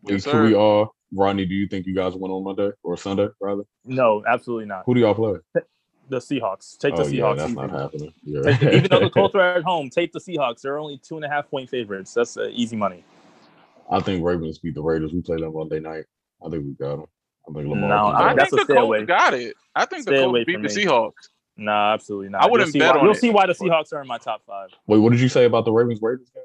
Hey, 0.07 0.15
Yes, 0.15 0.25
can 0.25 0.33
sir. 0.33 0.45
we 0.45 0.55
all, 0.55 0.95
Rodney? 1.15 1.47
Do 1.47 1.55
you 1.55 1.67
think 1.67 1.87
you 1.87 1.95
guys 1.95 2.15
win 2.15 2.31
on 2.31 2.45
Monday 2.45 2.71
or 2.83 2.97
Sunday 2.97 3.29
rather? 3.41 3.63
No, 3.85 4.23
absolutely 4.27 4.67
not. 4.67 4.83
Who 4.87 4.95
do 4.95 5.01
y'all 5.01 5.15
play? 5.15 5.35
The 6.11 6.19
Seahawks. 6.19 6.77
Take 6.77 6.97
the 6.97 7.03
oh 7.05 7.07
yeah, 7.07 7.35
that's 7.35 7.49
easy. 7.51 7.55
not 7.61 7.71
happening. 7.71 8.13
Yeah. 8.23 8.41
The- 8.43 8.77
even 8.77 8.91
though 8.91 9.01
the 9.01 9.11
Colts 9.11 9.35
are 9.35 9.57
at 9.57 9.63
home, 9.63 9.89
take 9.89 10.13
the 10.13 10.21
Seahawks. 10.21 10.61
They're 10.61 10.79
only 10.79 10.99
two 10.99 11.17
and 11.17 11.25
a 11.25 11.29
half 11.29 11.49
point 11.49 11.71
favorites. 11.71 12.13
That's 12.13 12.37
uh, 12.37 12.49
easy 12.53 12.77
money. 12.77 13.03
I 13.91 14.01
think 14.01 14.25
Ravens 14.25 14.59
beat 14.59 14.75
the 14.75 14.83
Raiders. 14.83 15.13
We 15.15 15.23
play 15.23 15.37
them 15.39 15.55
Monday 15.55 15.81
night. 15.81 16.05
I 16.45 16.51
think 16.51 16.65
we 16.65 16.73
got 16.73 16.97
them. 16.97 17.07
I 17.49 17.53
think 17.55 17.69
Lamar. 17.69 17.89
No, 17.89 17.95
I 18.09 18.31
I- 18.31 18.35
that's 18.35 18.51
think 18.51 18.67
the 18.67 18.75
Colts 18.75 18.85
away. 18.87 19.05
got 19.07 19.33
it. 19.35 19.55
I 19.75 19.87
think 19.87 20.03
Stay 20.03 20.17
the 20.19 20.25
Colts 20.25 20.45
beat 20.47 20.53
the 20.57 20.59
me. 20.59 20.69
Seahawks. 20.69 21.13
Nah, 21.57 21.95
absolutely 21.95 22.29
not. 22.31 22.43
I 22.43 22.47
wouldn't 22.51 22.67
you'll 22.69 22.73
see 22.73 22.79
bet 22.81 22.95
why, 22.97 22.99
on 23.01 23.05
You'll 23.07 23.15
it. 23.15 23.21
see 23.21 23.31
why 23.31 23.47
the 23.47 23.53
Seahawks 23.55 23.93
are 23.95 24.01
in 24.03 24.09
my 24.09 24.19
top 24.19 24.43
five. 24.47 24.71
Wait, 24.87 24.99
what 24.99 25.13
did 25.13 25.21
you 25.21 25.29
say 25.29 25.45
about 25.47 25.65
the 25.65 25.73
Ravens 25.73 26.01
Raiders 26.03 26.29
game? 26.35 26.43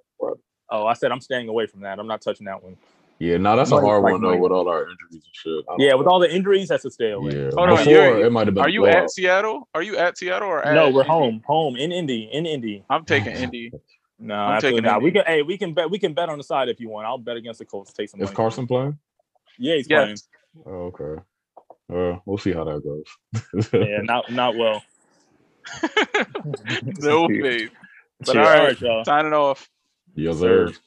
Oh, 0.72 0.86
I 0.86 0.94
said 0.94 1.12
I'm 1.12 1.20
staying 1.20 1.50
away 1.50 1.66
from 1.66 1.82
that. 1.82 1.98
I'm 2.00 2.06
not 2.08 2.22
touching 2.22 2.46
that 2.46 2.64
one. 2.64 2.78
Yeah, 3.20 3.38
no, 3.38 3.56
that's 3.58 3.72
a 3.72 3.76
hard 3.82 4.02
like 4.04 4.14
one 4.14 4.22
though 4.22 4.30
money. 4.30 4.42
with 4.42 4.52
all 4.54 4.70
our 4.70 4.84
injuries 4.84 4.96
and 5.12 5.24
shit. 5.34 5.66
I 5.68 5.72
don't 5.74 5.80
Yeah, 5.82 5.94
with 5.96 6.08
all 6.08 6.20
the 6.20 6.34
injuries, 6.34 6.70
that's 6.70 6.86
a 6.86 6.90
stay 6.92 7.12
away. 7.12 7.34
yeah. 7.36 7.50
Hold 7.56 7.70
on, 7.70 7.78
Before 7.78 7.92
you're- 7.94 8.22
it 8.26 8.32
might 8.32 8.48
have 8.48 8.54
been. 8.54 8.64
Are 8.64 8.70
you 8.70 8.86
at 8.86 9.12
Seattle? 9.12 9.68
Are 9.76 9.84
you 9.84 9.98
at 9.98 10.18
Seattle 10.18 10.48
or 10.48 10.66
at 10.66 10.74
No, 10.74 10.90
we're 10.90 11.02
Indy? 11.02 11.10
home, 11.10 11.44
home 11.46 11.76
in 11.76 11.92
Indy, 11.92 12.30
in 12.32 12.46
Indy. 12.46 12.84
I'm 12.90 13.04
taking 13.04 13.34
Indy. 13.34 13.72
No, 14.20 14.34
I'm 14.36 14.54
absolutely 14.56 14.82
taking 14.82 14.92
not. 14.94 15.02
We 15.02 15.12
can, 15.12 15.24
hey, 15.26 15.42
we 15.42 15.58
can 15.58 15.74
bet, 15.74 15.90
we 15.90 16.00
can 16.00 16.14
bet 16.14 16.30
on 16.30 16.38
the 16.38 16.44
side 16.44 16.70
if 16.70 16.80
you 16.80 16.88
want. 16.90 17.08
I'll 17.08 17.18
bet 17.18 17.36
against 17.38 17.60
the 17.60 17.66
Colts. 17.66 17.92
Take 17.94 18.10
some 18.10 18.20
Is 18.22 18.26
money. 18.28 18.36
Carson 18.36 18.68
playing? 18.68 18.98
Yeah, 19.58 19.76
he's 19.76 19.90
Yes. 19.90 20.28
Oh, 20.66 20.92
okay. 20.98 21.22
Uh, 21.92 22.20
we'll 22.26 22.38
see 22.38 22.52
how 22.54 22.64
that 22.66 22.82
goes. 22.84 23.70
Yeah, 23.74 24.00
not 24.04 24.32
not 24.32 24.56
well. 24.56 24.82
no 27.00 27.28
faith. 27.28 27.72
But 28.20 28.34
Cheers. 28.34 28.38
all 28.38 28.44
right, 28.44 28.60
all 28.60 28.66
right, 28.68 28.82
y'all. 28.82 29.06
signing 29.06 29.34
off. 29.34 29.70
yes, 30.16 30.38
sir. 30.40 30.68
Sir. 30.72 30.80